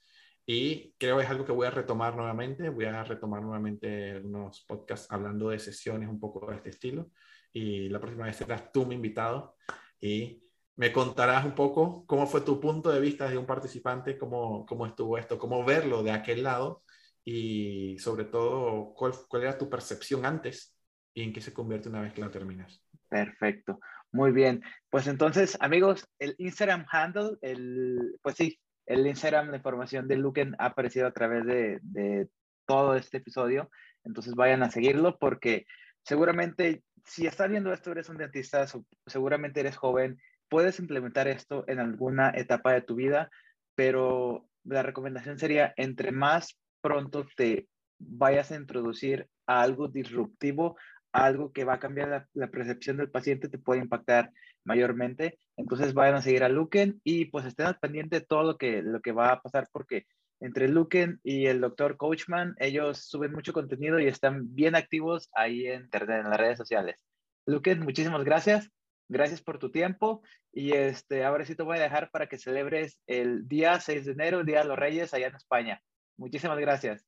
Y 0.45 0.93
creo 0.97 1.19
es 1.19 1.29
algo 1.29 1.45
que 1.45 1.51
voy 1.51 1.67
a 1.67 1.71
retomar 1.71 2.15
nuevamente. 2.15 2.69
Voy 2.69 2.85
a 2.85 3.03
retomar 3.03 3.41
nuevamente 3.41 4.19
unos 4.19 4.63
podcasts 4.67 5.11
hablando 5.11 5.49
de 5.49 5.59
sesiones 5.59 6.07
un 6.07 6.19
poco 6.19 6.49
de 6.49 6.57
este 6.57 6.69
estilo. 6.69 7.09
Y 7.51 7.89
la 7.89 7.99
próxima 7.99 8.25
vez 8.25 8.35
serás 8.35 8.71
tú 8.71 8.85
mi 8.85 8.95
invitado. 8.95 9.55
Y 9.99 10.43
me 10.75 10.91
contarás 10.91 11.45
un 11.45 11.55
poco 11.55 12.05
cómo 12.05 12.27
fue 12.27 12.41
tu 12.41 12.59
punto 12.59 12.91
de 12.91 12.99
vista 12.99 13.29
de 13.29 13.37
un 13.37 13.45
participante, 13.45 14.17
cómo, 14.17 14.65
cómo 14.65 14.85
estuvo 14.85 15.17
esto, 15.17 15.39
cómo 15.39 15.63
verlo 15.63 16.03
de 16.03 16.11
aquel 16.11 16.43
lado 16.43 16.83
y 17.23 17.97
sobre 17.97 18.25
todo 18.25 18.93
cuál, 18.93 19.13
cuál 19.27 19.43
era 19.43 19.57
tu 19.57 19.69
percepción 19.69 20.25
antes 20.25 20.77
y 21.13 21.23
en 21.23 21.33
qué 21.33 21.41
se 21.41 21.53
convierte 21.53 21.89
una 21.89 22.01
vez 22.01 22.13
que 22.13 22.21
la 22.21 22.29
terminas. 22.29 22.83
Perfecto, 23.07 23.79
muy 24.11 24.31
bien. 24.31 24.61
Pues 24.89 25.07
entonces, 25.07 25.57
amigos, 25.61 26.05
el 26.19 26.35
Instagram 26.37 26.85
handle, 26.91 27.37
el, 27.41 28.17
pues 28.21 28.35
sí, 28.35 28.59
el 28.85 29.05
Instagram, 29.07 29.49
la 29.49 29.57
información 29.57 30.07
de 30.07 30.17
Luken 30.17 30.55
ha 30.59 30.67
aparecido 30.67 31.07
a 31.07 31.11
través 31.11 31.45
de, 31.45 32.29
todo 32.65 32.95
este 32.95 33.17
episodio. 33.17 33.69
Entonces 34.03 34.33
vayan 34.33 34.63
a 34.63 34.71
seguirlo 34.71 35.17
porque 35.19 35.65
seguramente 36.03 36.83
si 37.05 37.27
estás 37.27 37.49
viendo 37.49 37.71
esto, 37.71 37.91
eres 37.91 38.09
un 38.09 38.17
dentista, 38.17 38.65
seguramente 39.05 39.59
eres 39.59 39.77
joven 39.77 40.17
puedes 40.49 40.79
implementar 40.79 41.27
esto 41.27 41.65
en 41.67 41.79
alguna 41.79 42.31
etapa 42.31 42.73
de 42.73 42.81
tu 42.81 42.95
vida, 42.95 43.29
pero 43.75 44.47
la 44.63 44.83
recomendación 44.83 45.37
sería, 45.37 45.73
entre 45.77 46.11
más 46.11 46.57
pronto 46.81 47.27
te 47.35 47.67
vayas 47.99 48.51
a 48.51 48.55
introducir 48.55 49.27
a 49.47 49.61
algo 49.61 49.87
disruptivo, 49.87 50.77
algo 51.11 51.51
que 51.51 51.63
va 51.63 51.75
a 51.75 51.79
cambiar 51.79 52.27
la, 52.33 52.47
percepción 52.47 52.97
del 52.97 53.11
paciente, 53.11 53.49
te 53.49 53.57
puede 53.57 53.81
impactar 53.81 54.31
mayormente. 54.65 55.39
Entonces 55.55 55.93
vayan 55.93 56.15
a 56.15 56.21
seguir 56.21 56.43
a 56.43 56.49
Luken 56.49 56.99
y 57.03 57.25
pues 57.25 57.45
estén 57.45 57.67
al 57.67 57.79
pendiente 57.79 58.19
de 58.19 58.25
todo 58.25 58.43
lo 58.43 58.57
que, 58.57 58.81
lo 58.81 59.01
que 59.01 59.11
va 59.11 59.31
a 59.31 59.41
pasar 59.41 59.67
porque 59.71 60.05
entre 60.41 60.67
Luken 60.67 61.19
y 61.23 61.45
el 61.45 61.61
doctor 61.61 61.95
Coachman, 61.95 62.55
ellos 62.59 63.05
suben 63.05 63.31
mucho 63.31 63.53
contenido 63.53 63.99
y 63.99 64.07
están 64.07 64.53
bien 64.53 64.75
activos 64.75 65.29
ahí 65.33 65.67
en 65.67 65.89
en 65.91 66.29
las 66.29 66.37
redes 66.37 66.57
sociales. 66.57 66.97
Luken, 67.45 67.79
muchísimas 67.79 68.23
gracias 68.23 68.69
Gracias 69.07 69.41
por 69.41 69.59
tu 69.59 69.71
tiempo 69.71 70.23
y 70.51 70.71
este, 70.71 71.23
ahora 71.23 71.45
sí 71.45 71.55
te 71.55 71.61
voy 71.61 71.77
a 71.77 71.81
dejar 71.81 72.09
para 72.09 72.27
que 72.27 72.39
celebres 72.39 72.99
el 73.05 73.47
día 73.47 73.79
6 73.79 74.05
de 74.05 74.11
enero, 74.13 74.39
el 74.39 74.45
Día 74.47 74.61
de 74.61 74.65
los 74.65 74.79
Reyes, 74.79 75.13
allá 75.13 75.27
en 75.27 75.35
España. 75.35 75.81
Muchísimas 76.17 76.57
gracias. 76.57 77.05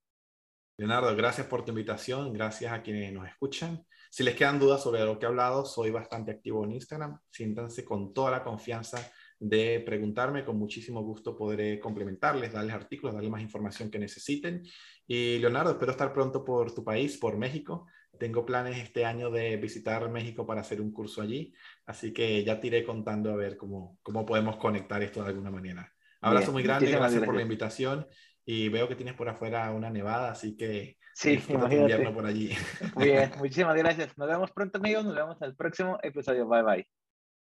Leonardo, 0.78 1.16
gracias 1.16 1.47
por 1.47 1.66
tu 1.66 1.72
invitación, 1.72 2.34
gracias 2.34 2.72
a 2.72 2.84
quienes 2.84 3.12
nos 3.12 3.28
escuchan. 3.28 3.84
Si 4.10 4.24
les 4.24 4.36
quedan 4.36 4.60
dudas 4.60 4.82
sobre 4.82 5.03
lo 5.03 5.18
que 5.18 5.26
he 5.26 5.30
hablado, 5.30 5.66
soy 5.66 5.91
bastante 5.91 6.32
activo 6.32 6.64
en 6.64 6.74
Instagram. 6.74 7.20
Siéntanse 7.30 7.84
con 7.86 8.14
toda 8.14 8.32
la 8.32 8.43
confianza 8.43 8.99
de 9.39 9.82
preguntarme, 9.86 10.43
con 10.43 10.58
muchísimo 10.58 11.03
gusto 11.03 11.38
podré 11.38 11.80
complementarles, 11.80 12.53
darles 12.53 12.74
artículos, 12.74 13.14
darles 13.14 13.32
más 13.32 13.41
información 13.41 13.91
que 13.91 13.99
necesiten. 13.99 14.64
Y 15.05 15.38
Leonardo, 15.39 15.72
espero 15.72 15.91
estar 15.91 16.12
pronto 16.14 16.43
por 16.43 16.74
tu 16.74 16.84
país, 16.84 17.18
por 17.18 17.38
México. 17.38 17.86
Tengo 18.18 18.45
planes 18.45 18.78
este 18.78 19.05
año 19.05 19.30
de 19.30 19.58
visitar 19.58 20.10
México 20.10 20.45
para 20.45 20.62
hacer 20.62 20.82
un 20.82 20.91
curso 20.91 21.22
allí, 21.22 21.53
así 21.86 22.12
que 22.14 22.43
ya 22.43 22.60
te 22.60 22.68
iré 22.68 22.84
contando 22.84 23.32
a 23.32 23.36
ver 23.36 23.58
cómo, 23.58 23.99
cómo 24.01 24.26
podemos 24.26 24.58
conectar 24.58 25.03
esto 25.03 25.22
de 25.22 25.30
alguna 25.30 25.51
manera. 25.51 25.93
Abrazo 26.22 26.51
muy 26.51 26.64
grande, 26.64 26.89
gracias, 26.89 27.24
por 27.24 27.36
la 27.36 27.43
invitación 27.43 28.08
y 28.43 28.70
veo 28.70 28.88
que 28.88 28.95
tienes 28.95 29.14
por 29.14 29.30
afuera 29.30 29.72
una 29.72 29.91
nevada, 29.91 30.32
así 30.32 30.58
que 30.58 30.97
sí, 31.18 31.43
invierno 31.49 32.13
por 32.13 32.26
allí. 32.26 32.55
Muy 32.93 33.05
bien, 33.05 33.32
muchísimas 33.39 33.76
gracias. 33.76 34.18
Nos 34.18 34.28
vemos 34.28 34.51
pronto 34.51 34.78
amigos, 34.78 35.03
nos 35.03 35.15
vemos 35.15 35.41
en 35.41 35.47
el 35.47 35.55
próximo 35.55 35.97
episodio. 36.03 36.47
Bye 36.47 36.63
bye. 36.63 37.07